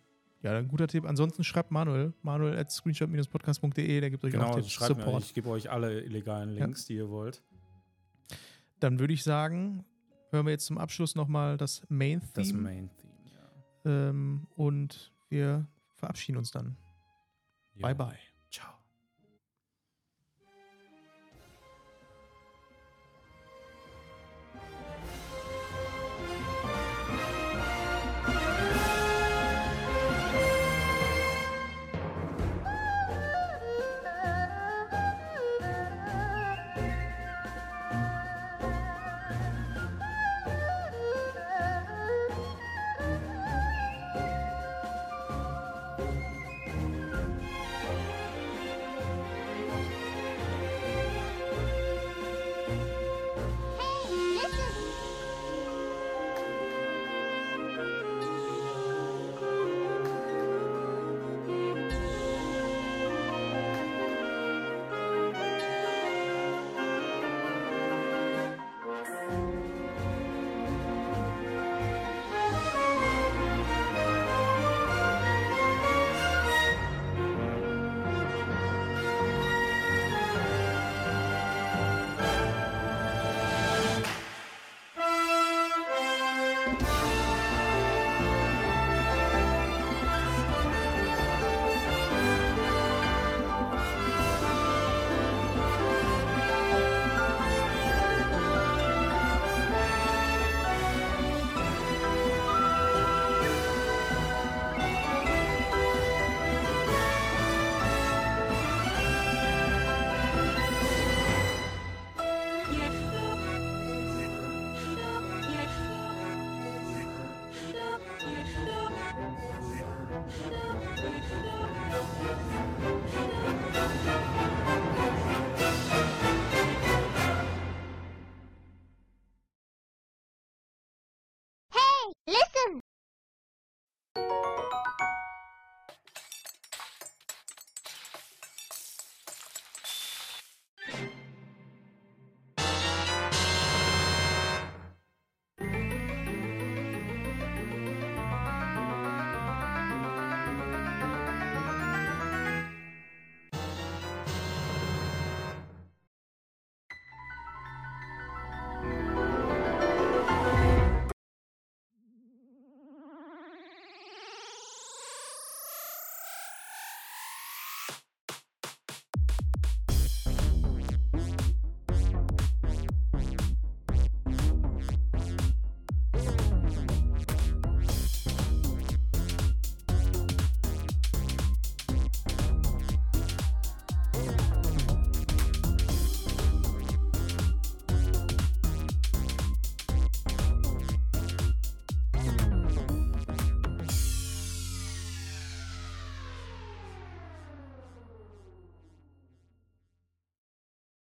[0.41, 1.05] Ja, ein guter Tipp.
[1.05, 5.23] Ansonsten schreibt Manuel, manuel at screenshot-podcast.de, der gibt euch genau, auch Tipps, schreibt mir, Support.
[5.23, 6.63] ich gebe euch alle illegalen Ja.
[6.65, 7.43] Links, die ihr wollt.
[8.79, 9.83] Dann würde ich sagen,
[10.31, 12.31] hören wir jetzt zum Abschluss nochmal das Main-Theme.
[12.33, 13.13] Das Main Theme,
[13.83, 14.09] ja.
[14.09, 16.77] ähm, und wir verabschieden uns dann.
[17.73, 17.81] Jo.
[17.81, 18.28] Bye, bye.